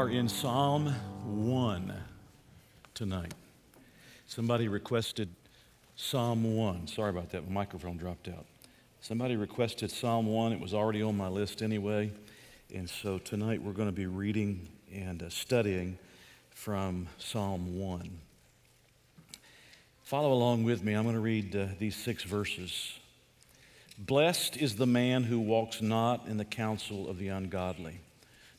are 0.00 0.08
in 0.08 0.30
Psalm 0.30 0.86
1 1.26 1.92
tonight. 2.94 3.34
Somebody 4.26 4.66
requested 4.66 5.28
Psalm 5.94 6.56
1. 6.56 6.86
Sorry 6.86 7.10
about 7.10 7.28
that, 7.32 7.46
my 7.46 7.52
microphone 7.52 7.98
dropped 7.98 8.26
out. 8.26 8.46
Somebody 9.02 9.36
requested 9.36 9.90
Psalm 9.90 10.24
1. 10.24 10.54
It 10.54 10.60
was 10.60 10.72
already 10.72 11.02
on 11.02 11.18
my 11.18 11.28
list 11.28 11.60
anyway. 11.60 12.10
And 12.74 12.88
so 12.88 13.18
tonight 13.18 13.62
we're 13.62 13.74
going 13.74 13.90
to 13.90 13.94
be 13.94 14.06
reading 14.06 14.70
and 14.90 15.22
uh, 15.22 15.28
studying 15.28 15.98
from 16.48 17.06
Psalm 17.18 17.78
1. 17.78 18.08
Follow 20.02 20.32
along 20.32 20.64
with 20.64 20.82
me. 20.82 20.94
I'm 20.94 21.02
going 21.02 21.14
to 21.14 21.20
read 21.20 21.54
uh, 21.54 21.66
these 21.78 21.94
six 21.94 22.22
verses. 22.22 22.98
Blessed 23.98 24.56
is 24.56 24.76
the 24.76 24.86
man 24.86 25.24
who 25.24 25.38
walks 25.40 25.82
not 25.82 26.26
in 26.26 26.38
the 26.38 26.46
counsel 26.46 27.06
of 27.06 27.18
the 27.18 27.28
ungodly 27.28 28.00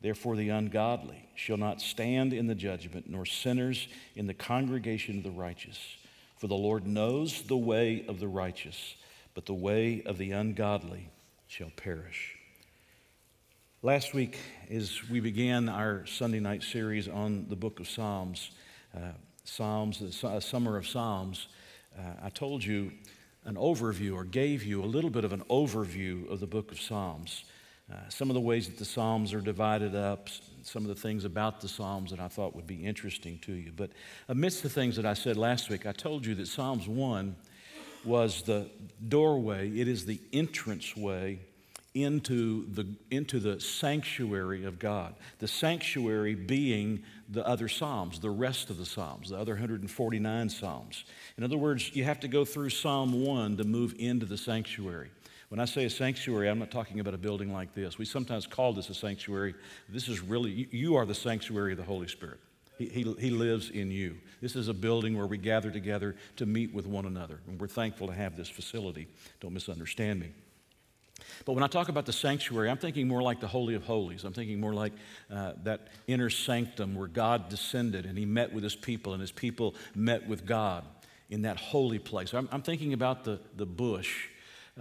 Therefore, 0.00 0.36
the 0.36 0.50
ungodly 0.50 1.28
shall 1.34 1.56
not 1.56 1.80
stand 1.80 2.32
in 2.32 2.46
the 2.46 2.54
judgment, 2.54 3.08
nor 3.08 3.24
sinners 3.24 3.88
in 4.14 4.26
the 4.26 4.34
congregation 4.34 5.18
of 5.18 5.24
the 5.24 5.30
righteous. 5.30 5.78
For 6.36 6.48
the 6.48 6.54
Lord 6.54 6.86
knows 6.86 7.42
the 7.42 7.56
way 7.56 8.04
of 8.06 8.20
the 8.20 8.28
righteous, 8.28 8.96
but 9.34 9.46
the 9.46 9.54
way 9.54 10.02
of 10.04 10.18
the 10.18 10.32
ungodly 10.32 11.10
shall 11.46 11.70
perish. 11.76 12.34
Last 13.82 14.14
week, 14.14 14.38
as 14.70 15.08
we 15.08 15.20
began 15.20 15.68
our 15.68 16.04
Sunday 16.06 16.40
night 16.40 16.62
series 16.62 17.08
on 17.08 17.46
the 17.48 17.56
book 17.56 17.78
of 17.80 17.88
Psalms, 17.88 18.50
uh, 18.94 19.12
Psalms, 19.44 20.02
a 20.24 20.40
summer 20.40 20.76
of 20.76 20.86
Psalms, 20.88 21.46
uh, 21.96 22.02
I 22.22 22.30
told 22.30 22.64
you 22.64 22.92
an 23.44 23.54
overview 23.54 24.14
or 24.14 24.24
gave 24.24 24.64
you 24.64 24.82
a 24.82 24.86
little 24.86 25.10
bit 25.10 25.24
of 25.24 25.32
an 25.32 25.42
overview 25.48 26.28
of 26.30 26.40
the 26.40 26.46
book 26.46 26.72
of 26.72 26.80
Psalms. 26.80 27.44
Uh, 27.90 27.96
some 28.08 28.30
of 28.30 28.34
the 28.34 28.40
ways 28.40 28.66
that 28.66 28.78
the 28.78 28.84
Psalms 28.84 29.32
are 29.32 29.40
divided 29.40 29.94
up, 29.94 30.28
some 30.62 30.82
of 30.82 30.88
the 30.88 31.00
things 31.00 31.24
about 31.24 31.60
the 31.60 31.68
Psalms 31.68 32.10
that 32.10 32.18
I 32.18 32.26
thought 32.26 32.56
would 32.56 32.66
be 32.66 32.84
interesting 32.84 33.38
to 33.42 33.52
you. 33.52 33.70
But 33.74 33.90
amidst 34.28 34.64
the 34.64 34.68
things 34.68 34.96
that 34.96 35.06
I 35.06 35.14
said 35.14 35.36
last 35.36 35.70
week, 35.70 35.86
I 35.86 35.92
told 35.92 36.26
you 36.26 36.34
that 36.34 36.48
Psalms 36.48 36.88
1 36.88 37.36
was 38.04 38.42
the 38.42 38.68
doorway, 39.08 39.70
it 39.70 39.86
is 39.86 40.04
the 40.04 40.20
entrance 40.32 40.96
way 40.96 41.40
into 41.94 42.66
the, 42.72 42.86
into 43.10 43.40
the 43.40 43.58
sanctuary 43.58 44.64
of 44.64 44.78
God. 44.78 45.14
The 45.38 45.48
sanctuary 45.48 46.34
being 46.34 47.04
the 47.28 47.46
other 47.46 47.68
Psalms, 47.68 48.20
the 48.20 48.30
rest 48.30 48.68
of 48.68 48.78
the 48.78 48.84
Psalms, 48.84 49.30
the 49.30 49.38
other 49.38 49.54
149 49.54 50.48
Psalms. 50.50 51.04
In 51.38 51.44
other 51.44 51.56
words, 51.56 51.94
you 51.94 52.04
have 52.04 52.20
to 52.20 52.28
go 52.28 52.44
through 52.44 52.70
Psalm 52.70 53.24
1 53.24 53.56
to 53.56 53.64
move 53.64 53.94
into 53.98 54.26
the 54.26 54.36
sanctuary. 54.36 55.10
When 55.48 55.60
I 55.60 55.64
say 55.64 55.84
a 55.84 55.90
sanctuary, 55.90 56.48
I'm 56.48 56.58
not 56.58 56.70
talking 56.70 56.98
about 56.98 57.14
a 57.14 57.18
building 57.18 57.52
like 57.52 57.74
this. 57.74 57.98
We 57.98 58.04
sometimes 58.04 58.46
call 58.46 58.72
this 58.72 58.90
a 58.90 58.94
sanctuary. 58.94 59.54
This 59.88 60.08
is 60.08 60.20
really, 60.20 60.68
you 60.72 60.96
are 60.96 61.06
the 61.06 61.14
sanctuary 61.14 61.72
of 61.72 61.78
the 61.78 61.84
Holy 61.84 62.08
Spirit. 62.08 62.40
He, 62.78 62.86
he, 62.86 63.14
he, 63.18 63.30
lives 63.30 63.70
in 63.70 63.90
you. 63.90 64.16
This 64.42 64.54
is 64.54 64.68
a 64.68 64.74
building 64.74 65.16
where 65.16 65.26
we 65.26 65.38
gather 65.38 65.70
together 65.70 66.14
to 66.36 66.44
meet 66.44 66.74
with 66.74 66.86
one 66.86 67.06
another. 67.06 67.40
And 67.46 67.58
we're 67.58 67.68
thankful 67.68 68.08
to 68.08 68.12
have 68.12 68.36
this 68.36 68.48
facility. 68.48 69.08
Don't 69.40 69.54
misunderstand 69.54 70.20
me. 70.20 70.32
But 71.46 71.54
when 71.54 71.62
I 71.62 71.68
talk 71.68 71.88
about 71.88 72.04
the 72.04 72.12
sanctuary, 72.12 72.68
I'm 72.68 72.76
thinking 72.76 73.08
more 73.08 73.22
like 73.22 73.40
the 73.40 73.46
Holy 73.46 73.74
of 73.74 73.84
Holies. 73.84 74.24
I'm 74.24 74.34
thinking 74.34 74.60
more 74.60 74.74
like 74.74 74.92
uh, 75.30 75.52
that 75.62 75.88
inner 76.06 76.28
sanctum 76.28 76.94
where 76.94 77.08
God 77.08 77.48
descended 77.48 78.04
and 78.04 78.18
He 78.18 78.26
met 78.26 78.52
with 78.52 78.62
His 78.64 78.76
people 78.76 79.12
and 79.14 79.20
His 79.22 79.32
people 79.32 79.74
met 79.94 80.28
with 80.28 80.44
God 80.44 80.84
in 81.30 81.42
that 81.42 81.56
holy 81.56 81.98
place. 81.98 82.34
I'm, 82.34 82.48
I'm 82.52 82.62
thinking 82.62 82.92
about 82.92 83.24
the, 83.24 83.40
the 83.56 83.66
bush 83.66 84.28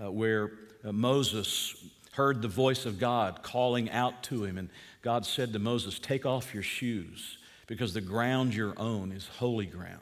uh, 0.01 0.11
where 0.11 0.51
uh, 0.83 0.91
Moses 0.91 1.75
heard 2.13 2.41
the 2.41 2.47
voice 2.47 2.85
of 2.85 2.99
God 2.99 3.43
calling 3.43 3.89
out 3.91 4.23
to 4.23 4.43
him, 4.43 4.57
and 4.57 4.69
God 5.01 5.25
said 5.25 5.53
to 5.53 5.59
Moses, 5.59 5.99
Take 5.99 6.25
off 6.25 6.53
your 6.53 6.63
shoes 6.63 7.37
because 7.67 7.93
the 7.93 8.01
ground 8.01 8.53
you're 8.53 8.77
on 8.77 9.11
is 9.11 9.27
holy 9.27 9.65
ground. 9.65 9.99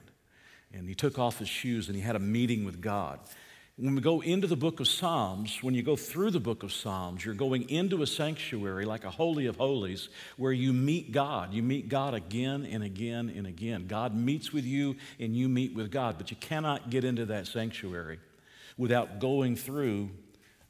And 0.74 0.88
he 0.88 0.96
took 0.96 1.20
off 1.20 1.40
his 1.40 1.50
shoes 1.50 1.88
and 1.88 1.96
he 1.96 2.02
had 2.02 2.16
a 2.16 2.20
meeting 2.20 2.66
with 2.66 2.82
God. 2.82 3.20
When 3.76 3.96
we 3.96 4.02
go 4.02 4.22
into 4.22 4.46
the 4.46 4.56
book 4.56 4.80
of 4.80 4.88
Psalms, 4.88 5.64
when 5.64 5.74
you 5.74 5.82
go 5.82 5.96
through 5.96 6.30
the 6.30 6.40
book 6.40 6.62
of 6.62 6.72
Psalms, 6.72 7.26
you're 7.26 7.34
going 7.34 7.68
into 7.70 8.04
a 8.04 8.08
sanctuary 8.08 8.86
like 8.86 9.04
a 9.04 9.10
holy 9.10 9.48
of 9.48 9.56
holies 9.58 10.10
where 10.38 10.52
you 10.52 10.74
meet 10.74 11.12
God. 11.12 11.54
You 11.54 11.64
meet 11.64 11.90
God 11.90 12.14
again 12.14 12.68
and 12.70 12.84
again 12.84 13.34
and 13.36 13.48
again. 13.48 13.88
God 13.88 14.16
meets 14.16 14.54
with 14.54 14.66
you 14.66 14.96
and 15.20 15.36
you 15.36 15.50
meet 15.50 15.74
with 15.74 15.92
God, 15.92 16.20
but 16.20 16.30
you 16.30 16.38
cannot 16.38 16.92
get 16.92 17.04
into 17.04 17.26
that 17.26 17.48
sanctuary 17.48 18.20
without 18.78 19.20
going 19.20 19.56
through 19.56 20.10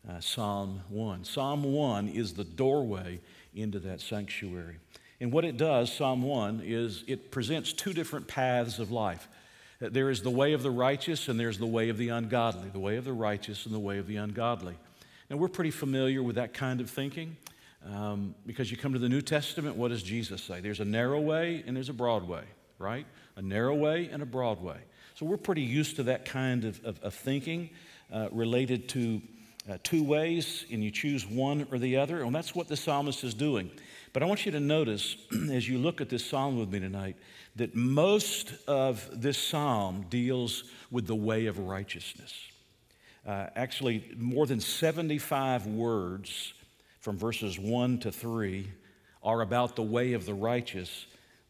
uh, 0.09 0.19
Psalm 0.19 0.81
1. 0.89 1.23
Psalm 1.23 1.63
1 1.63 2.09
is 2.09 2.33
the 2.33 2.43
doorway 2.43 3.19
into 3.55 3.79
that 3.79 4.01
sanctuary. 4.01 4.77
And 5.21 5.31
what 5.31 5.45
it 5.45 5.57
does, 5.57 5.93
Psalm 5.93 6.21
1, 6.21 6.61
is 6.65 7.03
it 7.07 7.31
presents 7.31 7.71
two 7.71 7.93
different 7.93 8.27
paths 8.27 8.79
of 8.79 8.91
life. 8.91 9.27
Uh, 9.81 9.89
there 9.91 10.09
is 10.09 10.21
the 10.21 10.29
way 10.29 10.53
of 10.53 10.63
the 10.63 10.71
righteous 10.71 11.29
and 11.29 11.39
there's 11.39 11.57
the 11.57 11.65
way 11.65 11.89
of 11.89 11.97
the 11.97 12.09
ungodly, 12.09 12.69
the 12.69 12.79
way 12.79 12.97
of 12.97 13.05
the 13.05 13.13
righteous 13.13 13.65
and 13.65 13.73
the 13.73 13.79
way 13.79 13.97
of 13.97 14.07
the 14.07 14.17
ungodly. 14.17 14.75
Now, 15.29 15.37
we're 15.37 15.47
pretty 15.47 15.71
familiar 15.71 16.21
with 16.21 16.35
that 16.35 16.53
kind 16.53 16.81
of 16.81 16.89
thinking 16.89 17.37
um, 17.85 18.35
because 18.45 18.71
you 18.71 18.77
come 18.77 18.93
to 18.93 18.99
the 18.99 19.09
New 19.09 19.21
Testament, 19.21 19.75
what 19.75 19.89
does 19.89 20.03
Jesus 20.03 20.43
say? 20.43 20.61
There's 20.61 20.79
a 20.79 20.85
narrow 20.85 21.19
way 21.19 21.63
and 21.65 21.75
there's 21.75 21.89
a 21.89 21.93
broad 21.93 22.27
way, 22.27 22.43
right? 22.77 23.05
A 23.35 23.41
narrow 23.41 23.75
way 23.75 24.09
and 24.11 24.21
a 24.21 24.25
broad 24.25 24.61
way. 24.61 24.77
So 25.15 25.25
we're 25.25 25.37
pretty 25.37 25.61
used 25.61 25.97
to 25.97 26.03
that 26.03 26.25
kind 26.25 26.65
of, 26.65 26.83
of, 26.83 26.99
of 27.01 27.13
thinking 27.13 27.69
uh, 28.13 28.29
related 28.31 28.87
to 28.89 29.21
uh, 29.69 29.77
two 29.83 30.03
ways, 30.03 30.65
and 30.71 30.83
you 30.83 30.91
choose 30.91 31.25
one 31.25 31.67
or 31.71 31.77
the 31.77 31.97
other. 31.97 32.21
And 32.21 32.33
that's 32.33 32.53
what 32.53 32.67
the 32.67 32.77
psalmist 32.77 33.23
is 33.23 33.33
doing. 33.33 33.71
But 34.13 34.21
I 34.21 34.27
want 34.27 34.45
you 34.45 34.51
to 34.51 34.59
notice, 34.59 35.15
as 35.51 35.67
you 35.67 35.79
look 35.79 35.99
at 35.99 36.09
this 36.09 36.25
psalm 36.25 36.59
with 36.59 36.69
me 36.69 36.79
tonight, 36.79 37.15
that 37.55 37.75
most 37.75 38.53
of 38.67 39.09
this 39.11 39.37
psalm 39.37 40.05
deals 40.09 40.65
with 40.91 41.07
the 41.07 41.15
way 41.15 41.47
of 41.47 41.59
righteousness. 41.59 42.33
Uh, 43.25 43.47
actually, 43.55 44.03
more 44.17 44.45
than 44.45 44.59
75 44.59 45.65
words 45.67 46.53
from 46.99 47.17
verses 47.17 47.57
1 47.57 47.99
to 47.99 48.11
3 48.11 48.67
are 49.23 49.41
about 49.41 49.75
the 49.75 49.83
way 49.83 50.13
of 50.13 50.25
the 50.25 50.33
righteous. 50.33 51.05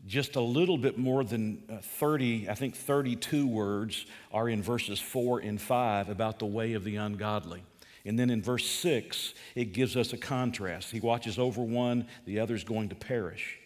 Just 0.06 0.36
a 0.36 0.42
little 0.42 0.78
bit 0.78 0.98
more 0.98 1.24
than 1.24 1.64
uh, 1.70 1.78
30, 1.78 2.50
I 2.50 2.56
think 2.56 2.76
32 2.76 3.48
words 3.48 4.06
are 4.34 4.50
in 4.50 4.62
verses 4.62 5.00
4 5.00 5.40
and 5.40 5.62
5 5.62 6.10
about 6.10 6.40
the 6.40 6.46
way 6.46 6.74
of 6.74 6.84
the 6.84 6.98
ungodly. 6.98 7.64
And 8.06 8.20
then 8.20 8.30
in 8.30 8.42
verse 8.42 8.66
6, 8.66 9.34
it 9.56 9.72
gives 9.72 9.96
us 9.96 10.12
a 10.12 10.18
contrast. 10.18 10.92
He 10.92 11.00
watches 11.00 11.40
over 11.40 11.62
one, 11.62 12.08
the 12.26 12.40
other 12.40 12.54
is 12.54 12.66
going 12.66 12.90
to 12.90 12.96
perish. 12.96 13.58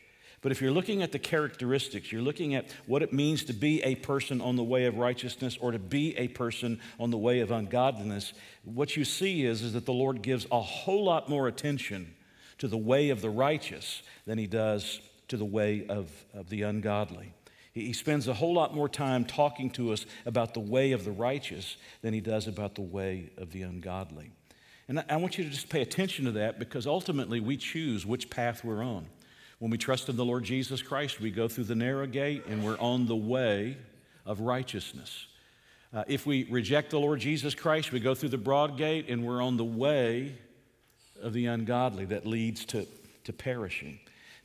But 0.42 0.52
if 0.52 0.62
you're 0.62 0.72
looking 0.72 1.02
at 1.02 1.12
the 1.12 1.20
characteristics, 1.20 2.12
you're 2.12 2.22
looking 2.22 2.54
at 2.54 2.69
what 2.86 3.02
it 3.02 3.12
means 3.12 3.44
to 3.46 3.54
be 3.54 3.81
a 3.81 3.96
person 3.96 4.40
on 4.40 4.56
the 4.56 4.64
way 4.64 4.86
of 4.86 4.98
righteousness 4.98 5.57
or 5.60 5.72
to 5.72 5.80
be 5.80 6.16
a 6.18 6.28
person 6.28 6.80
on 7.00 7.10
the 7.10 7.18
way 7.18 7.39
of 7.39 7.50
ungodliness, 7.50 8.34
what 8.63 8.95
you 8.95 9.04
see 9.04 9.44
is, 9.44 9.63
is 9.63 9.74
that 9.74 9.88
the 9.88 9.94
Lord 9.94 10.22
gives 10.22 10.45
a 10.51 10.62
whole 10.62 11.04
lot 11.04 11.28
more 11.28 11.48
attention 11.48 12.13
to 12.60 12.68
the 12.68 12.78
way 12.78 13.10
of 13.10 13.22
the 13.22 13.30
righteous 13.30 14.04
than 14.28 14.38
he 14.38 14.45
does 14.45 15.01
to 15.27 15.38
the 15.38 15.45
way 15.45 15.85
of, 15.88 16.09
of 16.33 16.50
the 16.50 16.63
ungodly. 16.63 17.33
He 17.74 17.94
spends 17.94 18.27
a 18.27 18.33
whole 18.33 18.53
lot 18.53 18.74
more 18.74 18.89
time 18.89 19.24
talking 19.24 19.69
to 19.71 19.94
us 19.94 20.06
about 20.25 20.56
the 20.56 20.59
way 20.59 20.94
of 20.94 21.06
the 21.06 21.12
righteous 21.12 21.77
than 22.01 22.13
he 22.13 22.21
does 22.21 22.47
about 22.47 22.74
the 22.74 22.81
way 22.81 23.29
of 23.38 23.51
the 23.51 23.62
ungodly. 23.62 24.31
And 24.88 25.03
I 25.09 25.18
want 25.18 25.38
you 25.38 25.44
to 25.44 25.50
just 25.50 25.69
pay 25.69 25.81
attention 25.81 26.25
to 26.25 26.31
that 26.31 26.59
because 26.59 26.88
ultimately 26.88 27.39
we 27.39 27.57
choose 27.57 28.06
which 28.06 28.29
path 28.29 28.63
we're 28.63 28.83
on. 28.83 29.06
When 29.59 29.69
we 29.69 29.77
trust 29.77 30.07
in 30.07 30.15
the 30.15 30.25
Lord 30.25 30.44
Jesus 30.44 30.81
Christ, 30.81 31.19
we 31.19 31.29
go 31.29 31.47
through 31.47 31.65
the 31.65 31.75
narrow 31.75 32.07
gate 32.07 32.45
and 32.47 32.63
we're 32.63 32.79
on 32.79 33.06
the 33.06 33.15
way 33.15 33.77
of 34.25 34.39
righteousness. 34.39 35.27
Uh, 35.94 36.03
if 36.07 36.25
we 36.25 36.45
reject 36.45 36.91
the 36.91 37.00
Lord 37.00 37.19
Jesus 37.19 37.56
Christ, 37.56 37.91
we 37.91 38.00
go 38.00 38.15
through 38.15 38.29
the 38.29 38.38
broad 38.38 38.77
gate 38.77 39.09
and 39.09 39.25
we're 39.25 39.41
on 39.41 39.57
the 39.57 39.65
way 39.65 40.35
of 41.21 41.33
the 41.33 41.47
ungodly 41.47 42.06
that 42.06 42.25
leads 42.25 42.65
to, 42.65 42.88
to 43.24 43.33
perishing. 43.33 44.00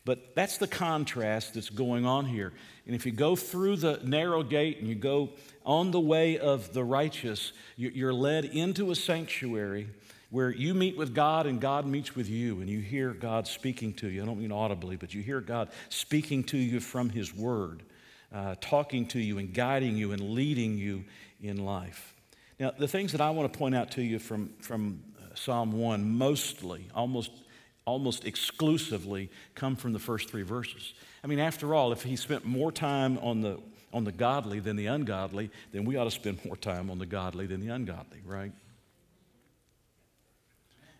But 0.04 0.34
that's 0.34 0.58
the 0.58 0.66
contrast 0.66 1.54
that's 1.54 1.70
going 1.70 2.04
on 2.04 2.26
here. 2.26 2.52
And 2.86 2.94
if 2.94 3.06
you 3.06 3.12
go 3.12 3.36
through 3.36 3.76
the 3.76 4.00
narrow 4.02 4.42
gate 4.42 4.78
and 4.78 4.88
you 4.88 4.96
go 4.96 5.30
on 5.64 5.92
the 5.92 6.00
way 6.00 6.38
of 6.38 6.72
the 6.72 6.82
righteous, 6.82 7.52
you're 7.76 8.12
led 8.12 8.44
into 8.44 8.90
a 8.90 8.96
sanctuary 8.96 9.88
where 10.30 10.50
you 10.50 10.74
meet 10.74 10.96
with 10.96 11.14
God 11.14 11.46
and 11.46 11.60
God 11.60 11.86
meets 11.86 12.16
with 12.16 12.28
you 12.28 12.60
and 12.60 12.68
you 12.68 12.80
hear 12.80 13.12
God 13.12 13.46
speaking 13.46 13.92
to 13.94 14.08
you. 14.08 14.22
I 14.22 14.26
don't 14.26 14.40
mean 14.40 14.50
audibly, 14.50 14.96
but 14.96 15.14
you 15.14 15.22
hear 15.22 15.40
God 15.40 15.68
speaking 15.88 16.42
to 16.44 16.58
you 16.58 16.80
from 16.80 17.10
His 17.10 17.34
Word. 17.34 17.84
uh, 18.32 18.54
talking 18.60 19.06
to 19.06 19.20
you 19.20 19.38
and 19.38 19.52
guiding 19.52 19.96
you 19.96 20.12
and 20.12 20.30
leading 20.30 20.78
you 20.78 21.04
in 21.42 21.64
life. 21.64 22.14
Now, 22.58 22.72
the 22.76 22.88
things 22.88 23.12
that 23.12 23.20
I 23.20 23.30
want 23.30 23.52
to 23.52 23.58
point 23.58 23.74
out 23.74 23.90
to 23.92 24.02
you 24.02 24.18
from, 24.18 24.50
from 24.60 25.02
uh, 25.18 25.34
Psalm 25.34 25.72
1 25.72 26.08
mostly, 26.08 26.88
almost, 26.94 27.30
almost 27.84 28.24
exclusively, 28.24 29.30
come 29.54 29.76
from 29.76 29.92
the 29.92 29.98
first 29.98 30.30
three 30.30 30.42
verses. 30.42 30.94
I 31.24 31.26
mean, 31.26 31.38
after 31.38 31.74
all, 31.74 31.92
if 31.92 32.02
he 32.02 32.16
spent 32.16 32.44
more 32.44 32.70
time 32.70 33.18
on 33.18 33.40
the, 33.40 33.58
on 33.92 34.04
the 34.04 34.12
godly 34.12 34.60
than 34.60 34.76
the 34.76 34.86
ungodly, 34.86 35.50
then 35.72 35.84
we 35.84 35.96
ought 35.96 36.04
to 36.04 36.10
spend 36.10 36.44
more 36.44 36.56
time 36.56 36.90
on 36.90 36.98
the 36.98 37.06
godly 37.06 37.46
than 37.46 37.60
the 37.60 37.68
ungodly, 37.68 38.20
right? 38.24 38.52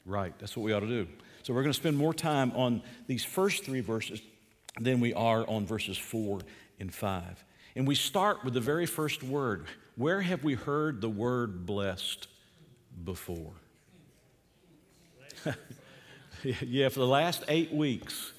Right, 0.05 0.37
that's 0.39 0.57
what 0.57 0.65
we 0.65 0.73
ought 0.73 0.81
to 0.81 0.89
do. 0.89 1.07
So 1.45 1.55
we're 1.55 1.63
going 1.63 1.73
to 1.73 1.79
spend 1.79 1.97
more 1.97 2.15
time 2.15 2.53
on 2.55 2.83
these 3.07 3.25
first 3.25 3.65
three 3.65 3.81
verses 3.81 4.21
than 4.81 5.01
we 5.01 5.13
are 5.15 5.49
on 5.49 5.67
verses 5.67 5.99
four 5.99 6.41
and 6.81 6.93
five. 6.93 7.45
And 7.75 7.87
we 7.87 7.95
start 7.95 8.45
with 8.45 8.55
the 8.55 8.61
very 8.61 8.87
first 8.87 9.23
word. 9.23 9.67
Where 9.97 10.21
have 10.21 10.45
we 10.45 10.55
heard 10.55 11.01
the 11.01 11.09
word 11.09 11.67
blessed 11.67 12.27
before? 13.05 13.53
yeah, 16.63 16.89
for 16.89 16.99
the 16.99 17.07
last 17.07 17.45
eight 17.49 17.73
weeks, 17.73 18.33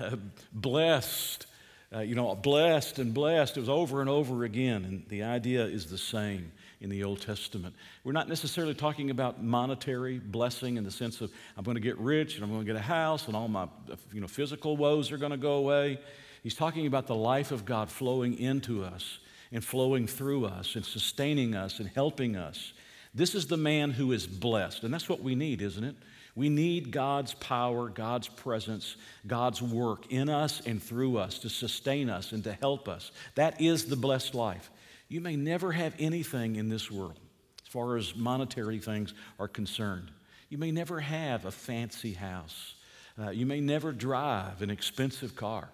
uh, 0.00 0.16
blessed, 0.52 1.46
uh, 1.94 2.00
you 2.00 2.14
know, 2.14 2.34
blessed 2.34 2.98
and 2.98 3.14
blessed. 3.14 3.56
It 3.56 3.60
was 3.60 3.68
over 3.68 4.00
and 4.00 4.10
over 4.10 4.44
again, 4.44 4.84
and 4.84 5.04
the 5.08 5.22
idea 5.22 5.64
is 5.64 5.86
the 5.86 5.98
same 5.98 6.50
in 6.80 6.90
the 6.90 7.04
Old 7.04 7.20
Testament. 7.20 7.74
We're 8.04 8.12
not 8.12 8.28
necessarily 8.28 8.74
talking 8.74 9.10
about 9.10 9.42
monetary 9.42 10.18
blessing 10.18 10.76
in 10.76 10.84
the 10.84 10.90
sense 10.90 11.20
of 11.20 11.30
I'm 11.56 11.64
going 11.64 11.76
to 11.76 11.80
get 11.80 11.98
rich 11.98 12.36
and 12.36 12.44
I'm 12.44 12.50
going 12.50 12.64
to 12.64 12.72
get 12.72 12.76
a 12.76 12.84
house 12.84 13.26
and 13.26 13.36
all 13.36 13.48
my 13.48 13.68
you 14.12 14.20
know, 14.20 14.28
physical 14.28 14.76
woes 14.76 15.10
are 15.10 15.18
going 15.18 15.32
to 15.32 15.36
go 15.36 15.54
away. 15.54 16.00
He's 16.42 16.54
talking 16.54 16.86
about 16.86 17.08
the 17.08 17.16
life 17.16 17.50
of 17.50 17.64
God 17.64 17.90
flowing 17.90 18.38
into 18.38 18.84
us 18.84 19.18
and 19.50 19.64
flowing 19.64 20.06
through 20.06 20.44
us 20.44 20.76
and 20.76 20.84
sustaining 20.84 21.56
us 21.56 21.80
and 21.80 21.88
helping 21.88 22.36
us. 22.36 22.72
This 23.12 23.34
is 23.34 23.46
the 23.46 23.56
man 23.56 23.90
who 23.90 24.12
is 24.12 24.26
blessed, 24.26 24.84
and 24.84 24.94
that's 24.94 25.08
what 25.08 25.20
we 25.20 25.34
need, 25.34 25.62
isn't 25.62 25.82
it? 25.82 25.96
We 26.38 26.50
need 26.50 26.92
God's 26.92 27.34
power, 27.34 27.88
God's 27.88 28.28
presence, 28.28 28.94
God's 29.26 29.60
work 29.60 30.12
in 30.12 30.28
us 30.28 30.62
and 30.64 30.80
through 30.80 31.18
us 31.18 31.40
to 31.40 31.48
sustain 31.48 32.08
us 32.08 32.30
and 32.30 32.44
to 32.44 32.52
help 32.52 32.88
us. 32.88 33.10
That 33.34 33.60
is 33.60 33.86
the 33.86 33.96
blessed 33.96 34.36
life. 34.36 34.70
You 35.08 35.20
may 35.20 35.34
never 35.34 35.72
have 35.72 35.96
anything 35.98 36.54
in 36.54 36.68
this 36.68 36.92
world 36.92 37.18
as 37.60 37.68
far 37.68 37.96
as 37.96 38.14
monetary 38.14 38.78
things 38.78 39.14
are 39.40 39.48
concerned. 39.48 40.12
You 40.48 40.58
may 40.58 40.70
never 40.70 41.00
have 41.00 41.44
a 41.44 41.50
fancy 41.50 42.12
house. 42.12 42.76
Uh, 43.20 43.30
you 43.30 43.44
may 43.44 43.60
never 43.60 43.90
drive 43.90 44.62
an 44.62 44.70
expensive 44.70 45.34
car. 45.34 45.68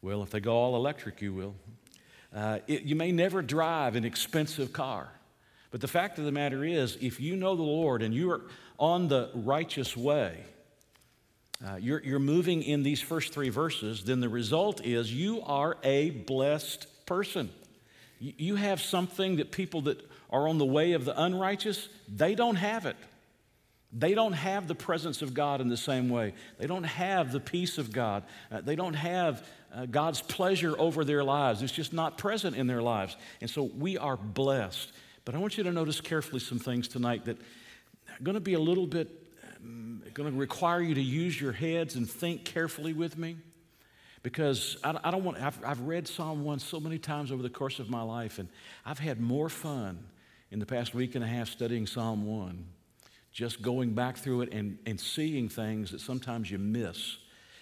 Well, 0.00 0.22
if 0.22 0.30
they 0.30 0.38
go 0.38 0.54
all 0.54 0.76
electric, 0.76 1.20
you 1.20 1.34
will. 1.34 1.56
Uh, 2.32 2.60
it, 2.68 2.82
you 2.82 2.94
may 2.94 3.10
never 3.10 3.42
drive 3.42 3.96
an 3.96 4.04
expensive 4.04 4.72
car. 4.72 5.10
But 5.70 5.80
the 5.80 5.88
fact 5.88 6.18
of 6.18 6.24
the 6.24 6.32
matter 6.32 6.64
is, 6.64 6.96
if 7.00 7.20
you 7.20 7.36
know 7.36 7.54
the 7.54 7.62
Lord 7.62 8.02
and 8.02 8.14
you 8.14 8.30
are 8.30 8.42
on 8.78 9.08
the 9.08 9.30
righteous 9.34 9.96
way, 9.96 10.44
uh, 11.66 11.76
you're, 11.76 12.02
you're 12.02 12.18
moving 12.18 12.62
in 12.62 12.82
these 12.82 13.00
first 13.00 13.32
three 13.32 13.48
verses, 13.48 14.04
then 14.04 14.20
the 14.20 14.28
result 14.28 14.84
is 14.84 15.12
you 15.12 15.42
are 15.42 15.76
a 15.82 16.10
blessed 16.10 16.86
person. 17.06 17.50
You 18.20 18.56
have 18.56 18.80
something 18.80 19.36
that 19.36 19.50
people 19.52 19.82
that 19.82 20.00
are 20.30 20.48
on 20.48 20.58
the 20.58 20.64
way 20.64 20.92
of 20.92 21.04
the 21.04 21.20
unrighteous, 21.20 21.88
they 22.08 22.34
don't 22.34 22.56
have 22.56 22.86
it. 22.86 22.96
They 23.92 24.14
don't 24.14 24.34
have 24.34 24.68
the 24.68 24.74
presence 24.74 25.22
of 25.22 25.32
God 25.32 25.60
in 25.60 25.68
the 25.68 25.76
same 25.76 26.10
way. 26.10 26.34
They 26.58 26.66
don't 26.66 26.84
have 26.84 27.32
the 27.32 27.40
peace 27.40 27.78
of 27.78 27.90
God. 27.90 28.22
Uh, 28.50 28.60
they 28.60 28.76
don't 28.76 28.94
have 28.94 29.48
uh, 29.74 29.86
God's 29.86 30.20
pleasure 30.20 30.78
over 30.78 31.04
their 31.04 31.24
lives. 31.24 31.62
It's 31.62 31.72
just 31.72 31.92
not 31.92 32.18
present 32.18 32.54
in 32.54 32.66
their 32.66 32.82
lives. 32.82 33.16
And 33.40 33.48
so 33.48 33.62
we 33.62 33.96
are 33.96 34.16
blessed. 34.16 34.92
But 35.28 35.34
I 35.34 35.40
want 35.40 35.58
you 35.58 35.64
to 35.64 35.72
notice 35.72 36.00
carefully 36.00 36.40
some 36.40 36.58
things 36.58 36.88
tonight 36.88 37.26
that 37.26 37.36
are 37.38 38.22
going 38.22 38.36
to 38.36 38.40
be 38.40 38.54
a 38.54 38.58
little 38.58 38.86
bit, 38.86 39.10
um, 39.62 40.02
going 40.14 40.32
to 40.32 40.38
require 40.38 40.80
you 40.80 40.94
to 40.94 41.02
use 41.02 41.38
your 41.38 41.52
heads 41.52 41.96
and 41.96 42.08
think 42.08 42.46
carefully 42.46 42.94
with 42.94 43.18
me 43.18 43.36
because 44.22 44.78
I, 44.82 44.98
I 45.04 45.10
don't 45.10 45.24
want, 45.24 45.36
I've, 45.36 45.62
I've 45.62 45.80
read 45.80 46.08
Psalm 46.08 46.44
1 46.44 46.60
so 46.60 46.80
many 46.80 46.96
times 46.96 47.30
over 47.30 47.42
the 47.42 47.50
course 47.50 47.78
of 47.78 47.90
my 47.90 48.00
life, 48.00 48.38
and 48.38 48.48
I've 48.86 49.00
had 49.00 49.20
more 49.20 49.50
fun 49.50 50.02
in 50.50 50.60
the 50.60 50.66
past 50.66 50.94
week 50.94 51.14
and 51.14 51.22
a 51.22 51.28
half 51.28 51.50
studying 51.50 51.86
Psalm 51.86 52.24
1, 52.24 52.64
just 53.30 53.60
going 53.60 53.92
back 53.92 54.16
through 54.16 54.40
it 54.40 54.54
and, 54.54 54.78
and 54.86 54.98
seeing 54.98 55.50
things 55.50 55.90
that 55.90 56.00
sometimes 56.00 56.50
you 56.50 56.56
miss. 56.56 57.18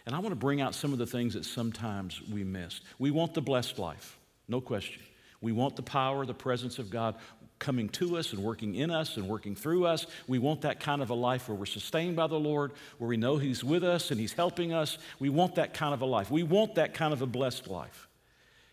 And 0.06 0.14
I 0.14 0.20
want 0.20 0.30
to 0.30 0.36
bring 0.36 0.60
out 0.60 0.76
some 0.76 0.92
of 0.92 1.00
the 1.00 1.06
things 1.06 1.34
that 1.34 1.44
sometimes 1.44 2.22
we 2.30 2.44
miss. 2.44 2.80
We 3.00 3.10
want 3.10 3.34
the 3.34 3.42
blessed 3.42 3.80
life, 3.80 4.16
no 4.46 4.60
question. 4.60 5.02
We 5.40 5.52
want 5.52 5.76
the 5.76 5.82
power, 5.82 6.24
the 6.24 6.34
presence 6.34 6.78
of 6.78 6.90
God 6.90 7.16
coming 7.58 7.88
to 7.88 8.16
us 8.16 8.32
and 8.32 8.42
working 8.42 8.74
in 8.74 8.90
us 8.90 9.16
and 9.16 9.28
working 9.28 9.54
through 9.54 9.86
us. 9.86 10.06
We 10.26 10.38
want 10.38 10.62
that 10.62 10.80
kind 10.80 11.02
of 11.02 11.10
a 11.10 11.14
life 11.14 11.48
where 11.48 11.56
we're 11.56 11.66
sustained 11.66 12.16
by 12.16 12.26
the 12.26 12.38
Lord, 12.38 12.72
where 12.98 13.08
we 13.08 13.16
know 13.16 13.38
He's 13.38 13.64
with 13.64 13.84
us 13.84 14.10
and 14.10 14.20
He's 14.20 14.32
helping 14.32 14.72
us. 14.72 14.98
We 15.18 15.28
want 15.30 15.54
that 15.56 15.74
kind 15.74 15.94
of 15.94 16.02
a 16.02 16.06
life. 16.06 16.30
We 16.30 16.42
want 16.42 16.74
that 16.76 16.94
kind 16.94 17.12
of 17.12 17.22
a 17.22 17.26
blessed 17.26 17.68
life. 17.68 18.08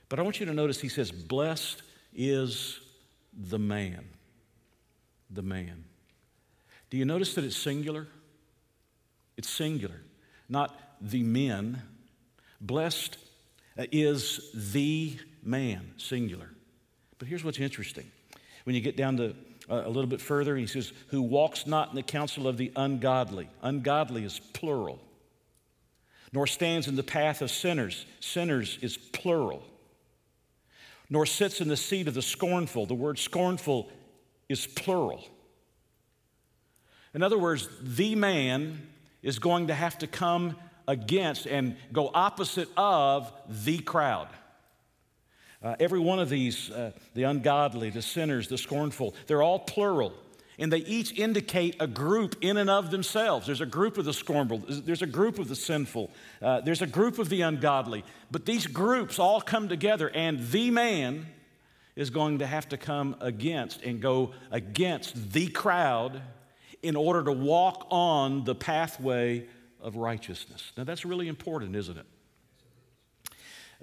But 0.10 0.20
I 0.20 0.22
want 0.24 0.40
you 0.40 0.46
to 0.46 0.54
notice 0.54 0.82
He 0.82 0.90
says, 0.90 1.12
Blessed 1.12 1.82
is 2.14 2.80
the 3.34 3.60
man. 3.60 4.06
The 5.30 5.42
man. 5.42 5.86
Do 6.90 6.98
you 6.98 7.06
notice 7.06 7.34
that 7.36 7.44
it's 7.44 7.58
singular? 7.58 8.08
It's 9.38 9.50
singular, 9.50 10.02
not 10.48 10.78
the 11.02 11.24
men. 11.24 11.82
Blessed 12.62 13.18
is 13.78 14.52
the 14.54 15.18
man, 15.42 15.94
singular. 15.98 16.52
But 17.18 17.28
here's 17.28 17.44
what's 17.44 17.60
interesting 17.60 18.12
when 18.64 18.76
you 18.76 18.82
get 18.82 18.98
down 18.98 19.18
to 19.18 19.36
uh, 19.70 19.84
a 19.86 19.90
little 19.90 20.08
bit 20.10 20.22
further, 20.22 20.56
he 20.56 20.68
says, 20.68 20.92
Who 21.08 21.22
walks 21.22 21.66
not 21.66 21.90
in 21.90 21.96
the 21.96 22.04
counsel 22.04 22.48
of 22.48 22.58
the 22.58 22.72
ungodly. 22.76 23.50
Ungodly 23.62 24.24
is 24.24 24.40
plural. 24.40 25.00
Nor 26.32 26.48
stands 26.48 26.88
in 26.88 26.96
the 26.96 27.04
path 27.04 27.42
of 27.42 27.52
sinners. 27.52 28.06
Sinners 28.20 28.78
is 28.82 28.98
plural. 28.98 29.64
Nor 31.10 31.26
sits 31.26 31.62
in 31.62 31.68
the 31.68 31.78
seat 31.78 32.08
of 32.08 32.14
the 32.14 32.22
scornful. 32.22 32.86
The 32.86 32.94
word 32.94 33.20
scornful 33.20 33.90
is 34.50 34.66
plural. 34.66 35.26
In 37.14 37.22
other 37.22 37.38
words, 37.38 37.70
the 37.82 38.16
man 38.16 38.88
is 39.22 39.40
going 39.40 39.68
to 39.68 39.76
have 39.76 39.98
to 40.00 40.08
come 40.08 40.56
against 40.88 41.46
and 41.46 41.78
go 41.92 42.10
opposite 42.14 42.68
of 42.76 43.32
the 43.48 43.78
crowd. 43.80 44.28
Uh, 45.64 45.76
every 45.80 46.00
one 46.00 46.20
of 46.20 46.30
these, 46.30 46.70
uh, 46.72 46.92
the 47.14 47.24
ungodly, 47.24 47.90
the 47.90 48.02
sinners, 48.02 48.48
the 48.48 48.58
scornful, 48.58 49.16
they're 49.28 49.42
all 49.42 49.60
plural. 49.60 50.14
And 50.60 50.72
they 50.72 50.80
each 50.80 51.18
indicate 51.18 51.78
a 51.80 51.88
group 51.88 52.36
in 52.42 52.58
and 52.58 52.70
of 52.70 52.92
themselves. 52.92 53.48
There's 53.48 53.62
a 53.62 53.66
group 53.66 53.98
of 53.98 54.06
the 54.06 54.14
scornful, 54.14 54.60
there's 54.68 55.02
a 55.02 55.08
group 55.08 55.40
of 55.40 55.48
the 55.48 55.56
sinful, 55.56 56.12
uh, 56.42 56.62
there's 56.62 56.82
a 56.82 56.88
group 56.88 57.18
of 57.18 57.30
the 57.30 57.42
ungodly. 57.42 58.04
But 58.30 58.46
these 58.46 58.68
groups 58.68 59.20
all 59.20 59.42
come 59.42 59.68
together, 59.68 60.10
and 60.10 60.40
the 60.52 60.70
man 60.70 61.26
is 61.96 62.10
going 62.10 62.40
to 62.40 62.46
have 62.46 62.70
to 62.70 62.78
come 62.78 63.16
against 63.20 63.82
and 63.84 64.02
go 64.02 64.34
against 64.52 65.32
the 65.32 65.48
crowd 65.48 66.22
in 66.82 66.96
order 66.96 67.24
to 67.24 67.32
walk 67.32 67.88
on 67.90 68.44
the 68.44 68.56
pathway 68.56 69.46
of 69.80 69.96
righteousness. 69.96 70.72
Now, 70.78 70.84
that's 70.84 71.06
really 71.06 71.28
important, 71.28 71.76
isn't 71.76 71.98
it? 71.98 72.06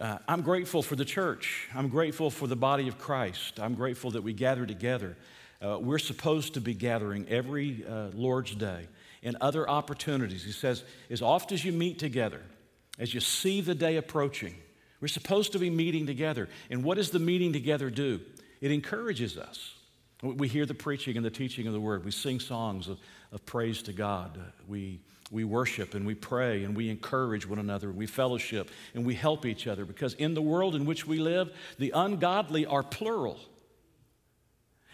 Uh, 0.00 0.16
I'm 0.26 0.40
grateful 0.40 0.83
for 0.83 0.97
the 0.97 1.04
church. 1.04 1.69
I'm 1.75 1.88
grateful 1.88 2.30
for 2.30 2.47
the 2.47 2.57
body 2.57 2.88
of 2.88 2.99
Christ. 2.99 3.61
I'm 3.61 3.75
grateful 3.75 4.12
that 4.12 4.23
we 4.23 4.33
gather 4.33 4.64
together. 4.64 5.14
Uh, 5.61 5.78
we're 5.78 5.99
supposed 5.99 6.54
to 6.54 6.61
be 6.62 6.73
gathering 6.73 7.28
every 7.28 7.85
uh, 7.87 8.09
Lord's 8.14 8.54
Day 8.54 8.88
and 9.23 9.37
other 9.42 9.69
opportunities. 9.69 10.42
He 10.42 10.52
says, 10.52 10.85
as 11.11 11.21
often 11.21 11.54
as 11.54 11.66
you 11.66 11.73
meet 11.73 11.99
together, 11.99 12.40
as 12.99 13.12
you 13.12 13.21
see 13.21 13.61
the 13.61 13.75
day 13.75 13.99
approaching, 13.99 14.54
we're 15.02 15.09
supposed 15.09 15.52
to 15.52 15.59
be 15.59 15.69
meeting 15.69 16.07
together. 16.07 16.49
And 16.71 16.83
what 16.83 16.97
does 16.97 17.11
the 17.11 17.19
meeting 17.19 17.52
together 17.52 17.90
do? 17.90 18.21
It 18.62 18.71
encourages 18.71 19.37
us. 19.37 19.75
We 20.23 20.49
hear 20.49 20.64
the 20.64 20.75
preaching 20.75 21.19
and 21.19 21.26
the 21.26 21.30
teaching 21.30 21.66
of 21.66 21.75
the 21.75 21.80
word. 21.80 22.07
We 22.07 22.11
sing 22.11 22.40
songs 22.40 22.88
of, 22.88 22.99
of 23.33 23.45
praise 23.45 23.83
to 23.83 23.92
God. 23.92 24.38
We 24.66 25.00
we 25.30 25.44
worship 25.44 25.94
and 25.94 26.04
we 26.04 26.14
pray 26.14 26.64
and 26.64 26.76
we 26.76 26.90
encourage 26.90 27.46
one 27.46 27.58
another, 27.58 27.92
we 27.92 28.06
fellowship 28.06 28.70
and 28.94 29.06
we 29.06 29.14
help 29.14 29.46
each 29.46 29.66
other 29.66 29.84
because 29.84 30.14
in 30.14 30.34
the 30.34 30.42
world 30.42 30.75
in 30.75 30.84
which 30.84 31.06
we 31.06 31.18
live, 31.18 31.50
the 31.78 31.92
ungodly 31.94 32.66
are 32.66 32.82
plural. 32.82 33.38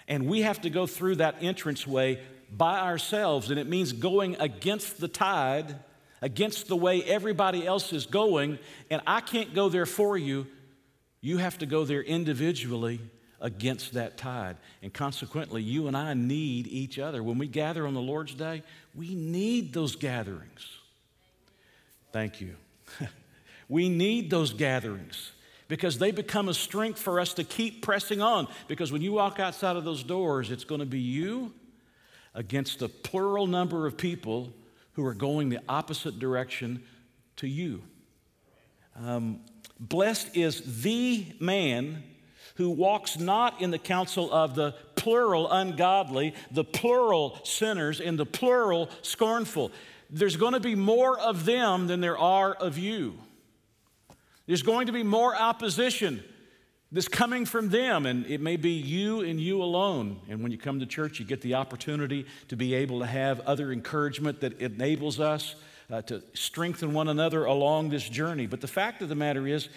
And 0.08 0.26
we 0.26 0.42
have 0.42 0.60
to 0.60 0.70
go 0.70 0.86
through 0.86 1.16
that 1.16 1.42
entranceway 1.42 2.20
by 2.50 2.78
ourselves, 2.78 3.50
and 3.50 3.58
it 3.58 3.66
means 3.66 3.92
going 3.92 4.36
against 4.38 5.00
the 5.00 5.08
tide, 5.08 5.74
against 6.22 6.68
the 6.68 6.76
way 6.76 7.02
everybody 7.02 7.66
else 7.66 7.92
is 7.92 8.06
going, 8.06 8.60
and 8.88 9.02
I 9.04 9.20
can't 9.20 9.52
go 9.52 9.68
there 9.68 9.86
for 9.86 10.16
you. 10.16 10.46
You 11.20 11.38
have 11.38 11.58
to 11.58 11.66
go 11.66 11.84
there 11.84 12.02
individually 12.02 13.00
against 13.40 13.94
that 13.94 14.16
tide. 14.16 14.56
And 14.82 14.92
consequently, 14.92 15.62
you 15.62 15.88
and 15.88 15.96
I 15.96 16.14
need 16.14 16.66
each 16.68 16.98
other. 16.98 17.22
When 17.22 17.38
we 17.38 17.48
gather 17.48 17.86
on 17.86 17.94
the 17.94 18.00
Lord's 18.00 18.34
Day, 18.34 18.62
we 18.96 19.14
need 19.14 19.72
those 19.72 19.94
gatherings. 19.94 20.78
Thank 22.12 22.40
you. 22.40 22.56
we 23.68 23.88
need 23.88 24.30
those 24.30 24.52
gatherings 24.52 25.32
because 25.68 25.98
they 25.98 26.10
become 26.10 26.48
a 26.48 26.54
strength 26.54 26.98
for 26.98 27.20
us 27.20 27.34
to 27.34 27.44
keep 27.44 27.82
pressing 27.82 28.22
on. 28.22 28.48
Because 28.68 28.90
when 28.90 29.02
you 29.02 29.12
walk 29.12 29.38
outside 29.38 29.76
of 29.76 29.84
those 29.84 30.02
doors, 30.02 30.50
it's 30.50 30.64
going 30.64 30.80
to 30.80 30.86
be 30.86 31.00
you 31.00 31.52
against 32.34 32.82
a 32.82 32.88
plural 32.88 33.46
number 33.46 33.86
of 33.86 33.96
people 33.96 34.52
who 34.92 35.04
are 35.04 35.14
going 35.14 35.50
the 35.50 35.60
opposite 35.68 36.18
direction 36.18 36.82
to 37.36 37.46
you. 37.46 37.82
Um, 38.98 39.40
blessed 39.78 40.34
is 40.36 40.82
the 40.82 41.26
man 41.38 42.02
who 42.54 42.70
walks 42.70 43.18
not 43.18 43.60
in 43.60 43.70
the 43.70 43.78
counsel 43.78 44.32
of 44.32 44.54
the 44.54 44.72
plural 44.94 45.50
ungodly, 45.50 46.34
the 46.50 46.64
plural 46.64 47.38
sinners, 47.44 48.00
and 48.00 48.18
the 48.18 48.26
plural 48.26 48.88
scornful. 49.02 49.70
There's 50.08 50.36
going 50.36 50.54
to 50.54 50.60
be 50.60 50.74
more 50.74 51.18
of 51.18 51.44
them 51.44 51.86
than 51.86 52.00
there 52.00 52.18
are 52.18 52.54
of 52.54 52.78
you. 52.78 53.18
There's 54.46 54.62
going 54.62 54.86
to 54.86 54.92
be 54.92 55.02
more 55.02 55.34
opposition 55.34 56.22
that's 56.92 57.08
coming 57.08 57.44
from 57.44 57.68
them, 57.70 58.06
and 58.06 58.24
it 58.26 58.40
may 58.40 58.56
be 58.56 58.70
you 58.70 59.20
and 59.20 59.40
you 59.40 59.62
alone. 59.62 60.20
And 60.28 60.42
when 60.42 60.52
you 60.52 60.58
come 60.58 60.78
to 60.80 60.86
church, 60.86 61.18
you 61.18 61.26
get 61.26 61.40
the 61.40 61.54
opportunity 61.54 62.26
to 62.48 62.56
be 62.56 62.74
able 62.74 63.00
to 63.00 63.06
have 63.06 63.40
other 63.40 63.72
encouragement 63.72 64.40
that 64.40 64.60
enables 64.60 65.18
us 65.18 65.56
uh, 65.90 66.02
to 66.02 66.22
strengthen 66.34 66.92
one 66.92 67.08
another 67.08 67.44
along 67.44 67.90
this 67.90 68.08
journey. 68.08 68.46
But 68.46 68.60
the 68.60 68.68
fact 68.68 69.02
of 69.02 69.08
the 69.08 69.14
matter 69.14 69.46
is, 69.46 69.68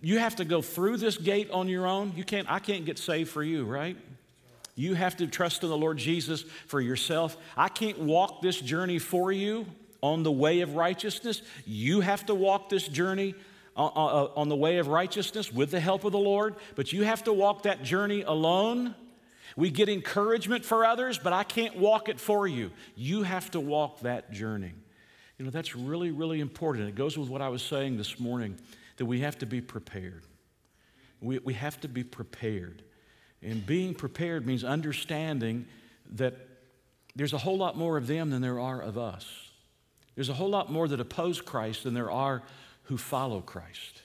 you 0.00 0.18
have 0.18 0.36
to 0.36 0.44
go 0.44 0.62
through 0.62 0.98
this 0.98 1.16
gate 1.16 1.50
on 1.50 1.68
your 1.68 1.86
own. 1.86 2.12
You 2.16 2.24
can't, 2.24 2.50
I 2.50 2.58
can't 2.58 2.84
get 2.84 2.98
saved 2.98 3.30
for 3.30 3.42
you, 3.42 3.64
right? 3.64 3.96
You 4.74 4.94
have 4.94 5.16
to 5.16 5.26
trust 5.26 5.62
in 5.62 5.70
the 5.70 5.76
Lord 5.76 5.96
Jesus 5.96 6.42
for 6.66 6.80
yourself. 6.80 7.36
I 7.56 7.68
can't 7.68 7.98
walk 7.98 8.42
this 8.42 8.60
journey 8.60 8.98
for 8.98 9.32
you 9.32 9.66
on 10.02 10.22
the 10.22 10.32
way 10.32 10.60
of 10.60 10.76
righteousness. 10.76 11.40
You 11.64 12.00
have 12.00 12.26
to 12.26 12.34
walk 12.34 12.68
this 12.68 12.86
journey 12.86 13.34
uh, 13.76 13.86
uh, 13.86 14.06
uh, 14.24 14.30
on 14.36 14.48
the 14.48 14.56
way 14.56 14.78
of 14.78 14.88
righteousness 14.88 15.52
with 15.52 15.70
the 15.70 15.80
help 15.80 16.04
of 16.04 16.12
the 16.12 16.18
Lord, 16.18 16.54
but 16.74 16.92
you 16.92 17.04
have 17.04 17.24
to 17.24 17.32
walk 17.32 17.62
that 17.62 17.82
journey 17.82 18.22
alone. 18.22 18.94
We 19.56 19.70
get 19.70 19.88
encouragement 19.88 20.64
for 20.64 20.84
others, 20.84 21.18
but 21.18 21.32
I 21.32 21.44
can't 21.44 21.76
walk 21.76 22.08
it 22.08 22.20
for 22.20 22.46
you. 22.46 22.70
You 22.94 23.22
have 23.22 23.50
to 23.52 23.60
walk 23.60 24.00
that 24.00 24.30
journey. 24.32 24.72
You 25.38 25.44
know, 25.44 25.50
that's 25.50 25.76
really, 25.76 26.10
really 26.10 26.40
important. 26.40 26.88
It 26.88 26.94
goes 26.94 27.18
with 27.18 27.28
what 27.28 27.42
I 27.42 27.48
was 27.48 27.62
saying 27.62 27.98
this 27.98 28.18
morning 28.18 28.58
that 28.96 29.04
we 29.04 29.20
have 29.20 29.38
to 29.38 29.46
be 29.46 29.60
prepared. 29.60 30.24
We, 31.20 31.38
we 31.38 31.54
have 31.54 31.80
to 31.82 31.88
be 31.88 32.04
prepared. 32.04 32.82
And 33.42 33.64
being 33.64 33.94
prepared 33.94 34.46
means 34.46 34.64
understanding 34.64 35.66
that 36.12 36.34
there's 37.14 37.32
a 37.32 37.38
whole 37.38 37.58
lot 37.58 37.76
more 37.76 37.96
of 37.96 38.06
them 38.06 38.30
than 38.30 38.40
there 38.40 38.60
are 38.60 38.80
of 38.80 38.96
us. 38.96 39.26
There's 40.14 40.30
a 40.30 40.34
whole 40.34 40.48
lot 40.48 40.72
more 40.72 40.88
that 40.88 41.00
oppose 41.00 41.40
Christ 41.40 41.84
than 41.84 41.92
there 41.92 42.10
are 42.10 42.42
who 42.84 42.96
follow 42.96 43.40
Christ. 43.40 44.02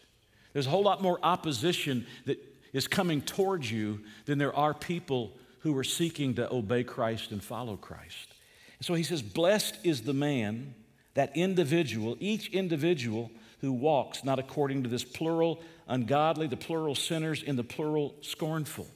There's 0.54 0.68
a 0.68 0.70
whole 0.70 0.84
lot 0.84 1.02
more 1.02 1.20
opposition 1.24 2.06
that 2.26 2.40
is 2.74 2.88
coming 2.88 3.22
towards 3.22 3.72
you 3.72 4.02
than 4.26 4.38
there 4.38 4.56
are 4.56 4.74
people 4.74 5.32
who 5.60 5.78
are 5.78 5.84
seeking 5.84 6.34
to 6.36 6.52
obey 6.54 6.84
Christ 6.84 7.32
and 7.32 7.42
follow 7.42 7.78
Christ. 7.78 8.34
And 8.80 8.86
so 8.86 8.94
he 8.94 9.04
says, 9.04 9.22
Blessed 9.22 9.78
is 9.84 10.02
the 10.02 10.14
man, 10.14 10.74
that 11.14 11.36
individual, 11.36 12.18
each 12.20 12.50
individual 12.50 13.32
who 13.60 13.72
walks 13.72 14.24
not 14.24 14.40
according 14.40 14.84
to 14.84 14.90
this 14.90 15.04
plural 15.04 15.62
ungodly, 15.88 16.48
the 16.48 16.58
plural 16.58 16.96
sinners, 16.96 17.44
and 17.46 17.58
the 17.58 17.64
plural 17.64 18.16
scornful. 18.22 18.88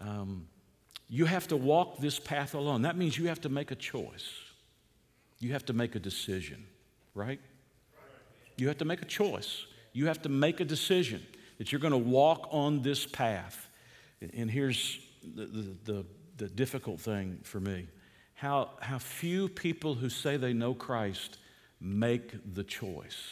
Um, 0.00 0.46
you 1.08 1.26
have 1.26 1.48
to 1.48 1.56
walk 1.56 1.98
this 1.98 2.18
path 2.18 2.54
alone. 2.54 2.82
That 2.82 2.96
means 2.96 3.18
you 3.18 3.28
have 3.28 3.40
to 3.42 3.48
make 3.48 3.70
a 3.70 3.74
choice. 3.74 4.28
You 5.38 5.52
have 5.52 5.66
to 5.66 5.72
make 5.72 5.94
a 5.94 5.98
decision, 5.98 6.64
right? 7.14 7.40
You 8.56 8.68
have 8.68 8.78
to 8.78 8.84
make 8.84 9.02
a 9.02 9.06
choice. 9.06 9.66
You 9.92 10.06
have 10.06 10.22
to 10.22 10.28
make 10.28 10.60
a 10.60 10.64
decision 10.64 11.24
that 11.58 11.70
you're 11.70 11.80
going 11.80 11.92
to 11.92 11.98
walk 11.98 12.48
on 12.50 12.82
this 12.82 13.06
path. 13.06 13.68
And 14.32 14.50
here's 14.50 14.98
the, 15.22 15.46
the, 15.46 15.76
the, 15.84 16.06
the 16.38 16.48
difficult 16.48 17.00
thing 17.00 17.40
for 17.42 17.60
me 17.60 17.88
how, 18.34 18.70
how 18.80 18.98
few 18.98 19.48
people 19.48 19.94
who 19.94 20.08
say 20.08 20.36
they 20.36 20.52
know 20.52 20.74
Christ 20.74 21.38
make 21.80 22.54
the 22.54 22.64
choice 22.64 23.22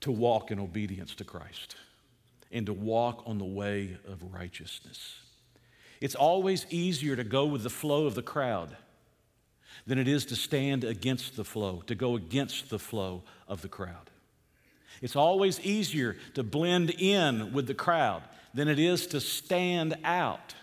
to 0.00 0.10
walk 0.10 0.50
in 0.50 0.58
obedience 0.58 1.14
to 1.16 1.24
Christ 1.24 1.76
and 2.52 2.66
to 2.66 2.72
walk 2.72 3.22
on 3.26 3.38
the 3.38 3.44
way 3.44 3.98
of 4.06 4.22
righteousness. 4.32 5.20
It's 6.00 6.14
always 6.14 6.66
easier 6.70 7.16
to 7.16 7.24
go 7.24 7.46
with 7.46 7.62
the 7.62 7.70
flow 7.70 8.06
of 8.06 8.14
the 8.14 8.22
crowd 8.22 8.76
than 9.86 9.98
it 9.98 10.08
is 10.08 10.24
to 10.26 10.36
stand 10.36 10.84
against 10.84 11.36
the 11.36 11.44
flow, 11.44 11.82
to 11.86 11.94
go 11.94 12.16
against 12.16 12.70
the 12.70 12.78
flow 12.78 13.22
of 13.48 13.62
the 13.62 13.68
crowd. 13.68 14.10
It's 15.02 15.16
always 15.16 15.60
easier 15.60 16.16
to 16.34 16.42
blend 16.42 16.90
in 16.90 17.52
with 17.52 17.66
the 17.66 17.74
crowd 17.74 18.22
than 18.54 18.68
it 18.68 18.78
is 18.78 19.06
to 19.08 19.20
stand 19.20 19.96
out 20.04 20.54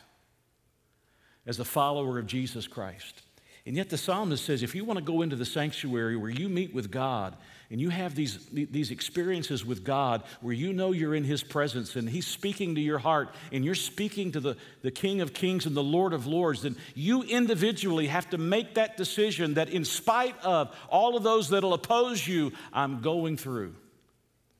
as 1.45 1.59
a 1.59 1.65
follower 1.65 2.19
of 2.19 2.27
Jesus 2.27 2.67
Christ. 2.67 3.21
And 3.65 3.77
yet 3.77 3.89
the 3.89 3.97
psalmist 3.97 4.43
says 4.43 4.61
if 4.61 4.75
you 4.75 4.83
want 4.83 4.99
to 4.99 5.05
go 5.05 5.21
into 5.21 5.37
the 5.37 5.45
sanctuary 5.45 6.17
where 6.17 6.29
you 6.29 6.49
meet 6.49 6.73
with 6.73 6.91
God 6.91 7.37
and 7.71 7.79
you 7.79 7.89
have 7.89 8.13
these, 8.13 8.45
these 8.51 8.91
experiences 8.91 9.65
with 9.65 9.85
God 9.85 10.23
where 10.41 10.53
you 10.53 10.73
know 10.73 10.91
you're 10.91 11.15
in 11.15 11.23
His 11.23 11.43
presence 11.43 11.95
and 11.95 12.09
He's 12.09 12.27
speaking 12.27 12.75
to 12.75 12.81
your 12.81 12.99
heart 12.99 13.33
and 13.53 13.63
you're 13.63 13.73
speaking 13.73 14.33
to 14.33 14.41
the, 14.41 14.57
the 14.81 14.91
King 14.91 15.21
of 15.21 15.33
Kings 15.33 15.65
and 15.65 15.77
the 15.77 15.83
Lord 15.83 16.11
of 16.11 16.27
Lords, 16.27 16.63
then 16.63 16.75
you 16.93 17.23
individually 17.23 18.07
have 18.07 18.29
to 18.31 18.37
make 18.37 18.75
that 18.75 18.97
decision 18.97 19.53
that 19.53 19.69
in 19.69 19.85
spite 19.85 20.35
of 20.43 20.75
all 20.89 21.15
of 21.15 21.23
those 21.23 21.49
that'll 21.49 21.73
oppose 21.73 22.27
you, 22.27 22.51
I'm 22.73 22.99
going 22.99 23.37
through 23.37 23.75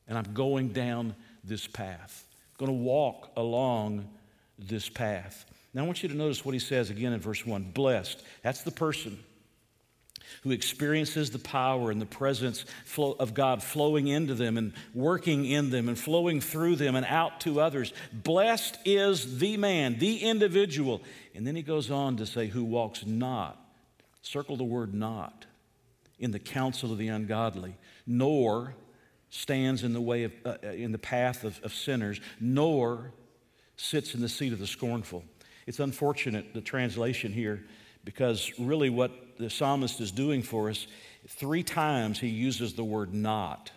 and 0.08 0.16
I'm 0.16 0.32
going 0.32 0.68
down 0.68 1.14
this 1.44 1.66
path. 1.66 2.26
I'm 2.58 2.66
going 2.66 2.78
to 2.78 2.84
walk 2.84 3.32
along 3.36 4.08
this 4.68 4.88
path. 4.88 5.44
Now 5.72 5.82
I 5.82 5.86
want 5.86 6.02
you 6.02 6.08
to 6.08 6.14
notice 6.14 6.44
what 6.44 6.52
he 6.52 6.58
says 6.58 6.90
again 6.90 7.12
in 7.12 7.20
verse 7.20 7.44
1 7.44 7.72
blessed. 7.72 8.22
That's 8.42 8.62
the 8.62 8.70
person 8.70 9.18
who 10.42 10.50
experiences 10.50 11.30
the 11.30 11.38
power 11.38 11.90
and 11.90 12.00
the 12.00 12.06
presence 12.06 12.64
of 12.98 13.34
God 13.34 13.62
flowing 13.62 14.08
into 14.08 14.34
them 14.34 14.56
and 14.56 14.72
working 14.94 15.44
in 15.46 15.70
them 15.70 15.88
and 15.88 15.98
flowing 15.98 16.40
through 16.40 16.76
them 16.76 16.94
and 16.96 17.06
out 17.06 17.40
to 17.40 17.60
others. 17.60 17.92
Blessed 18.12 18.78
is 18.84 19.38
the 19.38 19.56
man, 19.56 19.98
the 19.98 20.18
individual. 20.18 21.02
And 21.34 21.46
then 21.46 21.56
he 21.56 21.62
goes 21.62 21.90
on 21.90 22.16
to 22.18 22.26
say, 22.26 22.46
who 22.46 22.64
walks 22.64 23.06
not, 23.06 23.58
circle 24.22 24.56
the 24.56 24.64
word 24.64 24.94
not, 24.94 25.46
in 26.18 26.30
the 26.30 26.38
counsel 26.38 26.92
of 26.92 26.98
the 26.98 27.08
ungodly, 27.08 27.76
nor 28.06 28.74
stands 29.30 29.82
in 29.82 29.92
the 29.92 30.00
way 30.00 30.24
of, 30.24 30.32
uh, 30.44 30.56
uh 30.62 30.68
in 30.68 30.92
the 30.92 30.98
path 30.98 31.42
of, 31.44 31.60
of 31.64 31.74
sinners, 31.74 32.20
nor 32.40 33.12
sits 33.76 34.14
in 34.14 34.20
the 34.20 34.28
seat 34.28 34.52
of 34.52 34.58
the 34.58 34.66
scornful. 34.66 35.24
It's 35.66 35.80
unfortunate, 35.80 36.54
the 36.54 36.60
translation 36.60 37.32
here, 37.32 37.64
because 38.04 38.52
really 38.58 38.90
what 38.90 39.38
the 39.38 39.50
psalmist 39.50 40.00
is 40.00 40.12
doing 40.12 40.42
for 40.42 40.70
us, 40.70 40.86
three 41.28 41.62
times 41.62 42.20
he 42.20 42.28
uses 42.28 42.74
the 42.74 42.84
word 42.84 43.14
not. 43.14 43.70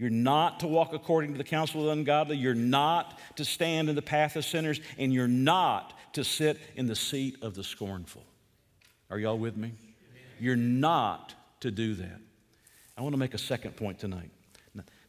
You're 0.00 0.08
not 0.08 0.60
to 0.60 0.66
walk 0.66 0.94
according 0.94 1.32
to 1.32 1.38
the 1.38 1.44
counsel 1.44 1.80
of 1.80 1.86
the 1.86 1.92
ungodly. 1.92 2.38
You're 2.38 2.54
not 2.54 3.18
to 3.36 3.44
stand 3.44 3.90
in 3.90 3.94
the 3.94 4.00
path 4.00 4.34
of 4.34 4.46
sinners. 4.46 4.80
And 4.96 5.12
you're 5.12 5.28
not 5.28 5.92
to 6.14 6.24
sit 6.24 6.58
in 6.74 6.86
the 6.86 6.96
seat 6.96 7.36
of 7.42 7.54
the 7.54 7.62
scornful. 7.62 8.24
Are 9.10 9.18
y'all 9.18 9.36
with 9.38 9.58
me? 9.58 9.72
You're 10.38 10.56
not 10.56 11.34
to 11.60 11.70
do 11.70 11.94
that. 11.96 12.18
I 12.96 13.02
want 13.02 13.12
to 13.12 13.18
make 13.18 13.34
a 13.34 13.38
second 13.38 13.76
point 13.76 13.98
tonight. 13.98 14.30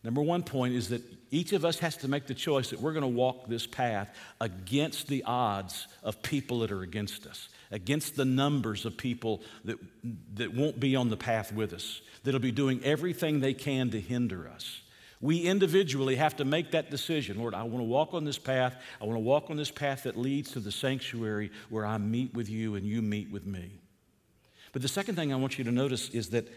Number 0.04 0.22
one 0.22 0.44
point 0.44 0.74
is 0.74 0.90
that 0.90 1.02
each 1.30 1.54
of 1.54 1.64
us 1.64 1.80
has 1.80 1.98
to 1.98 2.08
make 2.08 2.28
the 2.28 2.34
choice 2.34 2.72
that 2.72 2.82
we're 2.82 2.94
going 2.94 3.02
to 3.02 3.08
walk 3.08 3.48
this 3.48 3.68
path 3.68 4.14
against 4.40 5.08
the 5.08 5.24
odds 5.26 5.88
of 6.04 6.22
people 6.24 6.60
that 6.60 6.72
are 6.72 6.82
against 6.82 7.28
us 7.28 7.50
against 7.72 8.16
the 8.16 8.26
numbers 8.26 8.86
of 8.86 8.98
people 8.98 9.42
that, 9.66 9.78
that 10.36 10.54
won't 10.54 10.80
be 10.80 10.96
on 10.96 11.10
the 11.10 11.18
path 11.18 11.52
with 11.54 11.74
us, 11.74 12.02
that'll 12.24 12.40
be 12.40 12.52
doing 12.52 12.82
everything 12.84 13.40
they 13.40 13.54
can 13.54 13.90
to 13.92 14.00
hinder 14.00 14.48
us. 14.48 14.82
We 15.22 15.42
individually 15.42 16.16
have 16.16 16.38
to 16.38 16.46
make 16.46 16.72
that 16.72 16.90
decision. 16.90 17.38
Lord, 17.38 17.54
I 17.54 17.64
want 17.64 17.78
to 17.78 17.84
walk 17.84 18.14
on 18.14 18.26
this 18.26 18.40
path. 18.40 18.76
I 19.00 19.06
want 19.06 19.18
to 19.18 19.24
walk 19.24 19.50
on 19.50 19.56
this 19.56 19.70
path 19.70 20.04
that 20.04 20.18
leads 20.18 20.52
to 20.52 20.60
the 20.60 20.72
sanctuary 20.72 21.52
where 21.70 21.86
I 21.86 22.00
meet 22.00 22.34
with 22.34 22.50
you 22.50 22.76
and 22.76 22.86
you 22.86 23.04
meet 23.04 23.32
with 23.32 23.46
me. 23.46 23.80
But 24.74 24.82
the 24.82 24.88
second 24.88 25.16
thing 25.16 25.32
I 25.32 25.36
want 25.36 25.60
you 25.60 25.64
to 25.66 25.72
notice 25.72 26.10
is 26.10 26.32
that 26.32 26.48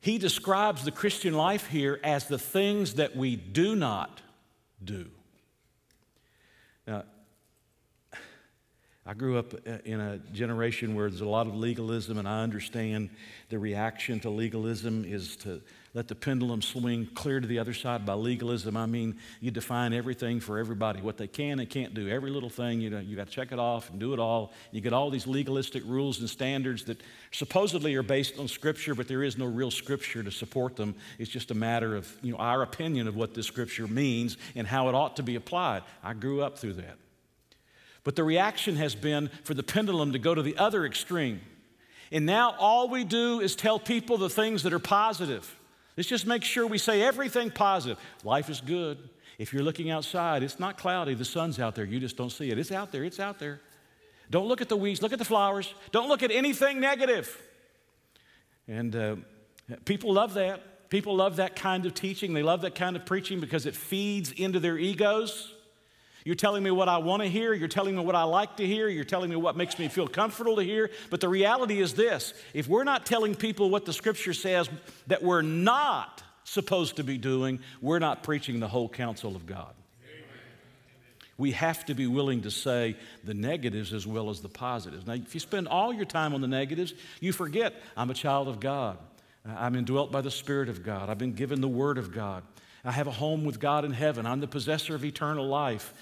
he 0.00 0.18
describes 0.18 0.84
the 0.84 0.90
Christian 0.90 1.34
life 1.34 1.66
here 1.66 2.00
as 2.02 2.26
the 2.26 2.38
things 2.38 2.94
that 2.94 3.14
we 3.14 3.36
do 3.36 3.76
not 3.76 4.22
do. 4.82 5.06
Now, 6.86 7.04
I 9.04 9.14
grew 9.14 9.38
up 9.38 9.54
uh, 9.66 9.78
in 9.84 10.00
a 10.00 10.18
generation 10.32 10.94
where 10.94 11.08
there's 11.10 11.20
a 11.20 11.28
lot 11.28 11.46
of 11.46 11.54
legalism, 11.54 12.18
and 12.18 12.28
I 12.28 12.42
understand 12.42 13.10
the 13.48 13.58
reaction 13.58 14.20
to 14.20 14.30
legalism 14.30 15.04
is 15.04 15.36
to 15.38 15.60
let 15.92 16.06
the 16.06 16.14
pendulum 16.14 16.62
swing 16.62 17.08
clear 17.14 17.40
to 17.40 17.48
the 17.48 17.58
other 17.58 17.74
side 17.74 18.06
by 18.06 18.14
legalism. 18.14 18.76
I 18.76 18.86
mean, 18.86 19.16
you 19.40 19.50
define 19.50 19.92
everything 19.92 20.38
for 20.38 20.56
everybody, 20.56 21.00
what 21.00 21.16
they 21.16 21.26
can 21.26 21.58
and 21.58 21.68
can't 21.68 21.94
do. 21.94 22.08
Every 22.08 22.30
little 22.30 22.48
thing, 22.48 22.80
you 22.80 22.90
know, 22.90 23.00
you 23.00 23.16
got 23.16 23.26
to 23.26 23.32
check 23.32 23.50
it 23.50 23.58
off 23.58 23.90
and 23.90 23.98
do 23.98 24.12
it 24.12 24.20
all. 24.20 24.52
You 24.70 24.80
get 24.80 24.92
all 24.92 25.10
these 25.10 25.26
legalistic 25.26 25.82
rules 25.84 26.20
and 26.20 26.30
standards 26.30 26.84
that 26.84 27.02
supposedly 27.32 27.96
are 27.96 28.04
based 28.04 28.38
on 28.38 28.46
Scripture, 28.46 28.94
but 28.94 29.08
there 29.08 29.24
is 29.24 29.36
no 29.36 29.46
real 29.46 29.72
Scripture 29.72 30.22
to 30.22 30.30
support 30.30 30.76
them. 30.76 30.94
It's 31.18 31.30
just 31.30 31.50
a 31.50 31.54
matter 31.54 31.96
of, 31.96 32.08
you 32.22 32.32
know, 32.32 32.38
our 32.38 32.62
opinion 32.62 33.08
of 33.08 33.16
what 33.16 33.34
this 33.34 33.46
Scripture 33.46 33.88
means 33.88 34.36
and 34.54 34.68
how 34.68 34.88
it 34.88 34.94
ought 34.94 35.16
to 35.16 35.24
be 35.24 35.34
applied. 35.34 35.82
I 36.04 36.14
grew 36.14 36.40
up 36.40 36.56
through 36.56 36.74
that. 36.74 36.98
But 38.04 38.14
the 38.14 38.24
reaction 38.24 38.76
has 38.76 38.94
been 38.94 39.28
for 39.42 39.54
the 39.54 39.64
pendulum 39.64 40.12
to 40.12 40.20
go 40.20 40.36
to 40.36 40.42
the 40.42 40.56
other 40.56 40.86
extreme. 40.86 41.40
And 42.12 42.26
now 42.26 42.54
all 42.58 42.88
we 42.88 43.02
do 43.02 43.40
is 43.40 43.56
tell 43.56 43.80
people 43.80 44.18
the 44.18 44.30
things 44.30 44.62
that 44.62 44.72
are 44.72 44.78
positive. 44.78 45.56
Let's 46.00 46.08
just 46.08 46.26
make 46.26 46.44
sure 46.44 46.66
we 46.66 46.78
say 46.78 47.02
everything 47.02 47.50
positive. 47.50 47.98
Life 48.24 48.48
is 48.48 48.62
good. 48.62 49.10
If 49.36 49.52
you're 49.52 49.62
looking 49.62 49.90
outside, 49.90 50.42
it's 50.42 50.58
not 50.58 50.78
cloudy, 50.78 51.12
the 51.12 51.26
sun's 51.26 51.58
out 51.58 51.74
there. 51.74 51.84
You 51.84 52.00
just 52.00 52.16
don't 52.16 52.30
see 52.30 52.50
it. 52.50 52.58
It's 52.58 52.72
out 52.72 52.90
there, 52.90 53.04
it's 53.04 53.20
out 53.20 53.38
there. 53.38 53.60
Don't 54.30 54.48
look 54.48 54.62
at 54.62 54.70
the 54.70 54.78
weeds, 54.78 55.02
look 55.02 55.12
at 55.12 55.18
the 55.18 55.26
flowers. 55.26 55.74
Don't 55.92 56.08
look 56.08 56.22
at 56.22 56.30
anything 56.30 56.80
negative. 56.80 57.38
And 58.66 58.96
uh, 58.96 59.16
people 59.84 60.14
love 60.14 60.32
that. 60.32 60.88
People 60.88 61.16
love 61.16 61.36
that 61.36 61.54
kind 61.54 61.84
of 61.84 61.92
teaching. 61.92 62.32
They 62.32 62.42
love 62.42 62.62
that 62.62 62.74
kind 62.74 62.96
of 62.96 63.04
preaching 63.04 63.38
because 63.38 63.66
it 63.66 63.76
feeds 63.76 64.32
into 64.32 64.58
their 64.58 64.78
egos. 64.78 65.52
You're 66.24 66.34
telling 66.34 66.62
me 66.62 66.70
what 66.70 66.88
I 66.88 66.98
want 66.98 67.22
to 67.22 67.28
hear. 67.28 67.54
You're 67.54 67.68
telling 67.68 67.96
me 67.96 68.02
what 68.02 68.14
I 68.14 68.24
like 68.24 68.56
to 68.56 68.66
hear. 68.66 68.88
You're 68.88 69.04
telling 69.04 69.30
me 69.30 69.36
what 69.36 69.56
makes 69.56 69.78
me 69.78 69.88
feel 69.88 70.06
comfortable 70.06 70.56
to 70.56 70.62
hear. 70.62 70.90
But 71.08 71.20
the 71.20 71.28
reality 71.28 71.80
is 71.80 71.94
this 71.94 72.34
if 72.54 72.68
we're 72.68 72.84
not 72.84 73.06
telling 73.06 73.34
people 73.34 73.70
what 73.70 73.84
the 73.84 73.92
scripture 73.92 74.34
says 74.34 74.68
that 75.06 75.22
we're 75.22 75.42
not 75.42 76.22
supposed 76.44 76.96
to 76.96 77.04
be 77.04 77.16
doing, 77.16 77.60
we're 77.80 77.98
not 77.98 78.22
preaching 78.22 78.60
the 78.60 78.68
whole 78.68 78.88
counsel 78.88 79.36
of 79.36 79.46
God. 79.46 79.74
We 81.38 81.52
have 81.52 81.86
to 81.86 81.94
be 81.94 82.06
willing 82.06 82.42
to 82.42 82.50
say 82.50 82.96
the 83.24 83.32
negatives 83.32 83.94
as 83.94 84.06
well 84.06 84.28
as 84.28 84.42
the 84.42 84.50
positives. 84.50 85.06
Now, 85.06 85.14
if 85.14 85.32
you 85.32 85.40
spend 85.40 85.68
all 85.68 85.90
your 85.90 86.04
time 86.04 86.34
on 86.34 86.42
the 86.42 86.48
negatives, 86.48 86.92
you 87.18 87.32
forget 87.32 87.74
I'm 87.96 88.10
a 88.10 88.14
child 88.14 88.46
of 88.46 88.60
God. 88.60 88.98
I'm 89.46 89.74
indwelt 89.74 90.12
by 90.12 90.20
the 90.20 90.30
Spirit 90.30 90.68
of 90.68 90.84
God. 90.84 91.08
I've 91.08 91.16
been 91.16 91.32
given 91.32 91.62
the 91.62 91.68
Word 91.68 91.96
of 91.96 92.12
God. 92.12 92.42
I 92.84 92.92
have 92.92 93.06
a 93.06 93.12
home 93.12 93.44
with 93.44 93.60
God 93.60 93.84
in 93.84 93.92
heaven. 93.92 94.26
I'm 94.26 94.40
the 94.40 94.46
possessor 94.46 94.94
of 94.94 95.04
eternal 95.04 95.46
life. 95.46 95.92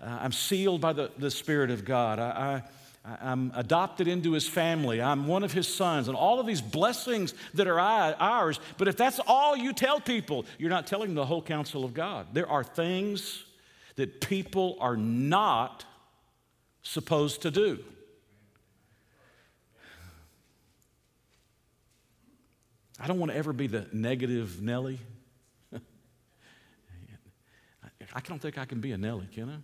Uh, 0.00 0.18
I'm 0.20 0.32
sealed 0.32 0.80
by 0.80 0.92
the, 0.92 1.10
the 1.18 1.30
Spirit 1.30 1.70
of 1.70 1.84
God. 1.84 2.18
I, 2.18 2.62
I, 3.04 3.30
am 3.32 3.52
adopted 3.54 4.06
into 4.06 4.32
His 4.32 4.46
family. 4.46 5.02
I'm 5.02 5.26
one 5.26 5.42
of 5.42 5.52
His 5.52 5.66
sons. 5.66 6.06
And 6.08 6.16
all 6.16 6.38
of 6.38 6.46
these 6.46 6.60
blessings 6.60 7.34
that 7.54 7.66
are 7.66 7.80
ours. 7.80 8.60
But 8.76 8.86
if 8.86 8.96
that's 8.96 9.18
all 9.26 9.56
you 9.56 9.72
tell 9.72 10.00
people, 10.00 10.46
you're 10.58 10.70
not 10.70 10.86
telling 10.86 11.14
the 11.14 11.26
whole 11.26 11.42
counsel 11.42 11.84
of 11.84 11.94
God. 11.94 12.28
There 12.32 12.48
are 12.48 12.62
things 12.62 13.44
that 13.96 14.20
people 14.20 14.76
are 14.80 14.96
not 14.96 15.84
supposed 16.82 17.42
to 17.42 17.50
do. 17.50 17.82
I 23.00 23.06
don't 23.06 23.18
want 23.18 23.32
to 23.32 23.38
ever 23.38 23.52
be 23.52 23.66
the 23.66 23.86
negative 23.92 24.60
Nelly. 24.62 24.98
I 28.14 28.20
don't 28.20 28.40
think 28.40 28.58
I 28.58 28.64
can 28.64 28.80
be 28.80 28.92
a 28.92 28.98
Nelly, 28.98 29.28
can 29.32 29.50
I? 29.50 29.56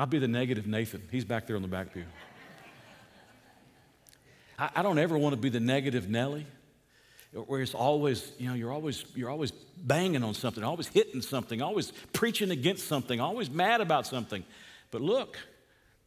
I'll 0.00 0.06
be 0.06 0.18
the 0.18 0.28
negative 0.28 0.66
Nathan. 0.66 1.02
He's 1.10 1.24
back 1.24 1.46
there 1.46 1.56
on 1.56 1.62
the 1.62 1.68
back 1.68 1.92
pew. 1.92 2.04
I, 4.58 4.70
I 4.76 4.82
don't 4.82 4.98
ever 4.98 5.18
want 5.18 5.34
to 5.34 5.40
be 5.40 5.48
the 5.48 5.60
negative 5.60 6.08
Nelly, 6.08 6.46
where 7.32 7.60
it's 7.60 7.74
always, 7.74 8.30
you 8.38 8.48
know, 8.48 8.54
you're 8.54 8.72
always, 8.72 9.04
you're 9.16 9.30
always 9.30 9.50
banging 9.50 10.22
on 10.22 10.34
something, 10.34 10.62
always 10.62 10.86
hitting 10.86 11.20
something, 11.20 11.60
always 11.60 11.92
preaching 12.12 12.50
against 12.50 12.86
something, 12.86 13.20
always 13.20 13.50
mad 13.50 13.80
about 13.80 14.06
something. 14.06 14.44
But 14.90 15.02
look, 15.02 15.36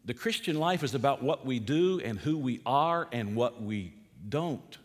the 0.06 0.14
Christian 0.14 0.58
life 0.58 0.84
is 0.84 0.96
about 0.96 1.22
what 1.22 1.46
we 1.46 1.60
do 1.60 2.00
and 2.00 2.18
who 2.18 2.38
we 2.38 2.62
are 2.66 3.08
and 3.12 3.36
what 3.36 3.62
we 3.62 3.94
don't 4.28 4.78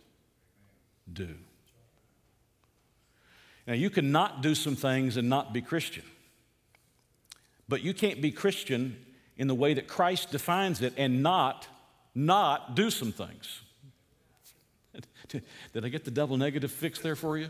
do. 1.11 1.35
Now, 3.67 3.75
you 3.75 3.91
cannot 3.91 4.43
do 4.43 4.55
some 4.55 4.77
things 4.77 5.17
and 5.17 5.29
not 5.29 5.53
be 5.53 5.61
Christian. 5.61 6.05
But 7.69 7.83
you 7.83 7.95
can't 7.95 8.21
be 8.21 8.31
Christian 8.31 8.97
in 9.37 9.49
the 9.49 9.55
way 9.55 9.75
that 9.75 9.89
Christ 9.89 10.31
defines 10.31 10.83
it 10.83 10.95
and 10.97 11.23
not 11.23 11.69
not 12.17 12.75
do 12.75 12.91
some 12.91 13.13
things. 13.13 13.61
Did 15.29 15.85
I 15.85 15.89
get 15.89 16.07
the 16.07 16.11
double 16.11 16.39
negative 16.39 16.73
fixed 16.73 17.03
there 17.03 17.15
for 17.15 17.37
you? 17.37 17.49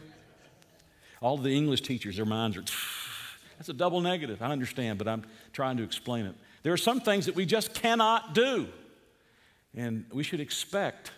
All 1.22 1.38
the 1.38 1.56
English 1.56 1.82
teachers, 1.82 2.16
their 2.16 2.26
minds 2.26 2.56
are, 2.56 2.64
that's 3.56 3.68
a 3.68 3.72
double 3.72 4.00
negative. 4.00 4.42
I 4.42 4.50
understand, 4.50 4.98
but 4.98 5.06
I'm 5.06 5.24
trying 5.52 5.76
to 5.76 5.84
explain 5.84 6.26
it. 6.26 6.34
There 6.64 6.72
are 6.72 6.76
some 6.78 7.00
things 7.00 7.26
that 7.26 7.36
we 7.36 7.46
just 7.46 7.74
cannot 7.74 8.34
do. 8.34 8.66
And 9.76 10.04
we 10.12 10.24
should 10.24 10.40
expect, 10.40 11.12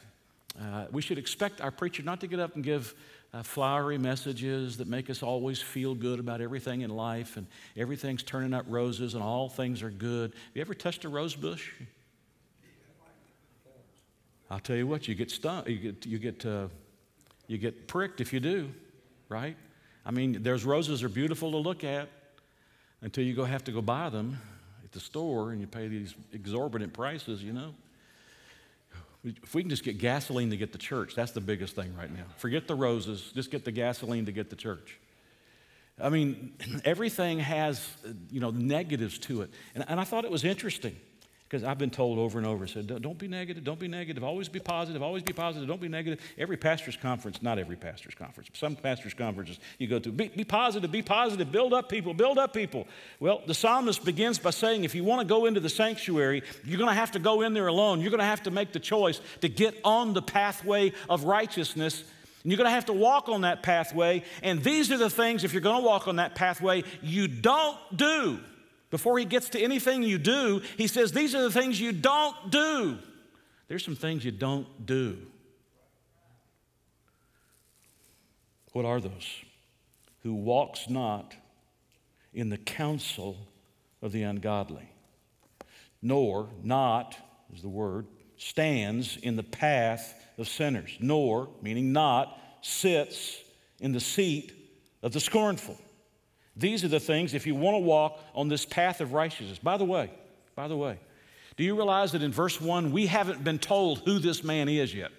uh, 0.60 0.86
we 0.90 1.02
should 1.02 1.18
expect 1.18 1.60
our 1.60 1.70
preacher 1.70 2.02
not 2.02 2.20
to 2.20 2.26
get 2.26 2.40
up 2.40 2.54
and 2.54 2.64
give 2.64 2.94
uh, 3.32 3.42
flowery 3.42 3.98
messages 3.98 4.76
that 4.78 4.88
make 4.88 5.10
us 5.10 5.22
always 5.22 5.60
feel 5.60 5.94
good 5.94 6.18
about 6.18 6.40
everything 6.40 6.80
in 6.80 6.90
life 6.90 7.36
and 7.36 7.46
everything's 7.76 8.22
turning 8.22 8.54
up 8.54 8.64
roses 8.68 9.14
and 9.14 9.22
all 9.22 9.48
things 9.48 9.82
are 9.82 9.90
good. 9.90 10.32
Have 10.32 10.50
you 10.54 10.60
ever 10.60 10.74
touched 10.74 11.04
a 11.04 11.08
rose 11.08 11.34
bush? 11.34 11.70
I'll 14.50 14.60
tell 14.60 14.76
you 14.76 14.86
what, 14.86 15.06
you 15.06 15.14
get 15.14 15.30
stung, 15.30 15.64
you 15.66 15.76
get, 15.76 16.06
you 16.06 16.18
get, 16.18 16.46
uh, 16.46 16.68
you 17.48 17.58
get 17.58 17.86
pricked 17.86 18.20
if 18.20 18.32
you 18.32 18.40
do, 18.40 18.70
right? 19.28 19.56
I 20.06 20.10
mean, 20.10 20.42
there's 20.42 20.64
roses 20.64 21.02
are 21.04 21.08
beautiful 21.10 21.50
to 21.50 21.58
look 21.58 21.84
at 21.84 22.08
until 23.02 23.24
you 23.24 23.34
go 23.34 23.44
have 23.44 23.62
to 23.64 23.72
go 23.72 23.82
buy 23.82 24.08
them 24.08 24.38
at 24.82 24.92
the 24.92 25.00
store 25.00 25.52
and 25.52 25.60
you 25.60 25.66
pay 25.66 25.86
these 25.86 26.14
exorbitant 26.32 26.94
prices, 26.94 27.44
you 27.44 27.52
know. 27.52 27.74
If 29.42 29.54
we 29.54 29.62
can 29.62 29.70
just 29.70 29.84
get 29.84 29.98
gasoline 29.98 30.50
to 30.50 30.56
get 30.56 30.72
to 30.72 30.78
church, 30.78 31.14
that's 31.14 31.32
the 31.32 31.40
biggest 31.40 31.74
thing 31.74 31.94
right 31.96 32.12
now. 32.12 32.24
Forget 32.36 32.66
the 32.66 32.74
roses, 32.74 33.32
just 33.34 33.50
get 33.50 33.64
the 33.64 33.72
gasoline 33.72 34.26
to 34.26 34.32
get 34.32 34.50
to 34.50 34.56
church. 34.56 34.98
I 36.00 36.08
mean, 36.10 36.54
everything 36.84 37.38
has, 37.40 37.86
uh, 38.06 38.10
you 38.30 38.40
know, 38.40 38.50
negatives 38.50 39.18
to 39.20 39.42
it. 39.42 39.50
And, 39.74 39.84
and 39.88 40.00
I 40.00 40.04
thought 40.04 40.24
it 40.24 40.30
was 40.30 40.44
interesting 40.44 40.96
because 41.48 41.64
I've 41.64 41.78
been 41.78 41.90
told 41.90 42.18
over 42.18 42.36
and 42.36 42.46
over, 42.46 42.66
said, 42.66 42.86
don't 43.00 43.16
be 43.16 43.26
negative, 43.26 43.64
don't 43.64 43.78
be 43.78 43.88
negative, 43.88 44.22
always 44.22 44.50
be 44.50 44.60
positive, 44.60 45.02
always 45.02 45.22
be 45.22 45.32
positive, 45.32 45.66
don't 45.66 45.80
be 45.80 45.88
negative. 45.88 46.20
Every 46.36 46.58
pastor's 46.58 46.96
conference, 46.96 47.40
not 47.40 47.58
every 47.58 47.76
pastor's 47.76 48.14
conference, 48.14 48.50
some 48.52 48.76
pastor's 48.76 49.14
conferences 49.14 49.58
you 49.78 49.88
go 49.88 49.98
to, 49.98 50.12
be, 50.12 50.28
be 50.28 50.44
positive, 50.44 50.92
be 50.92 51.00
positive, 51.00 51.50
build 51.50 51.72
up 51.72 51.88
people, 51.88 52.12
build 52.12 52.36
up 52.36 52.52
people. 52.52 52.86
Well, 53.18 53.40
the 53.46 53.54
psalmist 53.54 54.04
begins 54.04 54.38
by 54.38 54.50
saying, 54.50 54.84
if 54.84 54.94
you 54.94 55.04
want 55.04 55.22
to 55.22 55.26
go 55.26 55.46
into 55.46 55.60
the 55.60 55.70
sanctuary, 55.70 56.42
you're 56.64 56.78
going 56.78 56.90
to 56.90 56.94
have 56.94 57.12
to 57.12 57.18
go 57.18 57.40
in 57.40 57.54
there 57.54 57.68
alone. 57.68 58.02
You're 58.02 58.10
going 58.10 58.18
to 58.18 58.26
have 58.26 58.42
to 58.42 58.50
make 58.50 58.72
the 58.72 58.80
choice 58.80 59.18
to 59.40 59.48
get 59.48 59.74
on 59.84 60.12
the 60.12 60.22
pathway 60.22 60.92
of 61.08 61.24
righteousness. 61.24 62.04
And 62.42 62.52
you're 62.52 62.58
going 62.58 62.66
to 62.66 62.72
have 62.72 62.86
to 62.86 62.92
walk 62.92 63.30
on 63.30 63.40
that 63.40 63.62
pathway. 63.62 64.22
And 64.42 64.62
these 64.62 64.92
are 64.92 64.98
the 64.98 65.08
things, 65.08 65.44
if 65.44 65.54
you're 65.54 65.62
going 65.62 65.80
to 65.80 65.86
walk 65.86 66.08
on 66.08 66.16
that 66.16 66.34
pathway, 66.34 66.84
you 67.00 67.26
don't 67.26 67.78
do. 67.96 68.38
Before 68.90 69.18
he 69.18 69.24
gets 69.24 69.50
to 69.50 69.60
anything 69.60 70.02
you 70.02 70.18
do, 70.18 70.62
he 70.76 70.86
says, 70.86 71.12
These 71.12 71.34
are 71.34 71.42
the 71.42 71.50
things 71.50 71.80
you 71.80 71.92
don't 71.92 72.50
do. 72.50 72.98
There's 73.68 73.84
some 73.84 73.96
things 73.96 74.24
you 74.24 74.30
don't 74.30 74.86
do. 74.86 75.18
What 78.72 78.84
are 78.84 79.00
those? 79.00 79.28
Who 80.22 80.34
walks 80.34 80.88
not 80.88 81.34
in 82.32 82.48
the 82.48 82.56
counsel 82.56 83.36
of 84.00 84.12
the 84.12 84.22
ungodly, 84.22 84.88
nor, 86.00 86.48
not 86.62 87.16
is 87.54 87.62
the 87.62 87.68
word, 87.68 88.06
stands 88.36 89.16
in 89.16 89.36
the 89.36 89.42
path 89.42 90.14
of 90.38 90.48
sinners, 90.48 90.96
nor, 91.00 91.48
meaning 91.60 91.92
not, 91.92 92.38
sits 92.62 93.36
in 93.80 93.92
the 93.92 94.00
seat 94.00 94.52
of 95.02 95.12
the 95.12 95.20
scornful. 95.20 95.76
These 96.58 96.84
are 96.84 96.88
the 96.88 97.00
things, 97.00 97.34
if 97.34 97.46
you 97.46 97.54
want 97.54 97.76
to 97.76 97.78
walk 97.78 98.18
on 98.34 98.48
this 98.48 98.64
path 98.64 99.00
of 99.00 99.12
righteousness. 99.12 99.58
By 99.58 99.76
the 99.76 99.84
way, 99.84 100.10
by 100.56 100.66
the 100.66 100.76
way, 100.76 100.98
do 101.56 101.62
you 101.62 101.76
realize 101.76 102.12
that 102.12 102.22
in 102.22 102.32
verse 102.32 102.60
1, 102.60 102.90
we 102.92 103.06
haven't 103.06 103.42
been 103.44 103.60
told 103.60 104.00
who 104.00 104.18
this 104.18 104.42
man 104.42 104.68
is 104.68 104.92
yet? 104.92 105.12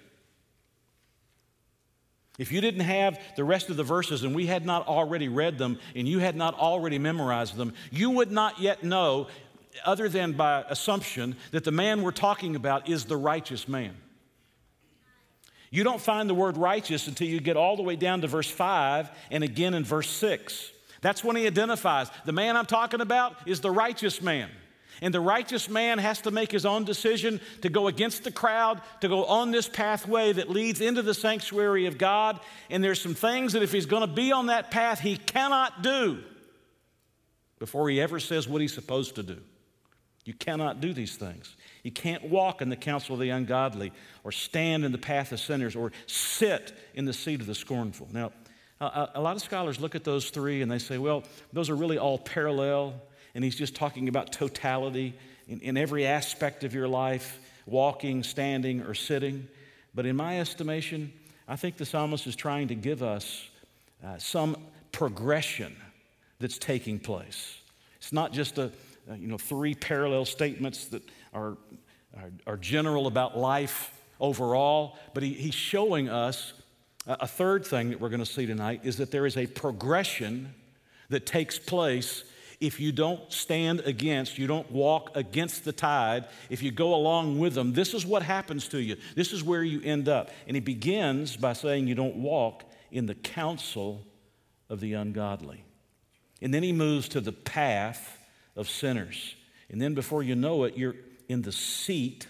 If 2.38 2.52
you 2.52 2.60
didn't 2.60 2.80
have 2.80 3.18
the 3.36 3.44
rest 3.44 3.68
of 3.68 3.76
the 3.76 3.84
verses 3.84 4.22
and 4.22 4.34
we 4.34 4.46
had 4.46 4.64
not 4.64 4.86
already 4.86 5.28
read 5.28 5.58
them 5.58 5.78
and 5.94 6.08
you 6.08 6.20
had 6.20 6.36
not 6.36 6.58
already 6.58 6.98
memorized 6.98 7.56
them, 7.56 7.74
you 7.90 8.10
would 8.10 8.30
not 8.30 8.60
yet 8.60 8.82
know, 8.82 9.26
other 9.84 10.08
than 10.08 10.32
by 10.32 10.64
assumption, 10.68 11.36
that 11.50 11.64
the 11.64 11.72
man 11.72 12.02
we're 12.02 12.12
talking 12.12 12.56
about 12.56 12.88
is 12.88 13.04
the 13.04 13.16
righteous 13.16 13.68
man. 13.68 13.94
You 15.70 15.84
don't 15.84 16.00
find 16.00 16.28
the 16.28 16.34
word 16.34 16.56
righteous 16.56 17.06
until 17.06 17.28
you 17.28 17.40
get 17.40 17.56
all 17.56 17.76
the 17.76 17.82
way 17.82 17.96
down 17.96 18.22
to 18.22 18.26
verse 18.26 18.50
5 18.50 19.10
and 19.30 19.44
again 19.44 19.74
in 19.74 19.84
verse 19.84 20.08
6. 20.08 20.72
That's 21.00 21.24
when 21.24 21.36
he 21.36 21.46
identifies 21.46 22.10
the 22.24 22.32
man 22.32 22.56
I'm 22.56 22.66
talking 22.66 23.00
about 23.00 23.36
is 23.46 23.60
the 23.60 23.70
righteous 23.70 24.20
man. 24.20 24.50
And 25.02 25.14
the 25.14 25.20
righteous 25.20 25.70
man 25.70 25.98
has 25.98 26.20
to 26.22 26.30
make 26.30 26.52
his 26.52 26.66
own 26.66 26.84
decision 26.84 27.40
to 27.62 27.70
go 27.70 27.86
against 27.86 28.22
the 28.22 28.30
crowd, 28.30 28.82
to 29.00 29.08
go 29.08 29.24
on 29.24 29.50
this 29.50 29.66
pathway 29.66 30.32
that 30.34 30.50
leads 30.50 30.82
into 30.82 31.00
the 31.00 31.14
sanctuary 31.14 31.86
of 31.86 31.96
God. 31.96 32.38
And 32.68 32.84
there's 32.84 33.00
some 33.00 33.14
things 33.14 33.54
that 33.54 33.62
if 33.62 33.72
he's 33.72 33.86
going 33.86 34.06
to 34.06 34.14
be 34.14 34.30
on 34.30 34.46
that 34.46 34.70
path, 34.70 35.00
he 35.00 35.16
cannot 35.16 35.82
do 35.82 36.22
before 37.58 37.88
he 37.88 38.00
ever 38.00 38.20
says 38.20 38.46
what 38.46 38.60
he's 38.60 38.74
supposed 38.74 39.14
to 39.14 39.22
do. 39.22 39.38
You 40.26 40.34
cannot 40.34 40.82
do 40.82 40.92
these 40.92 41.16
things. 41.16 41.56
You 41.82 41.90
can't 41.90 42.24
walk 42.24 42.60
in 42.60 42.68
the 42.68 42.76
counsel 42.76 43.14
of 43.14 43.20
the 43.20 43.30
ungodly, 43.30 43.92
or 44.22 44.32
stand 44.32 44.84
in 44.84 44.92
the 44.92 44.98
path 44.98 45.32
of 45.32 45.40
sinners, 45.40 45.74
or 45.74 45.92
sit 46.06 46.76
in 46.94 47.06
the 47.06 47.12
seat 47.12 47.40
of 47.40 47.46
the 47.46 47.54
scornful. 47.54 48.08
Now, 48.12 48.32
a, 48.80 49.20
lot 49.20 49.36
of 49.36 49.42
scholars 49.42 49.78
look 49.78 49.94
at 49.94 50.04
those 50.04 50.30
three 50.30 50.62
and 50.62 50.70
they 50.70 50.78
say, 50.78 50.98
well, 50.98 51.22
those 51.52 51.68
are 51.68 51.76
really 51.76 51.98
all 51.98 52.18
parallel, 52.18 52.94
and 53.34 53.44
he's 53.44 53.56
just 53.56 53.74
talking 53.74 54.08
about 54.08 54.32
totality 54.32 55.14
in, 55.48 55.60
in 55.60 55.76
every 55.76 56.06
aspect 56.06 56.64
of 56.64 56.74
your 56.74 56.88
life 56.88 57.38
walking, 57.66 58.22
standing, 58.22 58.80
or 58.82 58.94
sitting. 58.94 59.46
But 59.94 60.06
in 60.06 60.16
my 60.16 60.40
estimation, 60.40 61.12
I 61.46 61.56
think 61.56 61.76
the 61.76 61.84
psalmist 61.84 62.26
is 62.26 62.36
trying 62.36 62.68
to 62.68 62.74
give 62.74 63.02
us 63.02 63.48
uh, 64.04 64.18
some 64.18 64.56
progression 64.92 65.76
that's 66.38 66.58
taking 66.58 66.98
place. 66.98 67.58
It's 67.98 68.12
not 68.12 68.32
just 68.32 68.58
a, 68.58 68.72
uh, 69.10 69.14
you 69.14 69.28
know, 69.28 69.38
three 69.38 69.74
parallel 69.74 70.24
statements 70.24 70.86
that 70.86 71.02
are, 71.34 71.56
are, 72.16 72.30
are 72.46 72.56
general 72.56 73.06
about 73.06 73.36
life 73.36 73.92
overall, 74.20 74.96
but 75.12 75.22
he, 75.22 75.34
he's 75.34 75.54
showing 75.54 76.08
us 76.08 76.54
a 77.06 77.26
third 77.26 77.66
thing 77.66 77.90
that 77.90 78.00
we're 78.00 78.08
going 78.08 78.20
to 78.20 78.26
see 78.26 78.46
tonight 78.46 78.80
is 78.84 78.98
that 78.98 79.10
there 79.10 79.26
is 79.26 79.36
a 79.36 79.46
progression 79.46 80.54
that 81.08 81.26
takes 81.26 81.58
place 81.58 82.24
if 82.60 82.78
you 82.78 82.92
don't 82.92 83.32
stand 83.32 83.80
against, 83.80 84.36
you 84.36 84.46
don't 84.46 84.70
walk 84.70 85.16
against 85.16 85.64
the 85.64 85.72
tide, 85.72 86.26
if 86.50 86.62
you 86.62 86.70
go 86.70 86.94
along 86.94 87.38
with 87.38 87.54
them. 87.54 87.72
This 87.72 87.94
is 87.94 88.04
what 88.04 88.22
happens 88.22 88.68
to 88.68 88.78
you. 88.78 88.96
This 89.14 89.32
is 89.32 89.42
where 89.42 89.62
you 89.62 89.80
end 89.82 90.08
up. 90.10 90.30
And 90.46 90.54
he 90.54 90.60
begins 90.60 91.38
by 91.38 91.54
saying 91.54 91.88
you 91.88 91.94
don't 91.94 92.16
walk 92.16 92.64
in 92.90 93.06
the 93.06 93.14
counsel 93.14 94.04
of 94.68 94.80
the 94.80 94.92
ungodly. 94.92 95.64
And 96.42 96.52
then 96.52 96.62
he 96.62 96.72
moves 96.72 97.08
to 97.08 97.20
the 97.22 97.32
path 97.32 98.18
of 98.56 98.68
sinners. 98.68 99.34
And 99.70 99.80
then 99.80 99.94
before 99.94 100.22
you 100.22 100.34
know 100.34 100.64
it, 100.64 100.76
you're 100.76 100.96
in 101.28 101.40
the 101.40 101.52
seat 101.52 102.26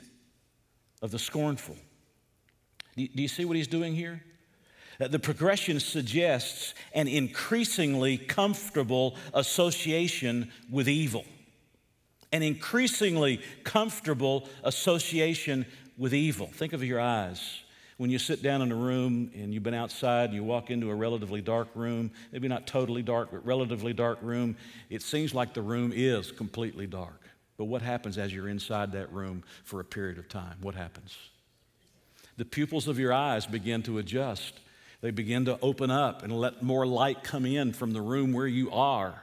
of 1.03 1.11
the 1.11 1.19
scornful. 1.19 1.77
Do 2.97 3.09
you 3.15 3.29
see 3.29 3.45
what 3.45 3.57
he's 3.57 3.69
doing 3.69 3.97
here? 3.97 4.23
The 5.09 5.19
progression 5.19 5.81
suggests 5.81 6.75
an 6.93 7.09
increasingly 7.09 8.19
comfortable 8.19 9.17
association 9.33 10.53
with 10.71 10.91
evil. 10.91 11.25
An 12.33 12.43
increasingly 12.43 13.41
comfortable 13.65 14.47
association 14.63 15.65
with 15.97 16.13
evil. 16.13 16.49
Think 16.49 16.75
of 16.75 16.85
your 16.85 17.01
eyes. 17.01 17.63
When 17.97 18.11
you 18.11 18.19
sit 18.19 18.43
down 18.43 18.61
in 18.61 18.71
a 18.73 18.77
room 18.77 19.31
and 19.35 19.55
you've 19.55 19.63
been 19.63 19.75
outside, 19.75 20.27
and 20.27 20.35
you 20.35 20.45
walk 20.45 20.71
into 20.71 20.91
a 20.91 20.95
relatively 20.95 21.41
dark 21.41 21.69
room, 21.75 22.11
maybe 22.31 22.49
not 22.49 22.67
totally 22.67 23.03
dark, 23.03 23.31
but 23.31 23.45
relatively 23.45 23.95
dark 23.95 24.19
room, 24.21 24.55
it 24.91 25.01
seems 25.01 25.35
like 25.35 25.55
the 25.55 25.63
room 25.63 25.93
is 25.95 26.31
completely 26.31 26.87
dark. 26.87 27.23
But 27.57 27.67
what 27.67 27.81
happens 27.81 28.19
as 28.19 28.35
you're 28.35 28.49
inside 28.49 28.93
that 28.93 29.11
room 29.13 29.45
for 29.65 29.81
a 29.81 29.85
period 29.85 30.19
of 30.19 30.29
time? 30.29 30.57
What 30.61 30.75
happens? 30.75 31.17
The 32.37 32.45
pupils 32.45 32.87
of 32.87 32.99
your 32.99 33.15
eyes 33.15 33.47
begin 33.47 33.83
to 33.85 33.99
adjust 33.99 34.61
they 35.01 35.11
begin 35.11 35.47
to 35.47 35.59
open 35.63 35.91
up 35.91 36.23
and 36.23 36.33
let 36.33 36.63
more 36.63 36.87
light 36.87 37.25
come 37.25 37.47
in 37.47 37.73
from 37.73 37.93
the 37.93 38.03
room 38.03 38.33
where 38.33 38.47
you 38.47 38.71
are. 38.71 39.15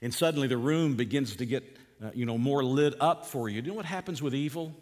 And 0.00 0.12
suddenly 0.12 0.48
the 0.48 0.56
room 0.56 0.96
begins 0.96 1.36
to 1.36 1.46
get, 1.46 1.62
uh, 2.02 2.10
you 2.14 2.24
know, 2.26 2.38
more 2.38 2.64
lit 2.64 2.94
up 3.00 3.26
for 3.26 3.48
you. 3.48 3.60
Do 3.60 3.66
you 3.66 3.72
know 3.72 3.76
what 3.76 3.84
happens 3.84 4.22
with 4.22 4.34
evil? 4.34 4.74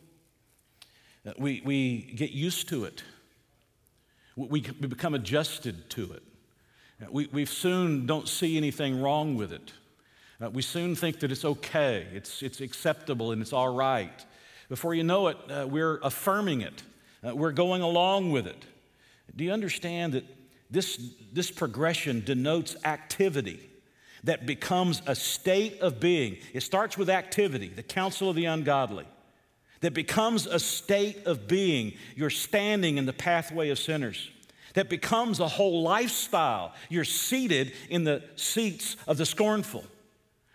Uh, 1.26 1.32
we, 1.38 1.60
we 1.64 1.98
get 2.14 2.30
used 2.30 2.68
to 2.68 2.84
it. 2.84 3.02
We, 4.36 4.60
we 4.78 4.86
become 4.88 5.14
adjusted 5.14 5.90
to 5.90 6.12
it. 6.12 6.22
Uh, 7.00 7.06
we, 7.10 7.26
we 7.26 7.44
soon 7.44 8.06
don't 8.06 8.28
see 8.28 8.56
anything 8.56 9.00
wrong 9.00 9.36
with 9.36 9.52
it. 9.52 9.72
Uh, 10.40 10.50
we 10.50 10.62
soon 10.62 10.94
think 10.94 11.20
that 11.20 11.30
it's 11.30 11.44
okay, 11.44 12.06
it's, 12.12 12.42
it's 12.42 12.60
acceptable, 12.60 13.32
and 13.32 13.42
it's 13.42 13.52
all 13.52 13.74
right. 13.74 14.24
Before 14.68 14.94
you 14.94 15.04
know 15.04 15.28
it, 15.28 15.36
we're 15.68 15.98
affirming 16.02 16.62
it, 16.62 16.82
we're 17.22 17.52
going 17.52 17.82
along 17.82 18.32
with 18.32 18.46
it. 18.46 18.64
Do 19.36 19.44
you 19.44 19.52
understand 19.52 20.14
that 20.14 20.24
this, 20.70 21.14
this 21.32 21.50
progression 21.50 22.22
denotes 22.24 22.76
activity 22.84 23.60
that 24.24 24.46
becomes 24.46 25.02
a 25.06 25.14
state 25.14 25.80
of 25.80 26.00
being? 26.00 26.38
It 26.52 26.62
starts 26.62 26.96
with 26.96 27.10
activity, 27.10 27.68
the 27.68 27.82
counsel 27.82 28.30
of 28.30 28.36
the 28.36 28.46
ungodly, 28.46 29.06
that 29.80 29.94
becomes 29.94 30.46
a 30.46 30.58
state 30.58 31.26
of 31.26 31.48
being. 31.48 31.94
You're 32.14 32.30
standing 32.30 32.98
in 32.98 33.06
the 33.06 33.12
pathway 33.12 33.70
of 33.70 33.78
sinners. 33.78 34.30
That 34.74 34.88
becomes 34.88 35.40
a 35.40 35.48
whole 35.48 35.82
lifestyle. 35.82 36.72
You're 36.88 37.04
seated 37.04 37.72
in 37.90 38.04
the 38.04 38.22
seats 38.36 38.96
of 39.06 39.18
the 39.18 39.26
scornful. 39.26 39.84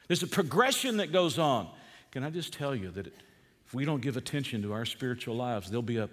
There's 0.08 0.24
a 0.24 0.28
progression 0.28 0.98
that 0.98 1.12
goes 1.12 1.38
on. 1.38 1.70
Can 2.12 2.24
I 2.24 2.30
just 2.30 2.54
tell 2.54 2.74
you 2.74 2.90
that 2.92 3.08
if 3.08 3.74
we 3.74 3.86
don't 3.86 4.02
give 4.02 4.18
attention 4.18 4.62
to 4.64 4.74
our 4.74 4.86
spiritual 4.86 5.36
lives, 5.36 5.70
there'll 5.70 5.82
be 5.82 5.98
a 5.98 6.10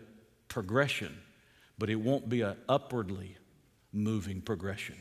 progression 0.49 1.17
but 1.79 1.91
it 1.91 1.97
won't 1.97 2.29
be 2.29 2.43
an 2.43 2.57
upwardly 2.69 3.37
moving 3.93 4.41
progression. 4.41 5.01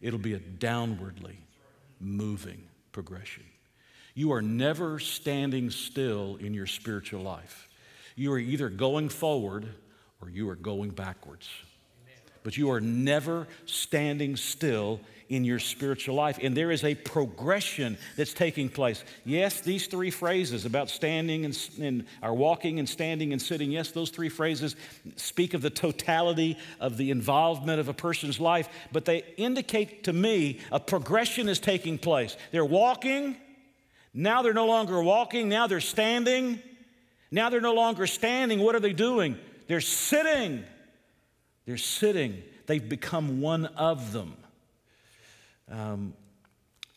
It'll 0.00 0.18
be 0.18 0.34
a 0.34 0.40
downwardly 0.40 1.36
moving 2.00 2.62
progression. 2.92 3.44
You 4.14 4.32
are 4.32 4.42
never 4.42 4.98
standing 4.98 5.70
still 5.70 6.36
in 6.36 6.54
your 6.54 6.66
spiritual 6.66 7.22
life. 7.22 7.68
You 8.16 8.32
are 8.32 8.38
either 8.38 8.68
going 8.68 9.08
forward 9.08 9.68
or 10.20 10.28
you 10.28 10.48
are 10.48 10.56
going 10.56 10.90
backwards. 10.90 11.48
But 12.42 12.56
you 12.56 12.70
are 12.70 12.80
never 12.80 13.46
standing 13.66 14.36
still 14.36 15.00
in 15.28 15.44
your 15.44 15.58
spiritual 15.58 16.14
life. 16.14 16.38
And 16.42 16.56
there 16.56 16.70
is 16.70 16.84
a 16.84 16.94
progression 16.94 17.98
that's 18.16 18.32
taking 18.32 18.68
place. 18.68 19.04
Yes, 19.24 19.60
these 19.60 19.86
three 19.86 20.10
phrases 20.10 20.64
about 20.64 20.88
standing 20.88 21.44
and, 21.44 21.70
and 21.80 22.04
walking 22.22 22.78
and 22.78 22.88
standing 22.88 23.32
and 23.32 23.40
sitting, 23.40 23.70
yes, 23.70 23.90
those 23.90 24.10
three 24.10 24.28
phrases 24.28 24.76
speak 25.16 25.54
of 25.54 25.62
the 25.62 25.70
totality 25.70 26.56
of 26.80 26.96
the 26.96 27.10
involvement 27.10 27.80
of 27.80 27.88
a 27.88 27.94
person's 27.94 28.40
life, 28.40 28.68
but 28.92 29.04
they 29.04 29.24
indicate 29.36 30.04
to 30.04 30.12
me 30.12 30.60
a 30.72 30.80
progression 30.80 31.48
is 31.48 31.58
taking 31.58 31.98
place. 31.98 32.36
They're 32.50 32.64
walking, 32.64 33.36
now 34.14 34.42
they're 34.42 34.54
no 34.54 34.66
longer 34.66 35.02
walking, 35.02 35.48
now 35.48 35.66
they're 35.66 35.80
standing. 35.80 36.62
Now 37.30 37.50
they're 37.50 37.60
no 37.60 37.74
longer 37.74 38.06
standing. 38.06 38.60
What 38.60 38.74
are 38.74 38.80
they 38.80 38.92
doing? 38.92 39.36
They're 39.66 39.80
sitting. 39.80 40.64
They're 41.66 41.76
sitting. 41.76 42.42
They've 42.66 42.86
become 42.86 43.40
one 43.40 43.66
of 43.66 44.12
them. 44.12 44.37
Um, 45.70 46.14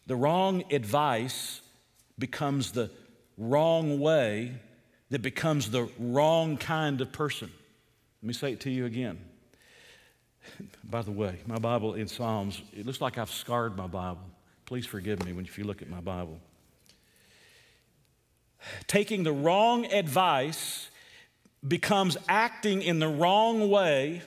the 0.07 0.15
wrong 0.15 0.63
advice 0.71 1.61
becomes 2.17 2.71
the 2.71 2.89
wrong 3.37 3.99
way 3.99 4.53
that 5.09 5.21
becomes 5.21 5.71
the 5.71 5.89
wrong 5.99 6.57
kind 6.57 7.01
of 7.01 7.11
person. 7.11 7.51
Let 8.21 8.27
me 8.27 8.33
say 8.33 8.53
it 8.53 8.61
to 8.61 8.69
you 8.69 8.85
again. 8.85 9.19
By 10.83 11.01
the 11.01 11.11
way, 11.11 11.39
my 11.47 11.57
Bible 11.57 11.95
in 11.95 12.07
Psalms, 12.07 12.61
it 12.75 12.85
looks 12.85 13.01
like 13.01 13.17
I've 13.17 13.31
scarred 13.31 13.75
my 13.75 13.87
Bible. 13.87 14.21
Please 14.65 14.85
forgive 14.85 15.25
me 15.25 15.33
when 15.33 15.45
if 15.45 15.57
you 15.57 15.63
look 15.63 15.81
at 15.81 15.89
my 15.89 16.01
Bible. 16.01 16.39
Taking 18.87 19.23
the 19.23 19.33
wrong 19.33 19.85
advice 19.85 20.89
becomes 21.67 22.17
acting 22.29 22.81
in 22.81 22.99
the 22.99 23.07
wrong 23.07 23.69
way 23.69 24.21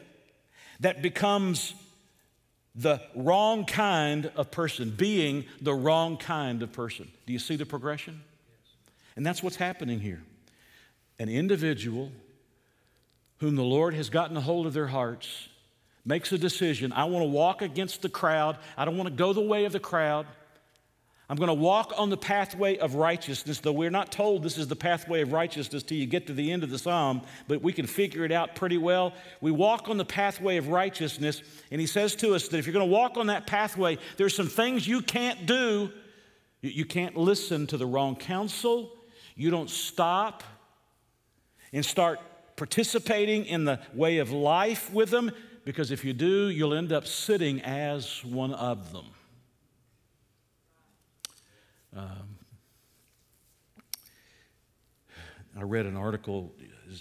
that 0.80 1.02
becomes 1.02 1.74
the 2.74 3.00
wrong 3.14 3.64
kind 3.64 4.30
of 4.36 4.50
person, 4.50 4.90
being 4.90 5.44
the 5.60 5.74
wrong 5.74 6.16
kind 6.16 6.62
of 6.62 6.72
person. 6.72 7.08
Do 7.26 7.32
you 7.32 7.38
see 7.38 7.56
the 7.56 7.66
progression? 7.66 8.22
And 9.16 9.24
that's 9.24 9.42
what's 9.42 9.56
happening 9.56 10.00
here. 10.00 10.22
An 11.18 11.28
individual 11.28 12.10
whom 13.38 13.54
the 13.54 13.62
Lord 13.62 13.94
has 13.94 14.10
gotten 14.10 14.36
a 14.36 14.40
hold 14.40 14.66
of 14.66 14.74
their 14.74 14.88
hearts 14.88 15.48
makes 16.04 16.32
a 16.32 16.38
decision 16.38 16.92
I 16.92 17.04
want 17.04 17.24
to 17.24 17.28
walk 17.28 17.62
against 17.62 18.02
the 18.02 18.08
crowd, 18.08 18.58
I 18.76 18.84
don't 18.84 18.96
want 18.96 19.08
to 19.08 19.14
go 19.14 19.32
the 19.32 19.40
way 19.40 19.64
of 19.64 19.72
the 19.72 19.80
crowd. 19.80 20.26
I'm 21.30 21.36
going 21.36 21.48
to 21.48 21.54
walk 21.54 21.94
on 21.96 22.10
the 22.10 22.18
pathway 22.18 22.76
of 22.76 22.96
righteousness, 22.96 23.58
though 23.58 23.72
we're 23.72 23.88
not 23.88 24.12
told 24.12 24.42
this 24.42 24.58
is 24.58 24.68
the 24.68 24.76
pathway 24.76 25.22
of 25.22 25.32
righteousness 25.32 25.82
till 25.82 25.96
you 25.96 26.04
get 26.04 26.26
to 26.26 26.34
the 26.34 26.52
end 26.52 26.62
of 26.62 26.68
the 26.68 26.78
psalm, 26.78 27.22
but 27.48 27.62
we 27.62 27.72
can 27.72 27.86
figure 27.86 28.26
it 28.26 28.32
out 28.32 28.54
pretty 28.54 28.76
well. 28.76 29.14
We 29.40 29.50
walk 29.50 29.88
on 29.88 29.96
the 29.96 30.04
pathway 30.04 30.58
of 30.58 30.68
righteousness, 30.68 31.40
and 31.70 31.80
he 31.80 31.86
says 31.86 32.14
to 32.16 32.34
us 32.34 32.48
that 32.48 32.58
if 32.58 32.66
you're 32.66 32.74
going 32.74 32.86
to 32.86 32.92
walk 32.92 33.16
on 33.16 33.28
that 33.28 33.46
pathway, 33.46 33.96
there's 34.18 34.36
some 34.36 34.48
things 34.48 34.86
you 34.86 35.00
can't 35.00 35.46
do. 35.46 35.90
You 36.60 36.84
can't 36.84 37.16
listen 37.16 37.66
to 37.68 37.78
the 37.78 37.86
wrong 37.86 38.16
counsel. 38.16 38.92
You 39.34 39.50
don't 39.50 39.70
stop 39.70 40.44
and 41.72 41.84
start 41.84 42.20
participating 42.56 43.46
in 43.46 43.64
the 43.64 43.80
way 43.94 44.18
of 44.18 44.30
life 44.30 44.92
with 44.92 45.08
them, 45.08 45.30
because 45.64 45.90
if 45.90 46.04
you 46.04 46.12
do, 46.12 46.50
you'll 46.50 46.74
end 46.74 46.92
up 46.92 47.06
sitting 47.06 47.62
as 47.62 48.22
one 48.22 48.52
of 48.52 48.92
them. 48.92 49.06
Um, 51.96 52.38
I 55.56 55.62
read 55.62 55.86
an 55.86 55.96
article 55.96 56.52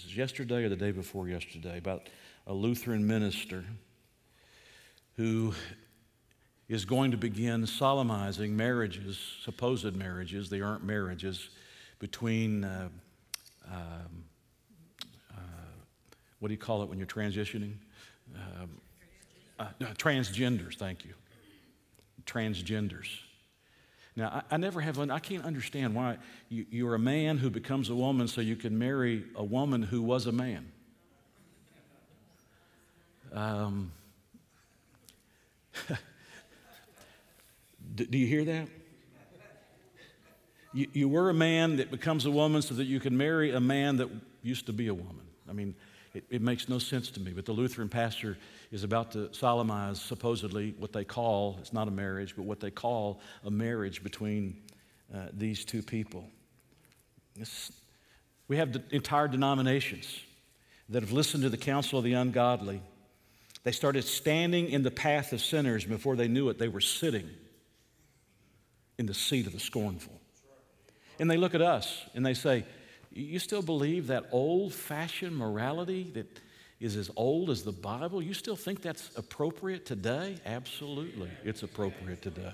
yesterday 0.06 0.64
or 0.64 0.68
the 0.68 0.76
day 0.76 0.92
before 0.92 1.28
yesterday 1.28 1.78
about 1.78 2.08
a 2.46 2.54
Lutheran 2.54 3.04
minister 3.04 3.64
who 5.16 5.52
is 6.68 6.84
going 6.84 7.10
to 7.10 7.16
begin 7.16 7.66
solemnizing 7.66 8.56
marriages, 8.56 9.18
supposed 9.42 9.96
marriages, 9.96 10.48
they 10.48 10.60
aren't 10.60 10.84
marriages, 10.84 11.50
between, 11.98 12.64
uh, 12.64 12.88
um, 13.72 14.24
uh, 15.32 15.40
what 16.38 16.48
do 16.48 16.54
you 16.54 16.58
call 16.58 16.82
it 16.82 16.88
when 16.88 16.98
you're 16.98 17.06
transitioning? 17.06 17.74
Um, 18.34 18.80
uh, 19.58 19.66
transgenders, 19.94 20.76
thank 20.76 21.04
you. 21.04 21.14
Transgenders. 22.26 23.23
Now, 24.16 24.42
I, 24.50 24.54
I, 24.54 24.56
never 24.58 24.80
have, 24.80 24.98
I 24.98 25.18
can't 25.18 25.44
understand 25.44 25.94
why 25.94 26.18
you, 26.48 26.66
you're 26.70 26.94
a 26.94 26.98
man 26.98 27.38
who 27.38 27.50
becomes 27.50 27.90
a 27.90 27.94
woman 27.94 28.28
so 28.28 28.40
you 28.40 28.56
can 28.56 28.78
marry 28.78 29.24
a 29.34 29.44
woman 29.44 29.82
who 29.82 30.02
was 30.02 30.26
a 30.26 30.32
man. 30.32 30.70
Um, 33.32 33.90
do, 37.94 38.06
do 38.06 38.16
you 38.16 38.26
hear 38.26 38.44
that? 38.44 38.68
You, 40.72 40.86
you 40.92 41.08
were 41.08 41.30
a 41.30 41.34
man 41.34 41.76
that 41.76 41.90
becomes 41.90 42.26
a 42.26 42.30
woman 42.30 42.62
so 42.62 42.74
that 42.74 42.84
you 42.84 43.00
can 43.00 43.16
marry 43.16 43.50
a 43.52 43.60
man 43.60 43.96
that 43.96 44.08
used 44.42 44.66
to 44.66 44.72
be 44.72 44.86
a 44.88 44.94
woman. 44.94 45.22
I 45.48 45.52
mean, 45.52 45.74
it, 46.14 46.24
it, 46.30 46.42
makes 46.42 46.68
no 46.68 46.78
sense 46.78 47.10
to 47.10 47.20
me. 47.20 47.32
But 47.32 47.46
the 47.46 47.52
Lutheran 47.52 47.88
pastor 47.88 48.38
is 48.74 48.82
about 48.82 49.12
to 49.12 49.32
solemnize 49.32 50.00
supposedly 50.00 50.74
what 50.80 50.92
they 50.92 51.04
call, 51.04 51.56
it's 51.60 51.72
not 51.72 51.86
a 51.86 51.92
marriage, 51.92 52.34
but 52.34 52.44
what 52.44 52.58
they 52.58 52.72
call 52.72 53.20
a 53.44 53.50
marriage 53.50 54.02
between 54.02 54.60
uh, 55.14 55.26
these 55.32 55.64
two 55.64 55.80
people. 55.80 56.28
It's, 57.38 57.70
we 58.48 58.56
have 58.56 58.76
entire 58.90 59.28
denominations 59.28 60.18
that 60.88 61.04
have 61.04 61.12
listened 61.12 61.44
to 61.44 61.50
the 61.50 61.56
counsel 61.56 62.00
of 62.00 62.04
the 62.04 62.14
ungodly. 62.14 62.82
They 63.62 63.70
started 63.70 64.02
standing 64.02 64.68
in 64.68 64.82
the 64.82 64.90
path 64.90 65.32
of 65.32 65.40
sinners. 65.40 65.84
Before 65.84 66.16
they 66.16 66.26
knew 66.26 66.48
it, 66.48 66.58
they 66.58 66.66
were 66.66 66.80
sitting 66.80 67.30
in 68.98 69.06
the 69.06 69.14
seat 69.14 69.46
of 69.46 69.52
the 69.52 69.60
scornful. 69.60 70.20
And 71.20 71.30
they 71.30 71.36
look 71.36 71.54
at 71.54 71.62
us 71.62 72.02
and 72.16 72.26
they 72.26 72.34
say, 72.34 72.64
You 73.12 73.38
still 73.38 73.62
believe 73.62 74.08
that 74.08 74.24
old 74.32 74.74
fashioned 74.74 75.36
morality 75.36 76.10
that 76.14 76.40
is 76.84 76.96
as 76.96 77.10
old 77.16 77.48
as 77.48 77.62
the 77.62 77.72
Bible? 77.72 78.22
You 78.22 78.34
still 78.34 78.56
think 78.56 78.82
that's 78.82 79.10
appropriate 79.16 79.86
today? 79.86 80.36
Absolutely, 80.44 81.30
it's 81.42 81.62
appropriate 81.62 82.20
today. 82.20 82.52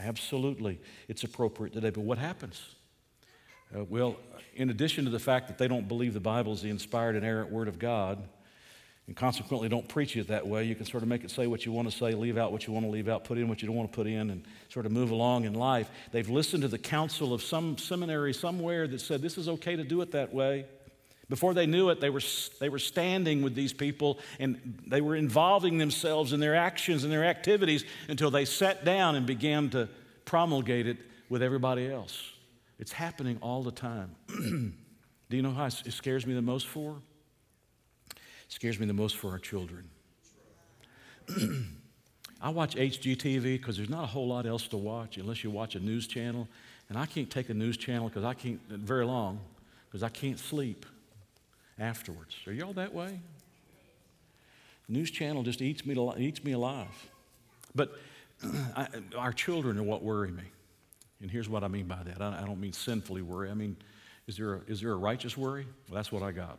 Absolutely, 0.00 0.80
it's 1.06 1.22
appropriate 1.22 1.72
today. 1.72 1.90
But 1.90 2.02
what 2.02 2.18
happens? 2.18 2.74
Uh, 3.74 3.84
well, 3.84 4.16
in 4.56 4.70
addition 4.70 5.04
to 5.04 5.10
the 5.10 5.18
fact 5.18 5.46
that 5.46 5.58
they 5.58 5.68
don't 5.68 5.86
believe 5.86 6.12
the 6.12 6.20
Bible 6.20 6.52
is 6.52 6.62
the 6.62 6.70
inspired 6.70 7.14
and 7.14 7.24
inerrant 7.24 7.52
Word 7.52 7.68
of 7.68 7.78
God, 7.78 8.22
and 9.06 9.16
consequently 9.16 9.68
don't 9.68 9.88
preach 9.88 10.16
it 10.16 10.28
that 10.28 10.46
way. 10.46 10.64
You 10.64 10.74
can 10.74 10.84
sort 10.84 11.04
of 11.04 11.08
make 11.08 11.22
it 11.22 11.30
say 11.30 11.46
what 11.46 11.64
you 11.64 11.70
want 11.70 11.88
to 11.90 11.96
say, 11.96 12.12
leave 12.12 12.36
out 12.36 12.50
what 12.50 12.66
you 12.66 12.72
want 12.72 12.84
to 12.84 12.90
leave 12.90 13.08
out, 13.08 13.24
put 13.24 13.38
in 13.38 13.48
what 13.48 13.62
you 13.62 13.68
don't 13.68 13.76
want 13.76 13.92
to 13.92 13.96
put 13.96 14.06
in, 14.08 14.30
and 14.30 14.44
sort 14.70 14.86
of 14.86 14.92
move 14.92 15.12
along 15.12 15.44
in 15.44 15.54
life. 15.54 15.88
They've 16.10 16.28
listened 16.28 16.62
to 16.62 16.68
the 16.68 16.78
counsel 16.78 17.32
of 17.32 17.42
some 17.42 17.78
seminary 17.78 18.34
somewhere 18.34 18.88
that 18.88 19.00
said 19.00 19.22
this 19.22 19.38
is 19.38 19.48
okay 19.48 19.76
to 19.76 19.84
do 19.84 20.00
it 20.02 20.10
that 20.12 20.34
way. 20.34 20.66
Before 21.28 21.52
they 21.52 21.66
knew 21.66 21.90
it, 21.90 22.00
they 22.00 22.08
were, 22.08 22.22
they 22.58 22.70
were 22.70 22.78
standing 22.78 23.42
with 23.42 23.54
these 23.54 23.74
people 23.74 24.18
and 24.38 24.80
they 24.86 25.02
were 25.02 25.14
involving 25.14 25.76
themselves 25.76 26.32
in 26.32 26.40
their 26.40 26.54
actions 26.54 27.04
and 27.04 27.12
their 27.12 27.24
activities 27.24 27.84
until 28.08 28.30
they 28.30 28.46
sat 28.46 28.84
down 28.84 29.14
and 29.14 29.26
began 29.26 29.68
to 29.70 29.88
promulgate 30.24 30.86
it 30.86 30.96
with 31.28 31.42
everybody 31.42 31.90
else. 31.90 32.22
It's 32.78 32.92
happening 32.92 33.38
all 33.42 33.62
the 33.62 33.72
time. 33.72 34.14
do 34.28 35.36
you 35.36 35.42
know 35.42 35.50
how 35.50 35.66
it 35.66 35.92
scares 35.92 36.26
me 36.26 36.32
the 36.32 36.40
most 36.40 36.66
for? 36.66 36.96
It 38.10 38.52
scares 38.52 38.80
me 38.80 38.86
the 38.86 38.94
most 38.94 39.16
for 39.16 39.30
our 39.30 39.38
children. 39.38 39.90
I 42.40 42.48
watch 42.50 42.74
HGTV 42.74 43.42
because 43.42 43.76
there's 43.76 43.90
not 43.90 44.04
a 44.04 44.06
whole 44.06 44.28
lot 44.28 44.46
else 44.46 44.66
to 44.68 44.78
watch 44.78 45.18
unless 45.18 45.44
you 45.44 45.50
watch 45.50 45.74
a 45.74 45.80
news 45.80 46.06
channel. 46.06 46.48
And 46.88 46.96
I 46.96 47.04
can't 47.04 47.28
take 47.28 47.50
a 47.50 47.54
news 47.54 47.76
channel 47.76 48.08
because 48.08 48.24
I 48.24 48.32
can't, 48.32 48.60
very 48.70 49.04
long, 49.04 49.40
because 49.88 50.02
I 50.02 50.08
can't 50.08 50.38
sleep 50.38 50.86
afterwards. 51.78 52.36
Are 52.46 52.52
y'all 52.52 52.72
that 52.74 52.92
way? 52.92 53.20
News 54.88 55.10
channel 55.10 55.42
just 55.42 55.60
eats 55.60 55.84
me, 55.84 55.94
eats 56.18 56.42
me 56.42 56.52
alive. 56.52 57.10
But 57.74 57.92
I, 58.76 58.88
our 59.16 59.32
children 59.32 59.78
are 59.78 59.82
what 59.82 60.02
worry 60.02 60.30
me. 60.30 60.44
And 61.20 61.30
here's 61.30 61.48
what 61.48 61.64
I 61.64 61.68
mean 61.68 61.86
by 61.86 62.02
that. 62.04 62.22
I, 62.22 62.42
I 62.42 62.46
don't 62.46 62.60
mean 62.60 62.72
sinfully 62.72 63.22
worry. 63.22 63.50
I 63.50 63.54
mean, 63.54 63.76
is 64.26 64.36
there 64.36 64.54
a, 64.54 64.60
is 64.66 64.80
there 64.80 64.92
a 64.92 64.96
righteous 64.96 65.36
worry? 65.36 65.66
Well, 65.88 65.96
that's 65.96 66.12
what 66.12 66.22
I 66.22 66.32
got. 66.32 66.58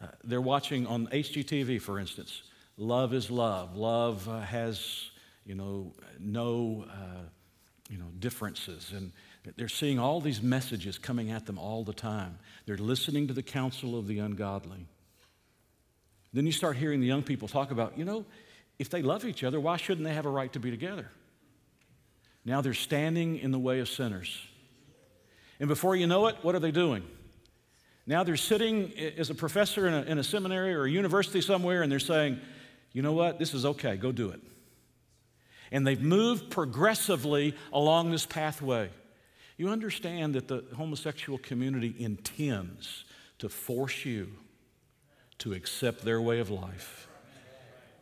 Uh, 0.00 0.06
they're 0.24 0.40
watching 0.40 0.86
on 0.86 1.06
HGTV, 1.08 1.80
for 1.80 1.98
instance. 1.98 2.42
Love 2.76 3.12
is 3.12 3.30
love. 3.30 3.76
Love 3.76 4.28
uh, 4.28 4.40
has, 4.40 5.10
you 5.44 5.54
know, 5.54 5.92
no, 6.20 6.84
uh, 6.88 7.22
you 7.90 7.98
know, 7.98 8.06
differences. 8.18 8.92
And 8.94 9.12
they're 9.56 9.68
seeing 9.68 9.98
all 9.98 10.20
these 10.20 10.42
messages 10.42 10.98
coming 10.98 11.30
at 11.30 11.46
them 11.46 11.58
all 11.58 11.84
the 11.84 11.92
time. 11.92 12.38
They're 12.66 12.76
listening 12.76 13.28
to 13.28 13.34
the 13.34 13.42
counsel 13.42 13.98
of 13.98 14.06
the 14.06 14.18
ungodly. 14.18 14.86
Then 16.32 16.44
you 16.44 16.52
start 16.52 16.76
hearing 16.76 17.00
the 17.00 17.06
young 17.06 17.22
people 17.22 17.48
talk 17.48 17.70
about, 17.70 17.96
you 17.96 18.04
know, 18.04 18.26
if 18.78 18.90
they 18.90 19.02
love 19.02 19.24
each 19.24 19.42
other, 19.42 19.58
why 19.58 19.76
shouldn't 19.76 20.06
they 20.06 20.14
have 20.14 20.26
a 20.26 20.30
right 20.30 20.52
to 20.52 20.60
be 20.60 20.70
together? 20.70 21.10
Now 22.44 22.60
they're 22.60 22.74
standing 22.74 23.38
in 23.38 23.50
the 23.50 23.58
way 23.58 23.80
of 23.80 23.88
sinners. 23.88 24.38
And 25.60 25.68
before 25.68 25.96
you 25.96 26.06
know 26.06 26.26
it, 26.26 26.36
what 26.42 26.54
are 26.54 26.60
they 26.60 26.70
doing? 26.70 27.02
Now 28.06 28.24
they're 28.24 28.36
sitting 28.36 28.92
as 29.18 29.30
a 29.30 29.34
professor 29.34 29.86
in 29.86 29.94
a, 29.94 30.02
in 30.02 30.18
a 30.18 30.24
seminary 30.24 30.74
or 30.74 30.84
a 30.84 30.90
university 30.90 31.40
somewhere 31.40 31.82
and 31.82 31.90
they're 31.90 31.98
saying, 31.98 32.40
you 32.92 33.02
know 33.02 33.12
what, 33.12 33.38
this 33.38 33.52
is 33.52 33.66
okay, 33.66 33.96
go 33.96 34.12
do 34.12 34.30
it. 34.30 34.40
And 35.70 35.86
they've 35.86 36.00
moved 36.00 36.50
progressively 36.50 37.54
along 37.72 38.10
this 38.10 38.24
pathway. 38.24 38.88
You 39.58 39.68
understand 39.68 40.34
that 40.34 40.46
the 40.46 40.64
homosexual 40.76 41.38
community 41.38 41.94
intends 41.98 43.04
to 43.38 43.48
force 43.48 44.04
you 44.04 44.30
to 45.38 45.52
accept 45.52 46.04
their 46.04 46.22
way 46.22 46.38
of 46.38 46.48
life. 46.48 47.08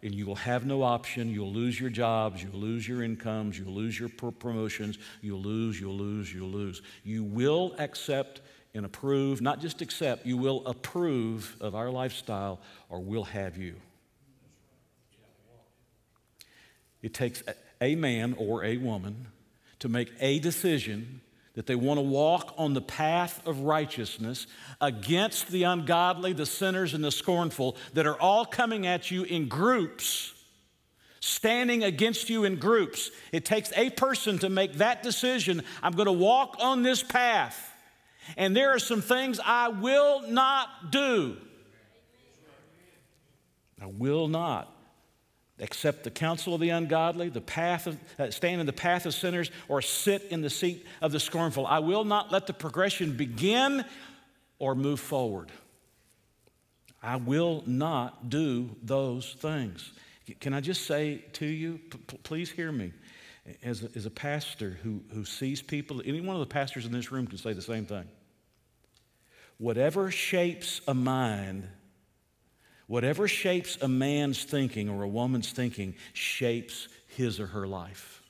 And 0.03 0.15
you 0.15 0.27
will 0.27 0.37
have 0.37 0.67
no 0.67 0.83
option. 0.83 1.31
You'll 1.31 1.53
lose 1.53 1.81
your 1.81 1.89
jobs. 1.89 2.43
You'll 2.43 2.61
lose 2.61 2.87
your 2.87 3.03
incomes. 3.03 3.59
You'll 3.59 3.73
lose 3.73 3.99
your 3.99 4.11
promotions. 4.11 4.99
You'll 5.23 5.41
lose, 5.41 5.81
you'll 5.81 5.97
lose, 5.97 6.33
you'll 6.33 6.51
lose. 6.51 6.83
You 7.03 7.25
will 7.25 7.75
accept 7.79 8.43
and 8.75 8.85
approve, 8.85 9.41
not 9.41 9.59
just 9.59 9.81
accept, 9.81 10.27
you 10.27 10.37
will 10.37 10.63
approve 10.67 11.57
of 11.63 11.75
our 11.75 11.91
lifestyle 11.91 12.61
or 12.91 13.01
we'll 13.01 13.25
have 13.25 13.57
you. 13.57 13.77
It 17.01 17.15
takes 17.15 17.43
a 17.81 17.95
man 17.95 18.35
or 18.39 18.63
a 18.63 18.77
woman 18.77 19.29
to 19.79 19.89
make 19.89 20.13
a 20.21 20.39
decision 20.41 21.23
that 21.57 21.67
they 21.67 21.75
want 21.75 21.99
to 21.99 22.03
walk 22.03 22.55
on 22.59 22.75
the 22.75 22.83
path 22.83 23.45
of 23.47 23.61
righteousness 23.61 24.47
against 24.81 25.49
the 25.49 25.65
ungodly, 25.65 26.35
the 26.35 26.47
sinners, 26.47 26.95
and 26.95 27.03
the 27.03 27.11
scornful 27.11 27.77
that 27.95 28.07
are 28.07 28.21
all 28.21 28.45
coming 28.45 28.87
at 28.87 29.11
you 29.11 29.25
in 29.25 29.49
groups, 29.49 30.35
standing 31.21 31.83
against 31.83 32.29
you 32.29 32.45
in 32.45 32.57
groups. 32.57 33.11
It 33.33 33.47
takes 33.47 33.73
a 33.75 33.89
person 33.89 34.39
to 34.41 34.51
make 34.51 34.75
that 34.75 35.03
decision. 35.03 35.63
I'm 35.83 35.93
going 35.93 36.07
to 36.07 36.13
walk 36.13 36.57
on 36.61 36.83
this 36.83 37.03
path. 37.03 37.73
And 38.37 38.55
there 38.55 38.71
are 38.71 38.79
some 38.79 39.01
things 39.01 39.41
I 39.43 39.69
will 39.69 40.29
not 40.29 40.91
do. 40.91 41.39
I 43.81 43.87
will 43.87 44.29
not 44.29 44.76
accept 45.59 46.05
the 46.05 46.11
counsel 46.11 46.55
of 46.55 46.61
the 46.61 46.71
ungodly, 46.71 47.29
the 47.29 47.41
path 47.41 47.87
of, 47.87 47.99
uh, 48.19 48.31
stand 48.31 48.61
in 48.61 48.67
the 48.67 48.73
path 48.73 49.07
of 49.07 49.15
sinners, 49.15 49.51
or 49.69 49.81
sit 49.81 50.23
in 50.31 50.43
the 50.43 50.51
seat 50.51 50.87
of 51.01 51.13
the 51.13 51.21
scornful. 51.21 51.67
I 51.67 51.79
will 51.79 52.05
not 52.05 52.31
let 52.31 52.47
the 52.47 52.53
progression 52.53 53.17
begin 53.17 53.85
or 54.59 54.75
move 54.75 55.01
forward. 55.01 55.51
I 57.03 57.17
will 57.17 57.63
not 57.67 58.29
do 58.31 58.71
those 58.83 59.35
things. 59.39 59.93
Can 60.41 60.53
I 60.53 60.61
just 60.61 60.87
say 60.87 61.25
to 61.35 61.47
you, 61.47 61.79
p- 61.91 62.19
please 62.23 62.51
hear 62.51 62.73
me 62.73 62.93
as 63.63 63.85
a, 63.85 63.89
as 63.95 64.07
a 64.07 64.11
pastor 64.11 64.79
who, 64.83 65.01
who 65.13 65.25
sees 65.25 65.63
people, 65.63 66.03
any 66.05 66.21
one 66.21 66.35
of 66.35 66.41
the 66.41 66.53
pastors 66.53 66.85
in 66.85 66.93
this 66.93 67.13
room 67.13 67.27
can 67.27 67.39
say 67.39 67.53
the 67.53 67.63
same 67.63 67.87
thing. 67.87 68.09
Whatever 69.59 70.11
shapes 70.11 70.81
a 70.89 70.95
mind, 70.95 71.69
whatever 72.87 73.29
shapes 73.29 73.79
a 73.81 73.89
man's 73.89 74.45
thinking 74.45 74.89
or 74.89 75.03
a 75.03 75.09
woman's 75.09 75.53
thinking, 75.53 75.95
shapes 76.13 76.89
his 77.09 77.41
or 77.41 77.47
her 77.47 77.67
life. 77.67 78.23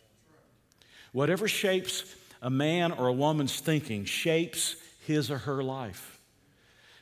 Whatever 1.13 1.49
shapes 1.49 2.05
a 2.43 2.51
man 2.51 2.93
or 2.93 3.09
a 3.09 3.13
woman's 3.13 3.61
thinking 3.61 4.05
shapes 4.05 4.77
his 5.07 5.31
or 5.31 5.39
her 5.39 5.63
life. 5.63 6.21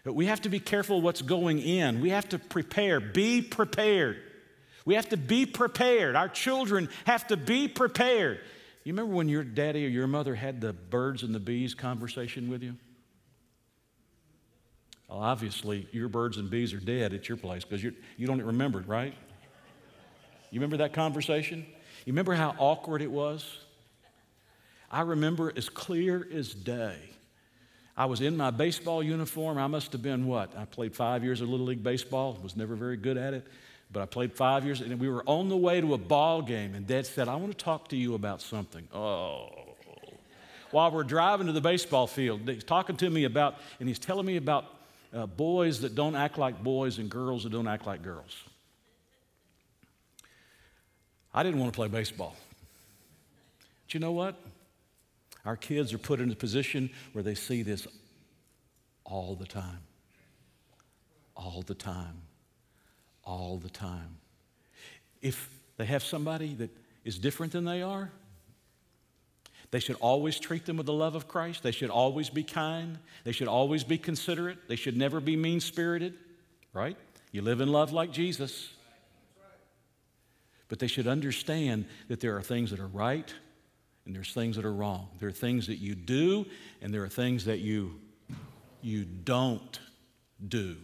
But 0.04 0.14
we 0.14 0.26
have 0.26 0.42
to 0.42 0.48
be 0.48 0.60
careful 0.60 1.00
what's 1.00 1.22
going 1.22 1.58
in. 1.58 2.00
We 2.00 2.10
have 2.10 2.28
to 2.28 2.38
prepare, 2.38 3.00
be 3.00 3.40
prepared. 3.40 4.18
We 4.84 4.94
have 4.96 5.08
to 5.08 5.16
be 5.16 5.46
prepared. 5.46 6.14
Our 6.14 6.28
children 6.28 6.90
have 7.06 7.26
to 7.28 7.36
be 7.36 7.68
prepared. 7.68 8.40
You 8.84 8.92
remember 8.92 9.14
when 9.14 9.30
your 9.30 9.44
daddy 9.44 9.86
or 9.86 9.88
your 9.88 10.06
mother 10.06 10.34
had 10.34 10.60
the 10.60 10.74
birds 10.74 11.22
and 11.22 11.34
the 11.34 11.40
bees 11.40 11.74
conversation 11.74 12.50
with 12.50 12.62
you? 12.62 12.76
Well, 15.08 15.18
obviously, 15.18 15.86
your 15.92 16.08
birds 16.08 16.38
and 16.38 16.50
bees 16.50 16.72
are 16.72 16.80
dead 16.80 17.12
at 17.12 17.28
your 17.28 17.36
place 17.36 17.64
because 17.64 17.82
you 17.82 18.26
don't 18.26 18.42
remember 18.42 18.80
it, 18.80 18.88
right? 18.88 19.14
You 20.50 20.60
remember 20.60 20.78
that 20.78 20.92
conversation? 20.92 21.66
You 22.04 22.12
remember 22.12 22.34
how 22.34 22.54
awkward 22.58 23.02
it 23.02 23.10
was? 23.10 23.58
I 24.90 25.02
remember 25.02 25.52
as 25.56 25.68
clear 25.68 26.26
as 26.32 26.54
day. 26.54 26.96
I 27.96 28.06
was 28.06 28.20
in 28.20 28.36
my 28.36 28.50
baseball 28.50 29.02
uniform. 29.02 29.58
I 29.58 29.66
must 29.66 29.92
have 29.92 30.02
been 30.02 30.26
what? 30.26 30.56
I 30.56 30.64
played 30.64 30.94
five 30.94 31.22
years 31.22 31.40
of 31.40 31.48
Little 31.48 31.66
League 31.66 31.82
Baseball, 31.82 32.38
was 32.42 32.56
never 32.56 32.74
very 32.74 32.96
good 32.96 33.16
at 33.16 33.34
it, 33.34 33.46
but 33.92 34.02
I 34.02 34.06
played 34.06 34.32
five 34.32 34.64
years, 34.64 34.80
and 34.80 34.98
we 34.98 35.08
were 35.08 35.22
on 35.26 35.48
the 35.48 35.56
way 35.56 35.80
to 35.80 35.94
a 35.94 35.98
ball 35.98 36.42
game, 36.42 36.74
and 36.74 36.86
Dad 36.86 37.06
said, 37.06 37.28
I 37.28 37.36
want 37.36 37.56
to 37.56 37.64
talk 37.64 37.88
to 37.88 37.96
you 37.96 38.14
about 38.14 38.40
something. 38.40 38.88
Oh. 38.92 39.48
While 40.72 40.90
we're 40.90 41.04
driving 41.04 41.46
to 41.46 41.52
the 41.52 41.60
baseball 41.60 42.08
field, 42.08 42.48
he's 42.48 42.64
talking 42.64 42.96
to 42.96 43.08
me 43.08 43.24
about, 43.24 43.56
and 43.78 43.88
he's 43.88 44.00
telling 44.00 44.26
me 44.26 44.36
about 44.36 44.66
uh, 45.14 45.26
boys 45.26 45.80
that 45.80 45.94
don't 45.94 46.16
act 46.16 46.38
like 46.38 46.62
boys 46.62 46.98
and 46.98 47.08
girls 47.08 47.44
that 47.44 47.52
don't 47.52 47.68
act 47.68 47.86
like 47.86 48.02
girls. 48.02 48.42
I 51.32 51.42
didn't 51.42 51.60
want 51.60 51.72
to 51.72 51.76
play 51.76 51.88
baseball. 51.88 52.36
But 53.86 53.94
you 53.94 54.00
know 54.00 54.12
what? 54.12 54.40
Our 55.44 55.56
kids 55.56 55.92
are 55.92 55.98
put 55.98 56.20
in 56.20 56.30
a 56.30 56.34
position 56.34 56.90
where 57.12 57.22
they 57.22 57.34
see 57.34 57.62
this 57.62 57.86
all 59.04 59.34
the 59.34 59.46
time. 59.46 59.80
All 61.36 61.62
the 61.66 61.74
time. 61.74 62.22
All 63.24 63.58
the 63.58 63.70
time. 63.70 64.16
If 65.20 65.50
they 65.76 65.84
have 65.86 66.02
somebody 66.02 66.54
that 66.54 66.70
is 67.04 67.18
different 67.18 67.52
than 67.52 67.64
they 67.64 67.82
are, 67.82 68.10
they 69.74 69.80
should 69.80 69.96
always 69.96 70.38
treat 70.38 70.66
them 70.66 70.76
with 70.76 70.86
the 70.86 70.92
love 70.92 71.16
of 71.16 71.26
Christ. 71.26 71.64
They 71.64 71.72
should 71.72 71.90
always 71.90 72.30
be 72.30 72.44
kind. 72.44 72.96
They 73.24 73.32
should 73.32 73.48
always 73.48 73.82
be 73.82 73.98
considerate. 73.98 74.68
They 74.68 74.76
should 74.76 74.96
never 74.96 75.18
be 75.18 75.34
mean 75.34 75.58
spirited, 75.58 76.14
right? 76.72 76.96
You 77.32 77.42
live 77.42 77.60
in 77.60 77.72
love 77.72 77.92
like 77.92 78.12
Jesus. 78.12 78.72
But 80.68 80.78
they 80.78 80.86
should 80.86 81.08
understand 81.08 81.86
that 82.06 82.20
there 82.20 82.36
are 82.36 82.40
things 82.40 82.70
that 82.70 82.78
are 82.78 82.86
right 82.86 83.34
and 84.06 84.14
there's 84.14 84.32
things 84.32 84.54
that 84.54 84.64
are 84.64 84.72
wrong. 84.72 85.08
There 85.18 85.28
are 85.28 85.32
things 85.32 85.66
that 85.66 85.78
you 85.78 85.96
do 85.96 86.46
and 86.80 86.94
there 86.94 87.02
are 87.02 87.08
things 87.08 87.46
that 87.46 87.58
you, 87.58 88.00
you 88.80 89.04
don't 89.04 89.80
do. 90.46 90.76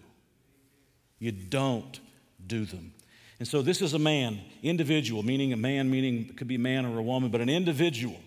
You 1.20 1.30
don't 1.30 2.00
do 2.44 2.64
them. 2.64 2.92
And 3.38 3.46
so 3.46 3.62
this 3.62 3.82
is 3.82 3.94
a 3.94 4.00
man, 4.00 4.40
individual, 4.64 5.22
meaning 5.22 5.52
a 5.52 5.56
man, 5.56 5.88
meaning 5.88 6.26
it 6.28 6.36
could 6.36 6.48
be 6.48 6.56
a 6.56 6.58
man 6.58 6.84
or 6.84 6.98
a 6.98 7.02
woman, 7.02 7.30
but 7.30 7.40
an 7.40 7.48
individual 7.48 8.18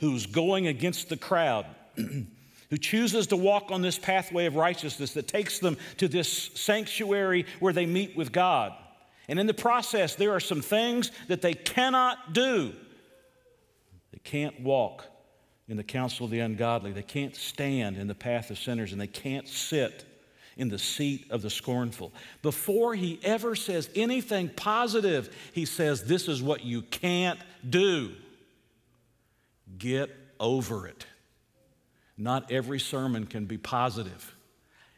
who's 0.00 0.26
going 0.26 0.66
against 0.66 1.08
the 1.08 1.16
crowd, 1.16 1.66
who 1.96 2.78
chooses 2.78 3.28
to 3.28 3.36
walk 3.36 3.70
on 3.70 3.82
this 3.82 3.98
pathway 3.98 4.46
of 4.46 4.56
righteousness 4.56 5.12
that 5.12 5.28
takes 5.28 5.58
them 5.58 5.76
to 5.98 6.08
this 6.08 6.50
sanctuary 6.54 7.46
where 7.60 7.72
they 7.72 7.86
meet 7.86 8.16
with 8.16 8.32
God. 8.32 8.72
And 9.28 9.38
in 9.38 9.46
the 9.46 9.54
process, 9.54 10.14
there 10.14 10.32
are 10.32 10.40
some 10.40 10.60
things 10.60 11.10
that 11.28 11.40
they 11.40 11.54
cannot 11.54 12.32
do. 12.32 12.74
They 14.12 14.18
can't 14.22 14.60
walk 14.60 15.06
in 15.66 15.76
the 15.76 15.84
counsel 15.84 16.26
of 16.26 16.30
the 16.30 16.40
ungodly, 16.40 16.92
they 16.92 17.02
can't 17.02 17.34
stand 17.34 17.96
in 17.96 18.06
the 18.06 18.14
path 18.14 18.50
of 18.50 18.58
sinners, 18.58 18.92
and 18.92 19.00
they 19.00 19.06
can't 19.06 19.48
sit 19.48 20.04
in 20.56 20.68
the 20.68 20.78
seat 20.78 21.26
of 21.30 21.42
the 21.42 21.50
scornful. 21.50 22.12
Before 22.42 22.94
he 22.94 23.18
ever 23.22 23.56
says 23.56 23.88
anything 23.94 24.50
positive, 24.50 25.34
he 25.52 25.64
says, 25.64 26.04
This 26.04 26.28
is 26.28 26.42
what 26.42 26.64
you 26.64 26.82
can't 26.82 27.40
do. 27.68 28.12
Get 29.84 30.16
over 30.40 30.86
it. 30.86 31.04
Not 32.16 32.50
every 32.50 32.80
sermon 32.80 33.26
can 33.26 33.44
be 33.44 33.58
positive. 33.58 34.34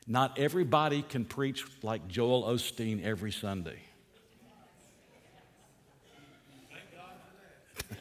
Not 0.06 0.38
everybody 0.38 1.02
can 1.02 1.24
preach 1.24 1.64
like 1.82 2.06
Joel 2.06 2.44
Osteen 2.44 3.04
every 3.04 3.32
Sunday. 3.32 3.80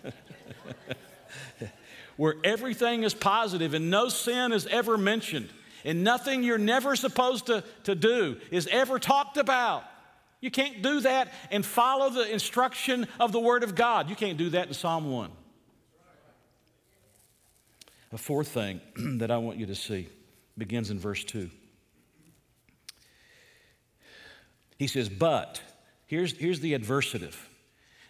Where 2.17 2.35
everything 2.43 3.01
is 3.01 3.15
positive 3.15 3.73
and 3.73 3.89
no 3.89 4.07
sin 4.07 4.53
is 4.53 4.67
ever 4.67 4.95
mentioned, 4.95 5.49
and 5.83 6.03
nothing 6.03 6.43
you're 6.43 6.59
never 6.59 6.95
supposed 6.95 7.47
to, 7.47 7.63
to 7.85 7.95
do 7.95 8.37
is 8.51 8.67
ever 8.67 8.99
talked 8.99 9.37
about. 9.37 9.85
You 10.39 10.51
can't 10.51 10.83
do 10.83 10.99
that 10.99 11.33
and 11.49 11.65
follow 11.65 12.11
the 12.11 12.31
instruction 12.31 13.07
of 13.19 13.31
the 13.31 13.39
Word 13.39 13.63
of 13.63 13.73
God. 13.73 14.07
You 14.07 14.15
can't 14.15 14.37
do 14.37 14.51
that 14.51 14.67
in 14.67 14.75
Psalm 14.75 15.09
1. 15.09 15.31
A 18.13 18.17
fourth 18.17 18.49
thing 18.49 18.81
that 19.19 19.31
I 19.31 19.37
want 19.37 19.57
you 19.57 19.65
to 19.67 19.75
see 19.75 20.09
begins 20.57 20.89
in 20.89 20.99
verse 20.99 21.23
2. 21.23 21.49
He 24.77 24.87
says, 24.87 25.09
But, 25.09 25.61
here's, 26.05 26.37
here's 26.37 26.59
the 26.59 26.77
adversative. 26.77 27.35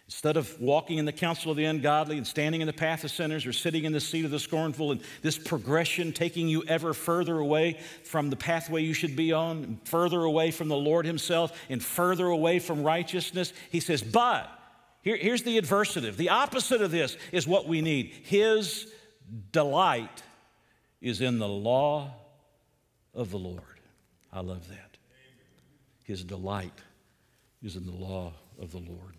Instead 0.06 0.36
of 0.36 0.60
walking 0.60 0.98
in 0.98 1.04
the 1.04 1.12
counsel 1.12 1.50
of 1.50 1.56
the 1.56 1.64
ungodly 1.64 2.16
and 2.16 2.24
standing 2.24 2.60
in 2.60 2.68
the 2.68 2.72
path 2.72 3.02
of 3.02 3.10
sinners 3.10 3.44
or 3.44 3.52
sitting 3.52 3.84
in 3.84 3.92
the 3.92 3.98
seat 3.98 4.24
of 4.24 4.30
the 4.30 4.38
scornful, 4.38 4.92
and 4.92 5.00
this 5.22 5.36
progression 5.36 6.12
taking 6.12 6.46
you 6.46 6.62
ever 6.68 6.94
further 6.94 7.38
away 7.38 7.80
from 8.04 8.30
the 8.30 8.36
pathway 8.36 8.82
you 8.82 8.94
should 8.94 9.16
be 9.16 9.32
on, 9.32 9.80
further 9.84 10.22
away 10.22 10.52
from 10.52 10.68
the 10.68 10.76
Lord 10.76 11.06
Himself, 11.06 11.58
and 11.68 11.82
further 11.82 12.26
away 12.26 12.60
from 12.60 12.84
righteousness, 12.84 13.52
He 13.72 13.80
says, 13.80 14.00
But, 14.00 14.48
here, 15.02 15.16
here's 15.16 15.42
the 15.42 15.60
adversative. 15.60 16.16
The 16.16 16.30
opposite 16.30 16.82
of 16.82 16.92
this 16.92 17.16
is 17.32 17.48
what 17.48 17.66
we 17.66 17.80
need. 17.80 18.12
His 18.24 18.86
delight 19.52 20.22
is 21.00 21.20
in 21.20 21.38
the 21.38 21.48
law 21.48 22.10
of 23.14 23.30
the 23.30 23.38
Lord. 23.38 23.80
I 24.32 24.40
love 24.40 24.68
that. 24.68 24.96
His 26.02 26.22
delight 26.22 26.78
is 27.62 27.76
in 27.76 27.86
the 27.86 27.92
law 27.92 28.32
of 28.60 28.70
the 28.70 28.78
Lord. 28.78 29.16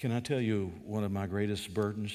Can 0.00 0.12
I 0.12 0.20
tell 0.20 0.40
you 0.40 0.72
one 0.84 1.04
of 1.04 1.12
my 1.12 1.26
greatest 1.26 1.74
burdens? 1.74 2.12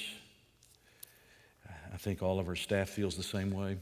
I 1.92 1.96
think 1.96 2.22
all 2.22 2.38
of 2.38 2.48
our 2.48 2.56
staff 2.56 2.90
feels 2.90 3.16
the 3.16 3.22
same 3.22 3.50
way. 3.50 3.78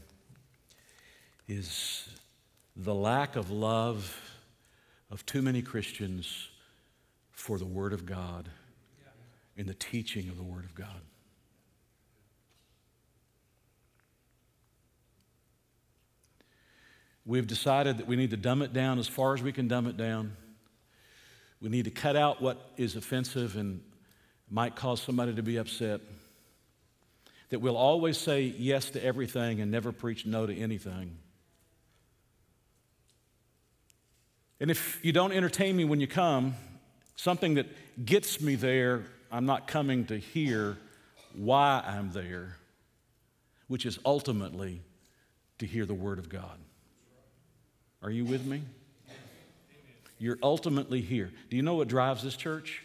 Is 1.47 2.07
the 2.75 2.93
lack 2.93 3.35
of 3.35 3.51
love 3.51 4.15
of 5.11 5.25
too 5.25 5.41
many 5.41 5.61
Christians 5.61 6.49
for 7.31 7.57
the 7.57 7.65
Word 7.65 7.93
of 7.93 8.05
God 8.05 8.49
and 9.57 9.67
the 9.67 9.73
teaching 9.73 10.29
of 10.29 10.37
the 10.37 10.43
Word 10.43 10.65
of 10.65 10.75
God. 10.75 11.01
We've 17.25 17.47
decided 17.47 17.97
that 17.97 18.07
we 18.07 18.15
need 18.15 18.29
to 18.31 18.37
dumb 18.37 18.61
it 18.61 18.71
down 18.71 18.99
as 18.99 19.07
far 19.07 19.33
as 19.33 19.41
we 19.41 19.51
can 19.51 19.67
dumb 19.67 19.87
it 19.87 19.97
down. 19.97 20.35
We 21.59 21.69
need 21.69 21.85
to 21.85 21.91
cut 21.91 22.15
out 22.15 22.41
what 22.41 22.73
is 22.77 22.95
offensive 22.95 23.55
and 23.55 23.81
might 24.49 24.75
cause 24.75 25.01
somebody 25.01 25.33
to 25.33 25.41
be 25.41 25.57
upset. 25.57 26.01
That 27.49 27.59
we'll 27.59 27.77
always 27.77 28.17
say 28.17 28.41
yes 28.43 28.91
to 28.91 29.03
everything 29.03 29.61
and 29.61 29.71
never 29.71 29.91
preach 29.91 30.25
no 30.25 30.45
to 30.45 30.55
anything. 30.55 31.17
And 34.59 34.69
if 34.69 35.03
you 35.03 35.11
don't 35.11 35.31
entertain 35.31 35.75
me 35.75 35.83
when 35.83 35.99
you 35.99 36.07
come, 36.07 36.53
something 37.15 37.55
that 37.55 37.67
gets 38.05 38.39
me 38.39 38.55
there, 38.55 39.03
I'm 39.31 39.45
not 39.45 39.67
coming 39.67 40.05
to 40.05 40.17
hear 40.17 40.77
why 41.33 41.83
I'm 41.85 42.11
there, 42.11 42.57
which 43.67 43.85
is 43.85 43.99
ultimately 44.05 44.81
to 45.57 45.65
hear 45.65 45.85
the 45.85 45.93
Word 45.93 46.19
of 46.19 46.29
God. 46.29 46.59
Are 48.05 48.11
you 48.11 48.23
with 48.23 48.45
me? 48.45 48.61
You're 50.19 50.37
ultimately 50.43 51.01
here. 51.01 51.31
Do 51.49 51.55
you 51.55 51.63
know 51.63 51.73
what 51.73 51.87
drives 51.87 52.21
this 52.21 52.35
church? 52.35 52.83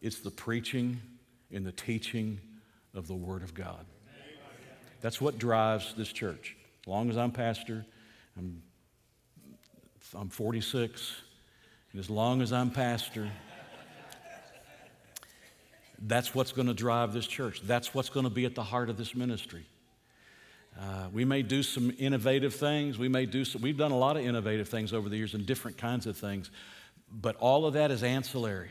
It's 0.00 0.20
the 0.20 0.30
preaching 0.30 1.00
and 1.52 1.66
the 1.66 1.72
teaching 1.72 2.38
of 2.94 3.08
the 3.08 3.16
Word 3.16 3.42
of 3.42 3.52
God. 3.52 3.84
That's 5.00 5.20
what 5.20 5.38
drives 5.38 5.92
this 5.94 6.12
church. 6.12 6.56
As 6.84 6.86
long 6.86 7.10
as 7.10 7.16
I'm 7.16 7.32
pastor, 7.32 7.84
I'm, 8.36 8.62
I'm 10.14 10.28
46, 10.28 11.14
and 11.90 11.98
as 11.98 12.08
long 12.08 12.40
as 12.40 12.52
I'm 12.52 12.70
pastor, 12.70 13.28
that's 15.98 16.32
what's 16.32 16.52
going 16.52 16.68
to 16.68 16.74
drive 16.74 17.12
this 17.12 17.26
church. 17.26 17.60
That's 17.64 17.92
what's 17.92 18.08
going 18.08 18.22
to 18.22 18.30
be 18.30 18.44
at 18.44 18.54
the 18.54 18.62
heart 18.62 18.88
of 18.88 18.96
this 18.96 19.16
ministry. 19.16 19.66
Uh, 20.78 21.08
we 21.12 21.24
may 21.24 21.42
do 21.42 21.62
some 21.62 21.92
innovative 21.98 22.54
things. 22.54 22.98
We 22.98 23.08
may 23.08 23.26
do 23.26 23.44
some, 23.44 23.62
we've 23.62 23.76
done 23.76 23.90
a 23.90 23.98
lot 23.98 24.16
of 24.16 24.24
innovative 24.24 24.68
things 24.68 24.92
over 24.92 25.08
the 25.08 25.16
years 25.16 25.34
and 25.34 25.44
different 25.44 25.76
kinds 25.76 26.06
of 26.06 26.16
things, 26.16 26.50
but 27.10 27.34
all 27.36 27.66
of 27.66 27.74
that 27.74 27.90
is 27.90 28.04
ancillary. 28.04 28.70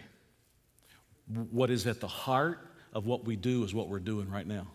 What 1.52 1.70
is 1.70 1.86
at 1.86 2.00
the 2.00 2.08
heart 2.08 2.60
of 2.94 3.06
what 3.06 3.26
we 3.26 3.36
do 3.36 3.66
is 3.66 3.74
what 3.74 3.90
we're 3.90 4.00
doing 4.00 4.30
right 4.30 4.48
now. 4.48 4.68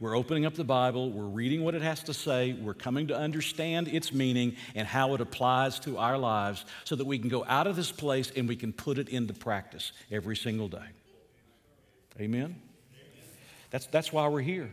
We're 0.00 0.16
opening 0.16 0.46
up 0.46 0.54
the 0.54 0.64
Bible, 0.64 1.10
we're 1.10 1.24
reading 1.24 1.62
what 1.62 1.74
it 1.74 1.82
has 1.82 2.02
to 2.04 2.14
say, 2.14 2.54
we're 2.54 2.72
coming 2.72 3.08
to 3.08 3.16
understand 3.16 3.88
its 3.88 4.12
meaning 4.12 4.56
and 4.74 4.86
how 4.88 5.14
it 5.14 5.20
applies 5.20 5.78
to 5.80 5.98
our 5.98 6.16
lives 6.16 6.64
so 6.84 6.96
that 6.96 7.06
we 7.06 7.18
can 7.18 7.28
go 7.28 7.44
out 7.46 7.66
of 7.66 7.76
this 7.76 7.92
place 7.92 8.32
and 8.34 8.48
we 8.48 8.56
can 8.56 8.72
put 8.72 8.98
it 8.98 9.10
into 9.10 9.34
practice 9.34 9.92
every 10.10 10.36
single 10.36 10.68
day. 10.68 10.78
Amen? 12.18 12.56
That's, 13.70 13.86
that's 13.86 14.10
why 14.10 14.26
we're 14.28 14.40
here. 14.40 14.72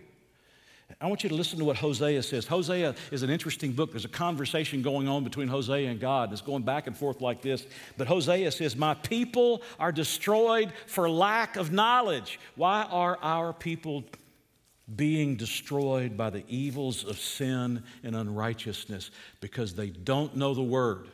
I 1.02 1.08
want 1.08 1.22
you 1.22 1.30
to 1.30 1.36
listen 1.36 1.60
to 1.60 1.66
what 1.66 1.76
Hosea 1.76 2.24
says. 2.24 2.48
Hosea 2.48 2.96
is 3.12 3.22
an 3.22 3.30
interesting 3.30 3.74
book. 3.74 3.92
There's 3.92 4.06
a 4.06 4.10
conversation 4.10 4.82
going 4.82 5.08
on 5.08 5.24
between 5.24 5.48
Hosea 5.48 5.90
and 5.90 6.00
God. 6.00 6.32
It's 6.32 6.42
going 6.42 6.64
back 6.64 6.88
and 6.88 6.96
forth 6.96 7.22
like 7.22 7.42
this. 7.42 7.68
But 7.98 8.08
Hosea 8.08 8.52
says, 8.52 8.76
My 8.76 8.94
people 8.94 9.62
are 9.80 9.92
destroyed 9.92 10.72
for 10.86 11.10
lack 11.10 11.58
of 11.58 11.72
knowledge. 11.72 12.40
Why 12.56 12.84
are 12.90 13.20
our 13.22 13.52
people 13.52 14.06
being 14.96 15.36
destroyed 15.36 16.16
by 16.16 16.30
the 16.30 16.46
evils 16.48 17.04
of 17.04 17.20
sin 17.20 17.84
and 18.02 18.16
unrighteousness? 18.16 19.12
Because 19.42 19.76
they 19.76 19.90
don't 19.90 20.38
know 20.38 20.54
the 20.54 20.64
word. 20.64 21.10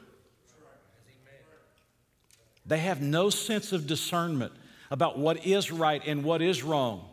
They 2.65 2.79
have 2.79 3.01
no 3.01 3.29
sense 3.29 3.73
of 3.73 3.87
discernment 3.87 4.53
about 4.91 5.17
what 5.17 5.45
is 5.45 5.71
right 5.71 6.01
and 6.05 6.23
what 6.23 6.41
is 6.41 6.63
wrong, 6.63 7.09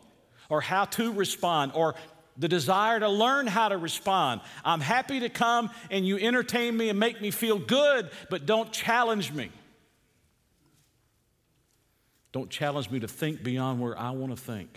or 0.49 0.61
how 0.61 0.85
to 0.85 1.11
respond, 1.11 1.71
or 1.73 1.95
the 2.41 2.49
desire 2.49 2.99
to 2.99 3.07
learn 3.07 3.47
how 3.47 3.69
to 3.69 3.77
respond. 3.77 4.41
I'm 4.65 4.81
happy 4.81 5.21
to 5.21 5.29
come 5.29 5.69
and 5.89 6.05
you 6.05 6.17
entertain 6.17 6.75
me 6.75 6.89
and 6.89 6.99
make 6.99 7.21
me 7.21 7.31
feel 7.31 7.57
good, 7.57 8.11
but 8.29 8.45
don't 8.45 8.71
challenge 8.71 9.31
me. 9.31 9.49
Don't 12.33 12.49
challenge 12.49 12.89
me 12.89 12.99
to 12.99 13.07
think 13.07 13.43
beyond 13.43 13.79
where 13.79 13.97
I 13.97 14.11
want 14.11 14.35
to 14.35 14.41
think. 14.41 14.69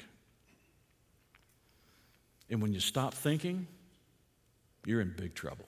And 2.48 2.62
when 2.62 2.72
you 2.72 2.80
stop 2.80 3.14
thinking, 3.14 3.66
you're 4.86 5.00
in 5.00 5.12
big 5.16 5.34
trouble. 5.34 5.66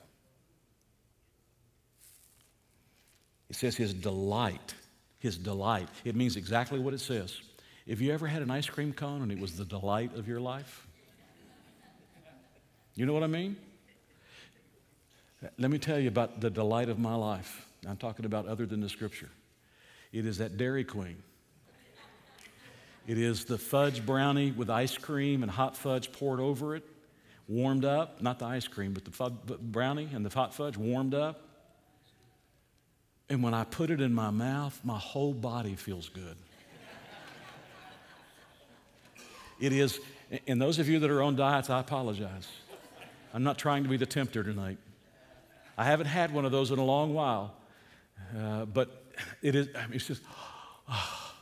It 3.51 3.57
says 3.57 3.77
his 3.77 3.93
delight 3.93 4.75
his 5.19 5.37
delight. 5.37 5.89
It 6.05 6.15
means 6.15 6.37
exactly 6.37 6.79
what 6.79 6.95
it 6.95 7.01
says. 7.01 7.37
If 7.87 8.01
you 8.01 8.13
ever 8.13 8.27
had 8.27 8.43
an 8.43 8.51
ice 8.51 8.69
cream 8.69 8.93
cone 8.93 9.23
and 9.23 9.33
it 9.33 9.39
was 9.39 9.57
the 9.57 9.65
delight 9.65 10.15
of 10.15 10.29
your 10.29 10.41
life? 10.41 10.86
You 12.97 13.05
know 13.05 13.13
what 13.13 13.23
I 13.23 13.27
mean? 13.27 13.57
Let 15.59 15.71
me 15.71 15.79
tell 15.79 15.99
you 15.99 16.09
about 16.09 16.41
the 16.41 16.49
delight 16.49 16.89
of 16.89 16.99
my 16.99 17.15
life. 17.15 17.67
I'm 17.87 17.99
talking 17.99 18.25
about 18.25 18.47
other 18.49 18.65
than 18.65 18.81
the 18.81 18.89
scripture. 18.89 19.29
It 20.13 20.25
is 20.25 20.39
that 20.39 20.57
Dairy 20.57 20.83
Queen. 20.83 21.23
It 23.07 23.19
is 23.19 23.45
the 23.45 23.59
fudge 23.59 24.05
brownie 24.05 24.51
with 24.51 24.71
ice 24.71 24.97
cream 24.97 25.43
and 25.43 25.53
hot 25.53 25.77
fudge 25.77 26.11
poured 26.11 26.41
over 26.41 26.75
it, 26.75 26.85
warmed 27.47 27.85
up. 27.85 28.23
Not 28.23 28.39
the 28.39 28.47
ice 28.47 28.67
cream, 28.67 28.95
but 28.95 29.05
the 29.05 29.59
brownie 29.61 30.09
and 30.13 30.25
the 30.25 30.35
hot 30.35 30.55
fudge 30.55 30.79
warmed 30.79 31.15
up. 31.15 31.43
And 33.29 33.43
when 33.43 33.53
I 33.53 33.65
put 33.65 33.91
it 33.91 34.01
in 34.01 34.15
my 34.15 34.31
mouth, 34.31 34.81
my 34.83 34.99
whole 34.99 35.35
body 35.35 35.75
feels 35.75 36.09
good. 36.09 36.37
it 39.61 39.73
is, 39.73 40.01
and 40.47 40.61
those 40.61 40.79
of 40.79 40.89
you 40.89 40.99
that 41.01 41.11
are 41.11 41.23
on 41.23 41.37
diets, 41.37 41.69
I 41.69 41.81
apologize. 41.81 42.49
I'm 43.37 43.43
not 43.43 43.59
trying 43.59 43.83
to 43.83 43.91
be 43.91 43.99
the 43.99 44.07
tempter 44.07 44.43
tonight. 44.43 44.79
I 45.77 45.85
haven't 45.85 46.07
had 46.07 46.33
one 46.33 46.47
of 46.47 46.53
those 46.53 46.71
in 46.71 46.79
a 46.79 46.85
long 46.85 47.13
while, 47.13 47.53
uh, 48.35 48.65
but 48.65 49.13
it 49.43 49.55
is, 49.55 49.69
I 49.77 49.83
mean, 49.83 49.97
it's 49.97 50.07
just, 50.07 50.23
oh, 50.89 51.33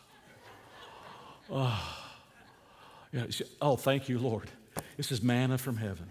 oh, 1.52 1.96
yeah, 3.12 3.26
oh, 3.62 3.76
thank 3.76 4.08
you, 4.08 4.18
Lord. 4.18 4.50
This 4.96 5.12
is 5.12 5.22
manna 5.22 5.56
from 5.56 5.76
heaven. 5.76 6.08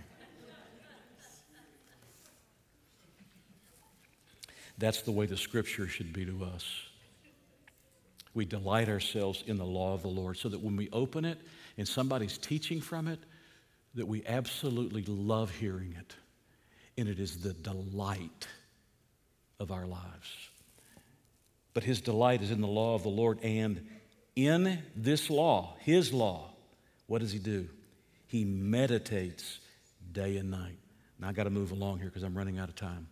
That's 4.77 5.01
the 5.01 5.11
way 5.11 5.25
the 5.25 5.35
scripture 5.35 5.89
should 5.89 6.13
be 6.13 6.23
to 6.23 6.45
us. 6.45 6.65
We 8.33 8.45
delight 8.45 8.87
ourselves 8.87 9.43
in 9.47 9.57
the 9.57 9.65
law 9.65 9.93
of 9.93 10.01
the 10.01 10.07
Lord 10.07 10.37
so 10.37 10.47
that 10.47 10.61
when 10.61 10.77
we 10.77 10.87
open 10.93 11.25
it 11.25 11.39
and 11.77 11.85
somebody's 11.85 12.37
teaching 12.37 12.79
from 12.79 13.09
it, 13.09 13.19
that 13.95 14.07
we 14.07 14.25
absolutely 14.25 15.03
love 15.03 15.51
hearing 15.51 15.95
it. 15.99 16.15
And 16.97 17.07
it 17.07 17.19
is 17.19 17.41
the 17.41 17.53
delight 17.53 18.47
of 19.59 19.71
our 19.71 19.85
lives. 19.85 20.49
But 21.73 21.83
his 21.83 22.01
delight 22.01 22.41
is 22.41 22.51
in 22.51 22.61
the 22.61 22.67
law 22.67 22.95
of 22.95 23.03
the 23.03 23.09
Lord. 23.09 23.39
And 23.43 23.87
in 24.35 24.79
this 24.95 25.29
law, 25.29 25.75
his 25.79 26.13
law, 26.13 26.49
what 27.07 27.21
does 27.21 27.31
he 27.31 27.39
do? 27.39 27.67
He 28.27 28.45
meditates 28.45 29.59
day 30.11 30.37
and 30.37 30.51
night. 30.51 30.77
Now 31.19 31.29
I 31.29 31.33
got 31.33 31.43
to 31.43 31.49
move 31.49 31.71
along 31.71 31.99
here 31.99 32.07
because 32.07 32.23
I'm 32.23 32.37
running 32.37 32.59
out 32.59 32.69
of 32.69 32.75
time. 32.75 33.07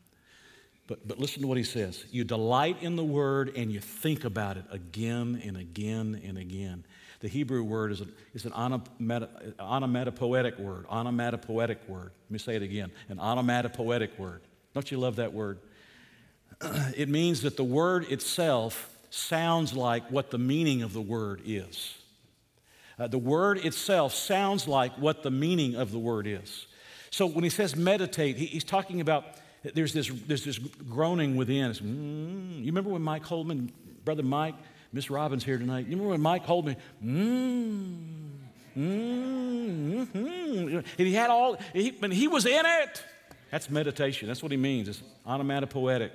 But, 0.87 1.07
but 1.07 1.19
listen 1.19 1.41
to 1.41 1.47
what 1.47 1.57
he 1.57 1.63
says. 1.63 2.03
You 2.11 2.23
delight 2.23 2.77
in 2.81 2.95
the 2.95 3.03
word 3.03 3.55
and 3.55 3.71
you 3.71 3.79
think 3.79 4.25
about 4.25 4.57
it 4.57 4.65
again 4.71 5.41
and 5.45 5.55
again 5.55 6.21
and 6.25 6.37
again. 6.37 6.83
The 7.21 7.27
Hebrew 7.27 7.63
word 7.63 7.91
is, 7.91 8.01
a, 8.01 8.07
is 8.33 8.45
an 8.45 8.53
onomatopoetic 8.53 10.57
word. 10.57 10.85
Onomatopoetic 10.89 11.87
word. 11.87 12.11
Let 12.25 12.31
me 12.31 12.39
say 12.39 12.55
it 12.55 12.63
again. 12.63 12.91
An 13.09 13.19
onomatopoetic 13.19 14.17
word. 14.17 14.41
Don't 14.73 14.89
you 14.91 14.99
love 14.99 15.17
that 15.17 15.31
word? 15.31 15.59
it 16.97 17.09
means 17.09 17.43
that 17.43 17.57
the 17.57 17.63
word 17.63 18.11
itself 18.11 18.97
sounds 19.11 19.73
like 19.73 20.09
what 20.09 20.31
the 20.31 20.39
meaning 20.39 20.81
of 20.81 20.93
the 20.93 21.01
word 21.01 21.41
is. 21.45 21.95
Uh, 22.97 23.07
the 23.07 23.17
word 23.17 23.59
itself 23.59 24.13
sounds 24.13 24.67
like 24.67 24.97
what 24.97 25.23
the 25.23 25.31
meaning 25.31 25.75
of 25.75 25.91
the 25.91 25.99
word 25.99 26.27
is. 26.27 26.67
So 27.11 27.27
when 27.27 27.43
he 27.43 27.49
says 27.49 27.75
meditate, 27.75 28.37
he, 28.37 28.45
he's 28.45 28.63
talking 28.63 29.01
about 29.01 29.25
there's 29.75 29.93
this, 29.93 30.09
there's 30.27 30.43
this 30.43 30.57
groaning 30.57 31.35
within. 31.35 31.71
Mm. 31.71 32.59
You 32.59 32.65
remember 32.65 32.89
when 32.89 33.03
Mike 33.03 33.25
Holman, 33.25 33.71
Brother 34.03 34.23
Mike, 34.23 34.55
Miss 34.93 35.09
Robbins 35.09 35.43
here 35.43 35.57
tonight, 35.57 35.85
you 35.85 35.91
remember 35.91 36.09
when 36.09 36.21
Mike 36.21 36.45
Holman, 36.45 36.75
mm, 37.03 37.97
mm, 38.77 40.07
mm, 40.07 40.73
and 40.75 41.07
he 41.07 41.13
had 41.13 41.29
all, 41.29 41.57
he, 41.73 41.97
and 42.01 42.11
he 42.11 42.27
was 42.27 42.45
in 42.45 42.65
it. 42.65 43.03
That's 43.51 43.69
meditation. 43.69 44.27
That's 44.27 44.43
what 44.43 44.51
he 44.51 44.57
means. 44.57 44.87
It's 44.87 45.01
onomatopoetic. 45.25 46.13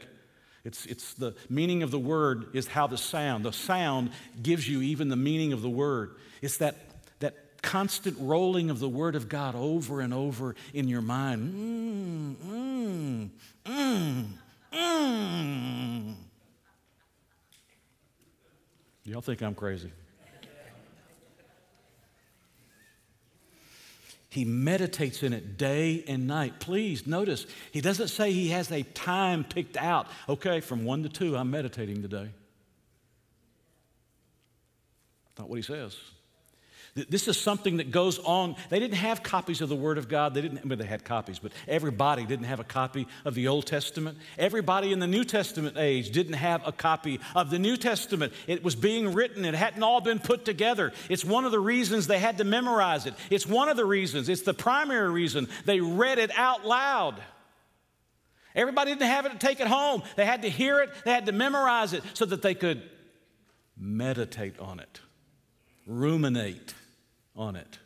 It's, 0.65 0.85
it's 0.87 1.15
the 1.15 1.35
meaning 1.49 1.83
of 1.83 1.91
the 1.91 1.99
word 1.99 2.49
is 2.55 2.67
how 2.67 2.87
the 2.87 2.99
sound, 2.99 3.45
the 3.45 3.53
sound 3.53 4.11
gives 4.43 4.69
you 4.69 4.83
even 4.83 5.09
the 5.09 5.17
meaning 5.17 5.53
of 5.53 5.63
the 5.63 5.71
word. 5.71 6.17
It's 6.43 6.59
that 6.59 6.77
constant 7.67 8.17
rolling 8.21 8.71
of 8.71 8.79
the 8.79 8.89
Word 8.89 9.17
of 9.17 9.29
God 9.29 9.55
over 9.57 10.01
and 10.01 10.15
over 10.15 10.55
in 10.73 10.89
your 10.89 11.03
mind. 11.03 12.37
Mm, 12.47 13.31
mm, 13.67 13.67
mm, 13.67 14.25
mm. 14.73 16.15
Y'all 19.07 19.21
think 19.21 19.41
I'm 19.41 19.55
crazy? 19.55 19.93
He 24.29 24.45
meditates 24.45 25.23
in 25.23 25.33
it 25.33 25.57
day 25.57 26.05
and 26.07 26.27
night. 26.27 26.61
Please 26.61 27.07
notice, 27.07 27.47
he 27.73 27.81
doesn't 27.81 28.09
say 28.09 28.33
he 28.33 28.49
has 28.49 28.71
a 28.71 28.83
time 28.83 29.45
picked 29.45 29.79
out. 29.79 30.09
Okay, 30.29 30.61
from 30.61 30.85
one 30.85 31.05
to 31.05 31.09
two, 31.09 31.37
I'm 31.37 31.51
meditating 31.51 32.03
today. 32.03 32.29
That's 35.25 35.39
not 35.39 35.49
what 35.49 35.57
he 35.57 35.63
says. 35.63 35.97
This 36.97 37.29
is 37.29 37.39
something 37.39 37.77
that 37.77 37.91
goes 37.91 38.19
on. 38.21 38.57
They 38.71 38.81
didn't 38.81 38.97
have 38.97 39.23
copies 39.23 39.61
of 39.61 39.69
the 39.69 39.77
Word 39.77 39.99
of 39.99 40.09
God. 40.09 40.33
They 40.33 40.41
didn't, 40.41 40.65
mean, 40.65 40.79
they 40.79 40.87
had 40.87 41.05
copies, 41.05 41.39
but 41.39 41.53
everybody 41.69 42.25
didn't 42.25 42.47
have 42.47 42.59
a 42.59 42.65
copy 42.65 43.07
of 43.27 43.35
the 43.35 43.49
Old 43.49 43.67
Testament. 43.67 44.17
Everybody 44.39 44.93
in 44.95 44.99
the 44.99 45.07
New 45.07 45.23
Testament 45.23 45.77
age 45.77 46.11
didn't 46.11 46.35
have 46.35 46.67
a 46.67 46.73
copy 46.73 47.21
of 47.35 47.51
the 47.51 47.59
New 47.59 47.77
Testament. 47.77 48.33
It 48.47 48.65
was 48.65 48.75
being 48.75 49.13
written, 49.13 49.45
it 49.45 49.55
hadn't 49.55 49.83
all 49.83 50.01
been 50.01 50.19
put 50.19 50.47
together. 50.47 50.95
It's 51.11 51.23
one 51.23 51.45
of 51.45 51.53
the 51.53 51.61
reasons 51.61 52.07
they 52.07 52.19
had 52.19 52.39
to 52.39 52.45
memorize 52.45 53.05
it. 53.05 53.13
It's 53.29 53.47
one 53.47 53.69
of 53.69 53.77
the 53.77 53.85
reasons, 53.85 54.31
it's 54.31 54.43
the 54.43 54.55
primary 54.55 55.11
reason 55.11 55.49
they 55.67 55.81
read 55.81 56.19
it 56.19 56.31
out 56.35 56.65
loud. 56.65 57.21
Everybody 58.55 58.93
didn't 58.93 59.11
have 59.11 59.27
it 59.27 59.33
to 59.33 59.39
take 59.39 59.61
it 59.61 59.67
home. 59.67 60.03
They 60.17 60.25
had 60.25 60.41
to 60.43 60.49
hear 60.49 60.81
it, 60.81 60.89
they 61.05 61.13
had 61.13 61.27
to 61.27 61.33
memorize 61.33 61.93
it 61.93 62.03
so 62.15 62.25
that 62.25 62.41
they 62.41 62.55
could 62.55 62.83
meditate 63.77 64.59
on 64.59 64.81
it, 64.81 65.01
ruminate 65.87 66.73
on 67.37 67.57
it. 67.57 67.79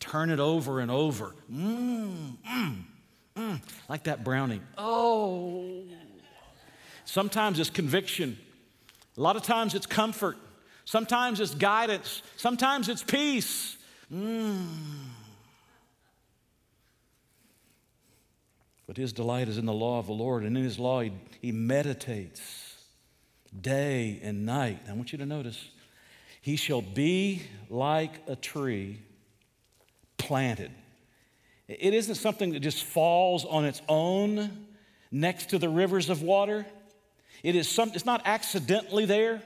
Turn 0.00 0.30
it 0.30 0.40
over 0.40 0.80
and 0.80 0.90
over. 0.90 1.34
Mmm, 1.52 2.36
mmm, 2.46 2.76
mmm. 3.36 3.60
Like 3.88 4.04
that 4.04 4.24
brownie. 4.24 4.60
Oh. 4.76 5.82
Sometimes 7.04 7.58
it's 7.60 7.70
conviction. 7.70 8.38
A 9.16 9.20
lot 9.20 9.36
of 9.36 9.42
times 9.42 9.74
it's 9.74 9.86
comfort. 9.86 10.36
Sometimes 10.84 11.40
it's 11.40 11.54
guidance. 11.54 12.22
Sometimes 12.36 12.88
it's 12.88 13.02
peace. 13.02 13.76
Mmm. 14.12 14.66
But 18.86 18.96
his 18.96 19.12
delight 19.12 19.48
is 19.48 19.58
in 19.58 19.66
the 19.66 19.72
law 19.72 19.98
of 19.98 20.06
the 20.06 20.12
Lord, 20.12 20.42
and 20.42 20.56
in 20.56 20.64
his 20.64 20.78
law 20.78 21.00
he, 21.00 21.12
he 21.40 21.52
meditates 21.52 22.76
day 23.58 24.20
and 24.22 24.44
night. 24.44 24.80
I 24.88 24.92
want 24.92 25.12
you 25.12 25.18
to 25.18 25.26
notice 25.26 25.68
he 26.42 26.56
shall 26.56 26.82
be 26.82 27.42
like 27.70 28.10
a 28.26 28.36
tree 28.36 28.98
planted. 30.18 30.70
It 31.68 31.94
isn't 31.94 32.16
something 32.16 32.52
that 32.52 32.60
just 32.60 32.84
falls 32.84 33.44
on 33.44 33.64
its 33.64 33.80
own 33.88 34.66
next 35.10 35.50
to 35.50 35.58
the 35.58 35.68
rivers 35.68 36.10
of 36.10 36.20
water. 36.20 36.66
It 37.42 37.54
is 37.54 37.68
some, 37.68 37.92
it's 37.94 38.04
not 38.04 38.22
accidentally 38.24 39.04
there. 39.04 39.40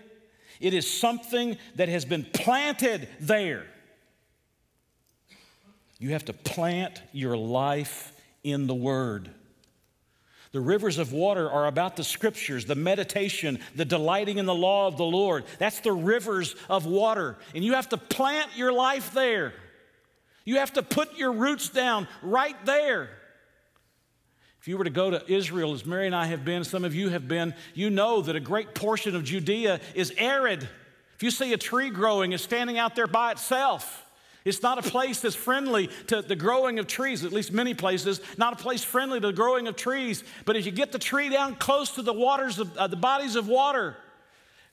It 0.58 0.72
is 0.72 0.90
something 0.90 1.58
that 1.76 1.90
has 1.90 2.06
been 2.06 2.24
planted 2.24 3.08
there. 3.20 3.66
You 5.98 6.10
have 6.10 6.24
to 6.24 6.32
plant 6.32 7.02
your 7.12 7.36
life 7.36 8.12
in 8.42 8.66
the 8.66 8.74
Word. 8.74 9.30
The 10.56 10.62
rivers 10.62 10.96
of 10.96 11.12
water 11.12 11.50
are 11.50 11.66
about 11.66 11.96
the 11.96 12.02
scriptures, 12.02 12.64
the 12.64 12.74
meditation, 12.74 13.58
the 13.74 13.84
delighting 13.84 14.38
in 14.38 14.46
the 14.46 14.54
law 14.54 14.86
of 14.86 14.96
the 14.96 15.04
Lord. 15.04 15.44
That's 15.58 15.80
the 15.80 15.92
rivers 15.92 16.56
of 16.70 16.86
water. 16.86 17.36
And 17.54 17.62
you 17.62 17.74
have 17.74 17.90
to 17.90 17.98
plant 17.98 18.56
your 18.56 18.72
life 18.72 19.12
there. 19.12 19.52
You 20.46 20.56
have 20.56 20.72
to 20.72 20.82
put 20.82 21.18
your 21.18 21.32
roots 21.32 21.68
down 21.68 22.08
right 22.22 22.56
there. 22.64 23.10
If 24.58 24.66
you 24.66 24.78
were 24.78 24.84
to 24.84 24.88
go 24.88 25.10
to 25.10 25.30
Israel, 25.30 25.74
as 25.74 25.84
Mary 25.84 26.06
and 26.06 26.16
I 26.16 26.24
have 26.24 26.42
been, 26.42 26.64
some 26.64 26.86
of 26.86 26.94
you 26.94 27.10
have 27.10 27.28
been, 27.28 27.52
you 27.74 27.90
know 27.90 28.22
that 28.22 28.34
a 28.34 28.40
great 28.40 28.74
portion 28.74 29.14
of 29.14 29.24
Judea 29.24 29.80
is 29.94 30.10
arid. 30.16 30.66
If 31.16 31.22
you 31.22 31.30
see 31.30 31.52
a 31.52 31.58
tree 31.58 31.90
growing, 31.90 32.32
it's 32.32 32.42
standing 32.42 32.78
out 32.78 32.96
there 32.96 33.06
by 33.06 33.32
itself. 33.32 34.05
It's 34.46 34.62
not 34.62 34.78
a 34.78 34.88
place 34.88 35.20
that's 35.20 35.34
friendly 35.34 35.90
to 36.06 36.22
the 36.22 36.36
growing 36.36 36.78
of 36.78 36.86
trees, 36.86 37.24
at 37.24 37.32
least 37.32 37.52
many 37.52 37.74
places, 37.74 38.20
not 38.38 38.52
a 38.52 38.56
place 38.56 38.84
friendly 38.84 39.18
to 39.18 39.26
the 39.26 39.32
growing 39.32 39.66
of 39.66 39.74
trees. 39.74 40.22
But 40.44 40.54
if 40.54 40.64
you 40.64 40.70
get 40.70 40.92
the 40.92 41.00
tree 41.00 41.28
down 41.28 41.56
close 41.56 41.90
to 41.96 42.02
the 42.02 42.12
waters 42.12 42.60
of 42.60 42.74
uh, 42.76 42.86
the 42.86 42.96
bodies 42.96 43.34
of 43.34 43.48
water, 43.48 43.96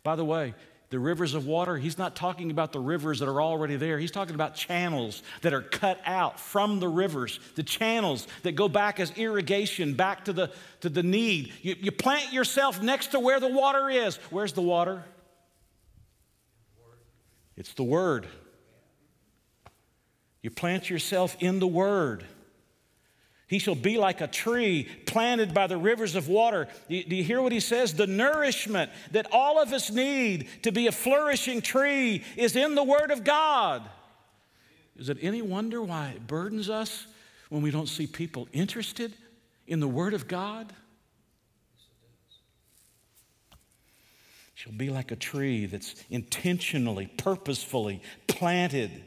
by 0.04 0.16
the 0.16 0.24
way, 0.24 0.54
the 0.92 1.00
rivers 1.00 1.34
of 1.34 1.48
water, 1.48 1.76
he's 1.76 1.98
not 1.98 2.16
talking 2.16 2.52
about 2.52 2.72
the 2.72 2.80
rivers 2.80 3.18
that 3.18 3.28
are 3.28 3.42
already 3.42 3.76
there. 3.76 3.98
He's 3.98 4.12
talking 4.12 4.36
about 4.36 4.54
channels 4.54 5.24
that 5.42 5.54
are 5.54 5.64
cut 5.64 6.00
out 6.06 6.40
from 6.40 6.80
the 6.80 6.88
rivers, 6.88 7.40
the 7.56 7.64
channels 7.64 8.28
that 8.44 8.52
go 8.52 8.70
back 8.70 9.00
as 9.00 9.10
irrigation 9.18 9.96
back 9.96 10.26
to 10.26 10.34
the, 10.34 10.52
to 10.82 10.90
the 10.90 11.02
need. 11.02 11.52
You, 11.64 11.76
you 11.82 11.92
plant 11.92 12.32
yourself 12.32 12.80
next 12.80 13.08
to 13.08 13.20
where 13.20 13.40
the 13.40 13.48
water 13.48 13.90
is. 13.90 14.18
Where's 14.30 14.54
the 14.54 14.62
water? 14.62 15.04
It's 17.58 17.74
the 17.74 17.84
Word. 17.84 18.28
You 20.44 20.52
plant 20.52 20.90
yourself 20.90 21.36
in 21.40 21.60
the 21.60 21.68
Word. 21.68 22.26
He 23.48 23.60
shall 23.60 23.76
be 23.76 23.98
like 23.98 24.20
a 24.20 24.28
tree 24.28 24.88
planted 25.06 25.54
by 25.54 25.68
the 25.68 25.78
rivers 25.78 26.16
of 26.16 26.28
water. 26.28 26.68
Do 26.90 26.96
you, 26.96 27.04
do 27.06 27.16
you, 27.16 27.24
hear 27.24 27.42
what 27.42 27.52
he 27.52 27.60
says? 27.60 27.94
The 27.94 28.08
nourishment 28.08 28.92
that 29.12 29.28
all 29.32 29.62
of 29.62 29.72
us 29.72 29.90
need 29.90 30.48
to 30.64 30.72
be 30.72 30.88
a 30.88 30.92
flourishing 30.92 31.62
tree 31.62 32.24
is 32.36 32.56
in 32.56 32.76
the 32.76 32.84
Word 32.84 33.10
of 33.10 33.24
God. 33.24 33.84
Is 34.98 35.10
it 35.10 35.18
any 35.22 35.42
wonder 35.42 35.82
why 35.82 36.10
it 36.10 36.28
burdens 36.28 36.70
us 36.70 37.08
when 37.50 37.62
we 37.62 37.72
don't 37.72 37.88
see 37.88 38.06
people 38.06 38.48
interested 38.52 39.14
in 39.66 39.80
the 39.80 39.88
Word 39.88 40.14
of 40.14 40.28
God? 40.28 40.74
She'll 44.56 44.74
be 44.74 44.90
like 44.90 45.12
a 45.12 45.16
tree 45.16 45.68
that's 45.68 45.96
intentionally, 46.10 47.08
purposefully 47.18 48.02
planted 48.28 49.04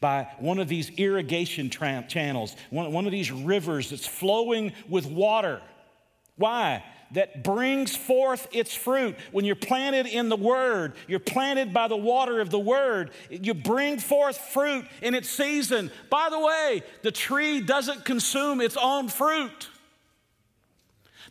by 0.00 0.28
one 0.38 0.58
of 0.58 0.68
these 0.68 0.90
irrigation 0.90 1.70
tra- 1.70 2.04
channels, 2.08 2.56
one, 2.70 2.92
one 2.92 3.06
of 3.06 3.12
these 3.12 3.30
rivers 3.30 3.90
that's 3.90 4.06
flowing 4.06 4.72
with 4.88 5.06
water. 5.06 5.60
Why? 6.36 6.84
That 7.12 7.42
brings 7.42 7.96
forth 7.96 8.48
its 8.52 8.74
fruit. 8.74 9.16
When 9.32 9.44
you're 9.44 9.56
planted 9.56 10.06
in 10.06 10.28
the 10.28 10.36
Word, 10.36 10.92
you're 11.06 11.18
planted 11.18 11.72
by 11.72 11.88
the 11.88 11.96
water 11.96 12.40
of 12.40 12.50
the 12.50 12.58
Word, 12.58 13.10
you 13.30 13.54
bring 13.54 13.98
forth 13.98 14.36
fruit 14.36 14.84
in 15.00 15.14
its 15.14 15.30
season. 15.30 15.90
By 16.10 16.28
the 16.30 16.38
way, 16.38 16.82
the 17.02 17.10
tree 17.10 17.60
doesn't 17.60 18.04
consume 18.04 18.60
its 18.60 18.76
own 18.76 19.08
fruit, 19.08 19.68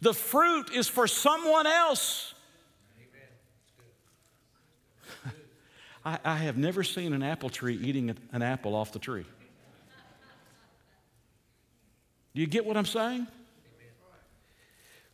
the 0.01 0.13
fruit 0.13 0.71
is 0.73 0.87
for 0.87 1.07
someone 1.07 1.67
else. 1.67 2.33
I, 6.07 6.19
I 6.23 6.35
have 6.37 6.57
never 6.57 6.83
seen 6.83 7.11
an 7.11 7.21
apple 7.21 7.49
tree 7.49 7.75
eating 7.75 8.15
an 8.31 8.41
apple 8.41 8.75
off 8.75 8.93
the 8.93 8.99
tree. 8.99 9.25
Do 12.33 12.39
you 12.39 12.47
get 12.47 12.65
what 12.65 12.77
I'm 12.77 12.85
saying? 12.85 13.27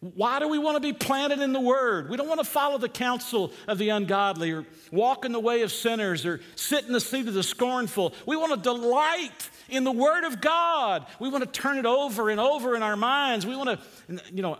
Why 0.02 0.38
do 0.38 0.50
we 0.50 0.60
want 0.60 0.76
to 0.76 0.82
be 0.82 0.94
planted 0.94 1.40
in 1.40 1.52
the 1.52 1.60
Word? 1.60 2.10
We 2.10 2.18
don't 2.18 2.28
want 2.28 2.42
to 2.42 2.46
follow 2.46 2.78
the 2.78 2.90
counsel 2.90 3.54
of 3.68 3.80
the 3.80 3.90
ungodly 3.90 4.52
or 4.52 4.66
walk 4.92 5.26
in 5.26 5.32
the 5.32 5.40
way 5.40 5.62
of 5.62 5.72
sinners 5.72 6.26
or 6.28 6.42
sit 6.56 6.86
in 6.86 6.92
the 6.92 7.00
seat 7.00 7.28
of 7.28 7.34
the 7.34 7.42
scornful. 7.42 8.14
We 8.28 8.36
want 8.36 8.54
to 8.54 8.60
delight 8.60 9.50
in 9.70 9.86
the 9.86 9.92
Word 9.92 10.26
of 10.26 10.42
God. 10.42 11.08
We 11.20 11.30
want 11.30 11.44
to 11.44 11.50
turn 11.50 11.78
it 11.78 11.88
over 11.88 12.30
and 12.30 12.40
over 12.40 12.76
in 12.76 12.84
our 12.84 12.98
minds. 12.98 13.48
We 13.48 13.56
want 13.56 13.80
to, 13.80 14.22
you 14.32 14.44
know, 14.44 14.60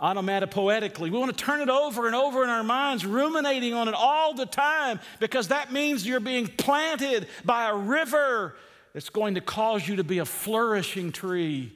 onomatopoetically. 0.00 1.10
We 1.10 1.18
want 1.18 1.36
to 1.36 1.44
turn 1.44 1.60
it 1.60 1.68
over 1.68 2.06
and 2.06 2.14
over 2.14 2.44
in 2.44 2.50
our 2.50 2.62
minds, 2.62 3.04
ruminating 3.04 3.74
on 3.74 3.88
it 3.88 3.94
all 3.94 4.34
the 4.34 4.46
time, 4.46 5.00
because 5.18 5.48
that 5.48 5.72
means 5.72 6.06
you're 6.06 6.20
being 6.20 6.46
planted 6.46 7.26
by 7.44 7.68
a 7.68 7.74
river 7.74 8.56
that's 8.92 9.10
going 9.10 9.34
to 9.34 9.40
cause 9.40 9.86
you 9.86 9.96
to 9.96 10.04
be 10.04 10.18
a 10.18 10.24
flourishing 10.24 11.12
tree 11.12 11.72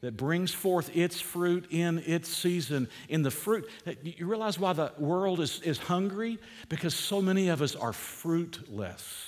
that 0.00 0.16
brings 0.16 0.52
forth 0.52 0.96
its 0.96 1.20
fruit 1.20 1.66
in 1.70 1.98
its 2.06 2.28
season. 2.28 2.88
In 3.08 3.22
the 3.22 3.30
fruit, 3.30 3.68
you 4.02 4.26
realize 4.26 4.58
why 4.58 4.72
the 4.72 4.92
world 4.98 5.40
is, 5.40 5.60
is 5.60 5.76
hungry? 5.76 6.38
Because 6.68 6.94
so 6.94 7.20
many 7.20 7.48
of 7.48 7.60
us 7.60 7.76
are 7.76 7.92
fruitless. 7.92 9.26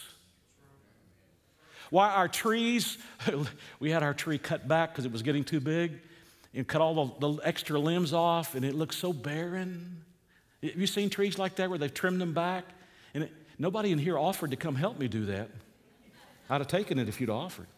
Why 1.91 2.11
our 2.13 2.29
trees, 2.29 2.97
we 3.81 3.91
had 3.91 4.03
our 4.03 4.15
tree 4.15 4.39
cut 4.39 4.67
back 4.67 4.93
because 4.93 5.05
it 5.05 5.13
was 5.13 5.23
getting 5.23 5.45
too 5.45 5.61
big 5.61 6.01
and 6.55 6.67
cut 6.67 6.81
all 6.81 7.07
the, 7.19 7.35
the 7.35 7.47
extra 7.47 7.79
limbs 7.79 8.13
off, 8.13 8.55
and 8.55 8.65
it 8.65 8.75
looks 8.75 8.97
so 8.97 9.13
barren. 9.13 10.05
Have 10.63 10.77
you 10.77 10.87
seen 10.87 11.11
trees 11.11 11.39
like 11.39 11.57
that 11.57 11.71
where 11.71 11.79
they've 11.79 11.93
trimmed 11.93 12.21
them 12.21 12.35
back? 12.35 12.65
And 13.15 13.25
it, 13.25 13.33
nobody 13.59 13.91
in 13.91 13.99
here 13.99 14.19
offered 14.19 14.51
to 14.51 14.57
come 14.57 14.75
help 14.75 14.99
me 14.99 15.09
do 15.09 15.27
that. 15.27 15.49
I'd 16.51 16.61
have 16.61 16.69
taken 16.69 16.99
it 16.99 17.09
if 17.09 17.21
you'd 17.21 17.31
offered. 17.31 17.69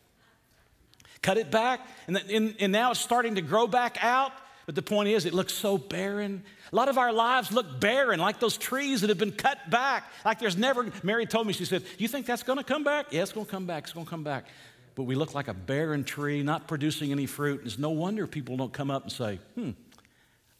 Cut 1.22 1.38
it 1.38 1.50
back, 1.50 1.80
and, 2.06 2.16
and, 2.16 2.54
and 2.58 2.72
now 2.72 2.90
it's 2.90 3.00
starting 3.00 3.36
to 3.36 3.42
grow 3.42 3.66
back 3.66 3.96
out. 4.02 4.32
But 4.66 4.74
the 4.74 4.82
point 4.82 5.10
is, 5.10 5.26
it 5.26 5.34
looks 5.34 5.52
so 5.52 5.76
barren. 5.76 6.42
A 6.72 6.76
lot 6.76 6.88
of 6.88 6.96
our 6.96 7.12
lives 7.12 7.52
look 7.52 7.80
barren, 7.80 8.18
like 8.18 8.40
those 8.40 8.56
trees 8.56 9.02
that 9.02 9.10
have 9.10 9.18
been 9.18 9.32
cut 9.32 9.70
back. 9.70 10.04
Like 10.24 10.38
there's 10.38 10.56
never, 10.56 10.90
Mary 11.02 11.26
told 11.26 11.46
me, 11.46 11.52
she 11.52 11.66
said, 11.66 11.84
You 11.98 12.08
think 12.08 12.24
that's 12.24 12.42
to 12.42 12.64
come 12.64 12.82
back? 12.82 13.06
Yeah, 13.10 13.22
it's 13.22 13.32
to 13.32 13.44
come 13.44 13.66
back. 13.66 13.84
It's 13.84 13.92
to 13.92 14.04
come 14.04 14.24
back 14.24 14.46
but 14.94 15.04
we 15.04 15.14
look 15.14 15.34
like 15.34 15.48
a 15.48 15.54
barren 15.54 16.04
tree, 16.04 16.42
not 16.42 16.68
producing 16.68 17.10
any 17.10 17.26
fruit. 17.26 17.62
It's 17.64 17.78
no 17.78 17.90
wonder 17.90 18.26
people 18.26 18.56
don't 18.56 18.72
come 18.72 18.90
up 18.90 19.02
and 19.02 19.12
say, 19.12 19.40
hmm, 19.54 19.70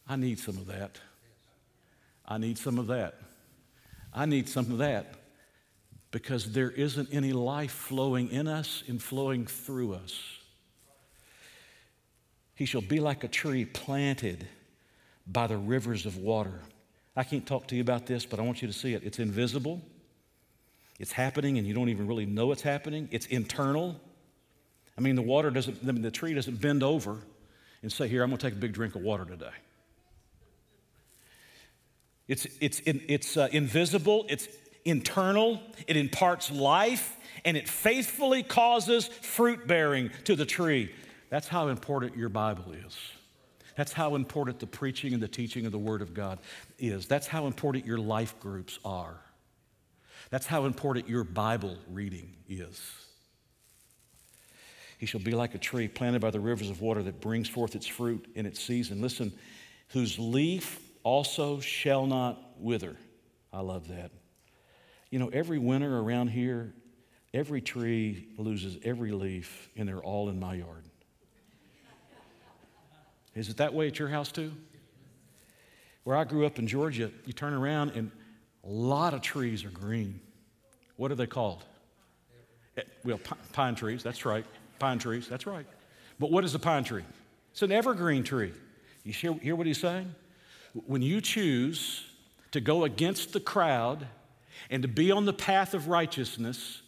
I 0.08 0.16
need 0.16 0.38
some 0.38 0.56
of 0.56 0.66
that. 0.66 0.98
I 2.26 2.38
need 2.38 2.58
some 2.58 2.78
of 2.78 2.88
that. 2.88 3.14
I 4.12 4.26
need 4.26 4.48
some 4.48 4.70
of 4.72 4.78
that. 4.78 5.14
Because 6.10 6.52
there 6.52 6.70
isn't 6.70 7.12
any 7.12 7.32
life 7.32 7.72
flowing 7.72 8.30
in 8.30 8.46
us 8.46 8.84
and 8.86 9.02
flowing 9.02 9.46
through 9.46 9.94
us. 9.94 10.20
He 12.54 12.66
shall 12.66 12.80
be 12.80 13.00
like 13.00 13.24
a 13.24 13.28
tree 13.28 13.64
planted 13.64 14.46
by 15.26 15.46
the 15.46 15.56
rivers 15.56 16.06
of 16.06 16.16
water. 16.16 16.60
I 17.16 17.24
can't 17.24 17.46
talk 17.46 17.66
to 17.68 17.74
you 17.74 17.80
about 17.80 18.06
this, 18.06 18.24
but 18.26 18.38
I 18.38 18.42
want 18.42 18.62
you 18.62 18.68
to 18.68 18.74
see 18.74 18.94
it. 18.94 19.02
It's 19.04 19.18
invisible, 19.18 19.82
it's 20.98 21.12
happening, 21.12 21.58
and 21.58 21.66
you 21.66 21.74
don't 21.74 21.88
even 21.88 22.06
really 22.06 22.26
know 22.26 22.52
it's 22.52 22.62
happening. 22.62 23.08
It's 23.10 23.26
internal, 23.26 24.00
I 24.96 25.00
mean, 25.00 25.16
the 25.16 25.22
water 25.22 25.50
doesn't, 25.50 25.78
I 25.82 25.92
mean, 25.92 26.02
the 26.02 26.10
tree 26.10 26.34
doesn't 26.34 26.60
bend 26.60 26.82
over 26.82 27.18
and 27.82 27.92
say, 27.92 28.08
Here, 28.08 28.22
I'm 28.22 28.30
going 28.30 28.38
to 28.38 28.46
take 28.46 28.54
a 28.54 28.60
big 28.60 28.72
drink 28.72 28.94
of 28.94 29.02
water 29.02 29.24
today. 29.24 29.50
It's, 32.26 32.46
it's, 32.60 32.80
it's 32.86 33.36
uh, 33.36 33.48
invisible, 33.52 34.24
it's 34.28 34.48
internal, 34.84 35.60
it 35.86 35.96
imparts 35.96 36.50
life, 36.50 37.16
and 37.44 37.56
it 37.56 37.68
faithfully 37.68 38.42
causes 38.42 39.08
fruit 39.08 39.66
bearing 39.66 40.10
to 40.24 40.34
the 40.34 40.46
tree. 40.46 40.90
That's 41.28 41.48
how 41.48 41.68
important 41.68 42.16
your 42.16 42.30
Bible 42.30 42.72
is. 42.86 42.96
That's 43.76 43.92
how 43.92 44.14
important 44.14 44.60
the 44.60 44.66
preaching 44.66 45.12
and 45.12 45.22
the 45.22 45.28
teaching 45.28 45.66
of 45.66 45.72
the 45.72 45.78
Word 45.78 46.00
of 46.00 46.14
God 46.14 46.38
is. 46.78 47.06
That's 47.06 47.26
how 47.26 47.46
important 47.46 47.84
your 47.84 47.98
life 47.98 48.38
groups 48.40 48.78
are. 48.84 49.16
That's 50.30 50.46
how 50.46 50.64
important 50.64 51.08
your 51.08 51.24
Bible 51.24 51.76
reading 51.90 52.34
is. 52.48 52.80
He 55.04 55.06
shall 55.06 55.20
be 55.20 55.32
like 55.32 55.54
a 55.54 55.58
tree 55.58 55.86
planted 55.86 56.22
by 56.22 56.30
the 56.30 56.40
rivers 56.40 56.70
of 56.70 56.80
water 56.80 57.02
that 57.02 57.20
brings 57.20 57.46
forth 57.46 57.74
its 57.74 57.86
fruit 57.86 58.26
in 58.34 58.46
its 58.46 58.58
season. 58.58 59.02
Listen, 59.02 59.34
whose 59.88 60.18
leaf 60.18 60.80
also 61.02 61.60
shall 61.60 62.06
not 62.06 62.40
wither. 62.58 62.96
I 63.52 63.60
love 63.60 63.88
that. 63.88 64.12
You 65.10 65.18
know, 65.18 65.28
every 65.28 65.58
winter 65.58 65.98
around 65.98 66.28
here, 66.28 66.72
every 67.34 67.60
tree 67.60 68.28
loses 68.38 68.78
every 68.82 69.12
leaf, 69.12 69.68
and 69.76 69.86
they're 69.86 70.02
all 70.02 70.30
in 70.30 70.40
my 70.40 70.54
yard. 70.54 70.84
Is 73.34 73.50
it 73.50 73.58
that 73.58 73.74
way 73.74 73.88
at 73.88 73.98
your 73.98 74.08
house 74.08 74.32
too? 74.32 74.52
Where 76.04 76.16
I 76.16 76.24
grew 76.24 76.46
up 76.46 76.58
in 76.58 76.66
Georgia, 76.66 77.10
you 77.26 77.34
turn 77.34 77.52
around 77.52 77.90
and 77.90 78.10
a 78.64 78.70
lot 78.70 79.12
of 79.12 79.20
trees 79.20 79.66
are 79.66 79.70
green. 79.70 80.18
What 80.96 81.12
are 81.12 81.14
they 81.14 81.26
called? 81.26 81.62
Eh, 82.78 82.82
well, 83.04 83.20
pine 83.52 83.74
trees, 83.74 84.02
that's 84.02 84.24
right. 84.24 84.46
Pine 84.78 84.98
trees, 84.98 85.28
that's 85.28 85.46
right. 85.46 85.66
But 86.18 86.30
what 86.30 86.44
is 86.44 86.54
a 86.54 86.58
pine 86.58 86.84
tree? 86.84 87.04
It's 87.52 87.62
an 87.62 87.72
evergreen 87.72 88.22
tree. 88.24 88.52
You 89.04 89.12
hear, 89.12 89.34
hear 89.34 89.56
what 89.56 89.66
he's 89.66 89.80
saying? 89.80 90.14
When 90.86 91.02
you 91.02 91.20
choose 91.20 92.04
to 92.52 92.60
go 92.60 92.84
against 92.84 93.32
the 93.32 93.40
crowd 93.40 94.06
and 94.70 94.82
to 94.82 94.88
be 94.88 95.10
on 95.12 95.24
the 95.24 95.32
path 95.32 95.74
of 95.74 95.88
righteousness, 95.88 96.80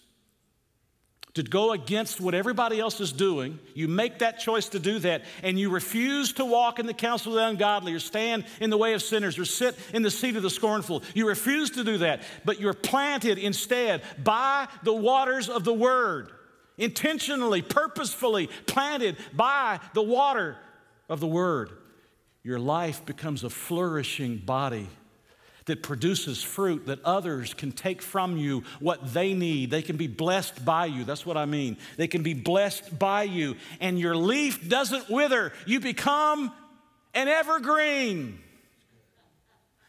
to 1.34 1.42
go 1.42 1.72
against 1.72 2.18
what 2.18 2.34
everybody 2.34 2.80
else 2.80 2.98
is 2.98 3.12
doing, 3.12 3.58
you 3.74 3.88
make 3.88 4.20
that 4.20 4.38
choice 4.38 4.70
to 4.70 4.78
do 4.78 4.98
that, 5.00 5.22
and 5.42 5.58
you 5.58 5.68
refuse 5.68 6.32
to 6.32 6.46
walk 6.46 6.78
in 6.78 6.86
the 6.86 6.94
counsel 6.94 7.32
of 7.32 7.36
the 7.36 7.46
ungodly, 7.46 7.92
or 7.92 7.98
stand 7.98 8.46
in 8.58 8.70
the 8.70 8.78
way 8.78 8.94
of 8.94 9.02
sinners, 9.02 9.38
or 9.38 9.44
sit 9.44 9.76
in 9.92 10.00
the 10.00 10.10
seat 10.10 10.36
of 10.36 10.42
the 10.42 10.48
scornful. 10.48 11.02
You 11.14 11.28
refuse 11.28 11.70
to 11.72 11.84
do 11.84 11.98
that, 11.98 12.22
but 12.46 12.58
you're 12.58 12.72
planted 12.72 13.36
instead 13.36 14.00
by 14.24 14.66
the 14.82 14.94
waters 14.94 15.50
of 15.50 15.62
the 15.64 15.74
Word, 15.74 16.30
intentionally, 16.78 17.62
purposefully 17.62 18.48
planted 18.66 19.16
by 19.32 19.80
the 19.94 20.02
water 20.02 20.56
of 21.08 21.20
the 21.20 21.26
Word. 21.26 21.70
Your 22.42 22.58
life 22.58 23.04
becomes 23.04 23.44
a 23.44 23.50
flourishing 23.50 24.38
body 24.38 24.88
that 25.66 25.82
produces 25.82 26.42
fruit 26.42 26.86
that 26.86 27.04
others 27.04 27.52
can 27.52 27.72
take 27.72 28.00
from 28.00 28.36
you 28.36 28.62
what 28.78 29.12
they 29.12 29.34
need. 29.34 29.70
They 29.70 29.82
can 29.82 29.96
be 29.96 30.06
blessed 30.06 30.64
by 30.64 30.86
you. 30.86 31.04
That's 31.04 31.26
what 31.26 31.36
I 31.36 31.44
mean. 31.44 31.76
They 31.96 32.06
can 32.06 32.22
be 32.22 32.34
blessed 32.34 32.98
by 32.98 33.24
you. 33.24 33.56
And 33.80 33.98
your 33.98 34.16
leaf 34.16 34.68
doesn't 34.68 35.10
wither, 35.10 35.52
you 35.66 35.80
become 35.80 36.52
an 37.14 37.28
evergreen. 37.28 38.38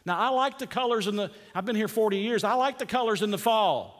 Now, 0.04 0.18
I 0.18 0.30
like 0.30 0.58
the 0.58 0.66
colors 0.66 1.06
in 1.06 1.16
the, 1.16 1.30
I've 1.54 1.66
been 1.66 1.76
here 1.76 1.86
40 1.86 2.18
years, 2.18 2.42
I 2.42 2.54
like 2.54 2.78
the 2.78 2.86
colors 2.86 3.22
in 3.22 3.30
the 3.30 3.38
fall. 3.38 3.97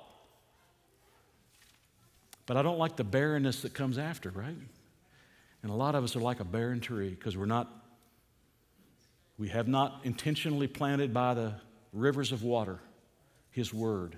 But 2.49 2.57
I 2.57 2.63
don't 2.63 2.79
like 2.79 2.97
the 2.97 3.05
barrenness 3.05 3.61
that 3.61 3.75
comes 3.75 3.99
after, 3.99 4.31
right? 4.31 4.57
And 5.63 5.71
a 5.71 5.75
lot 5.75 5.95
of 5.95 6.03
us 6.03 6.17
are 6.17 6.21
like 6.21 6.41
a 6.41 6.45
barren 6.45 6.81
tree 6.81 7.11
because 7.11 7.37
we're 7.37 7.45
not, 7.45 7.71
we 9.37 9.49
have 9.49 9.69
not 9.69 10.01
intentionally 10.05 10.67
planted 10.67 11.13
by 11.13 11.35
the 11.35 11.53
rivers 11.93 12.33
of 12.33 12.43
water, 12.43 12.81
His 13.51 13.75
Word. 13.75 14.17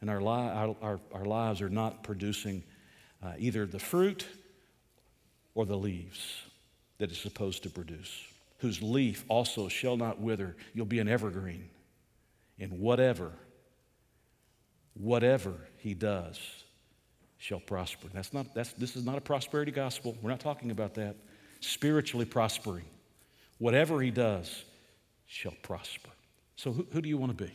And 0.00 0.10
our, 0.10 0.20
li- 0.20 0.74
our, 0.82 0.98
our, 1.12 1.24
lives 1.24 1.62
are 1.62 1.68
not 1.68 2.02
producing 2.02 2.64
uh, 3.22 3.34
either 3.38 3.66
the 3.66 3.78
fruit 3.78 4.26
or 5.54 5.64
the 5.64 5.76
leaves 5.76 6.42
that 6.98 7.10
it's 7.10 7.20
supposed 7.20 7.62
to 7.62 7.70
produce, 7.70 8.26
whose 8.58 8.82
leaf 8.82 9.24
also 9.28 9.68
shall 9.68 9.96
not 9.96 10.20
wither. 10.20 10.56
You'll 10.74 10.86
be 10.86 10.98
an 10.98 11.06
evergreen 11.06 11.68
in 12.58 12.80
whatever, 12.80 13.30
whatever 14.94 15.54
He 15.78 15.94
does 15.94 16.63
shall 17.44 17.60
prosper. 17.60 18.08
That's 18.14 18.32
not, 18.32 18.54
that's, 18.54 18.72
this 18.72 18.96
is 18.96 19.04
not 19.04 19.18
a 19.18 19.20
prosperity 19.20 19.70
gospel. 19.70 20.16
We're 20.22 20.30
not 20.30 20.40
talking 20.40 20.70
about 20.70 20.94
that. 20.94 21.16
Spiritually 21.60 22.24
prospering. 22.24 22.86
Whatever 23.58 24.00
He 24.00 24.10
does 24.10 24.64
shall 25.26 25.52
prosper. 25.62 26.08
So, 26.56 26.72
who, 26.72 26.86
who 26.90 27.02
do 27.02 27.08
you 27.10 27.18
want 27.18 27.36
to 27.36 27.44
be? 27.44 27.52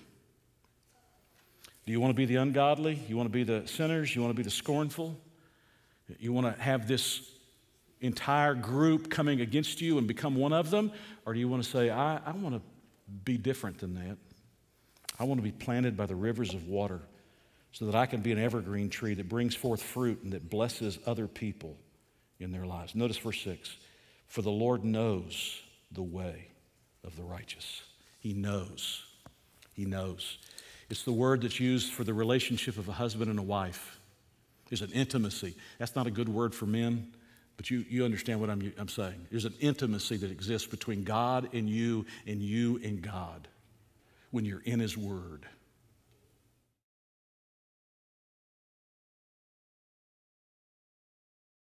Do 1.88 1.92
you 1.92 2.00
want 2.00 2.12
to 2.12 2.16
be 2.16 2.26
the 2.26 2.36
ungodly? 2.36 3.02
You 3.08 3.18
want 3.18 3.30
to 3.30 3.34
be 3.34 3.44
the 3.44 3.68
sinners? 3.68 4.16
You 4.16 4.22
want 4.22 4.30
to 4.32 4.38
be 4.38 4.44
the 4.44 4.52
scornful? 4.52 5.20
You 6.20 6.34
want 6.34 6.56
to 6.56 6.62
have 6.62 6.88
this 6.88 7.28
entire 8.00 8.54
group 8.54 9.10
coming 9.10 9.42
against 9.42 9.82
you 9.82 9.98
and 9.98 10.08
become 10.08 10.36
one 10.36 10.54
of 10.54 10.70
them? 10.70 10.92
Or 11.26 11.34
do 11.34 11.40
you 11.40 11.48
want 11.48 11.64
to 11.64 11.70
say, 11.70 11.90
I, 11.90 12.18
I 12.18 12.34
want 12.34 12.54
to 12.54 12.62
be 13.26 13.40
different 13.40 13.80
than 13.80 13.96
that? 13.96 14.18
I 15.18 15.24
want 15.24 15.40
to 15.40 15.44
be 15.44 15.52
planted 15.52 15.98
by 15.98 16.06
the 16.06 16.16
rivers 16.16 16.54
of 16.54 16.68
water 16.68 17.02
so 17.72 17.86
that 17.86 17.96
I 17.96 18.06
can 18.06 18.22
be 18.22 18.32
an 18.32 18.40
evergreen 18.40 18.90
tree 18.90 19.14
that 19.14 19.30
brings 19.30 19.56
forth 19.56 19.82
fruit 19.82 20.24
and 20.24 20.34
that 20.34 20.50
blesses 20.50 21.00
other 21.06 21.28
people 21.28 21.78
in 22.40 22.52
their 22.52 22.66
lives. 22.66 22.96
Notice 22.96 23.18
verse 23.18 23.42
6 23.44 23.76
For 24.28 24.42
the 24.42 24.52
Lord 24.52 24.84
knows 24.84 25.62
the 25.92 26.04
way 26.04 26.48
of 27.04 27.16
the 27.16 27.24
righteous. 27.24 27.84
He 28.20 28.34
knows. 28.34 29.04
He 29.74 29.86
knows. 29.86 30.38
It's 30.90 31.04
the 31.04 31.12
word 31.12 31.42
that's 31.42 31.60
used 31.60 31.94
for 31.94 32.04
the 32.04 32.14
relationship 32.14 32.78
of 32.78 32.90
a 32.90 32.94
husband 32.94 33.30
and 33.30 33.40
a 33.40 33.44
wife. 33.44 34.00
There's 34.70 34.82
an 34.82 34.92
intimacy. 34.92 35.56
That's 35.78 35.96
not 35.96 36.08
a 36.08 36.12
good 36.12 36.30
word 36.30 36.54
for 36.54 36.66
men, 36.66 37.14
but 37.58 37.70
you, 37.70 37.86
you 37.90 38.06
understand 38.06 38.40
what 38.40 38.50
I'm, 38.50 38.74
I'm 38.78 38.88
saying. 38.88 39.28
There's 39.30 39.46
an 39.46 39.56
intimacy 39.60 40.18
that 40.18 40.32
exists 40.32 40.68
between 40.68 41.04
God 41.04 41.50
and 41.54 41.70
you 41.70 42.06
and 42.28 42.42
you 42.42 42.80
and 42.84 43.02
God 43.02 43.48
when 44.32 44.46
you're 44.46 44.62
in 44.62 44.80
His 44.80 44.98
Word. 44.98 45.46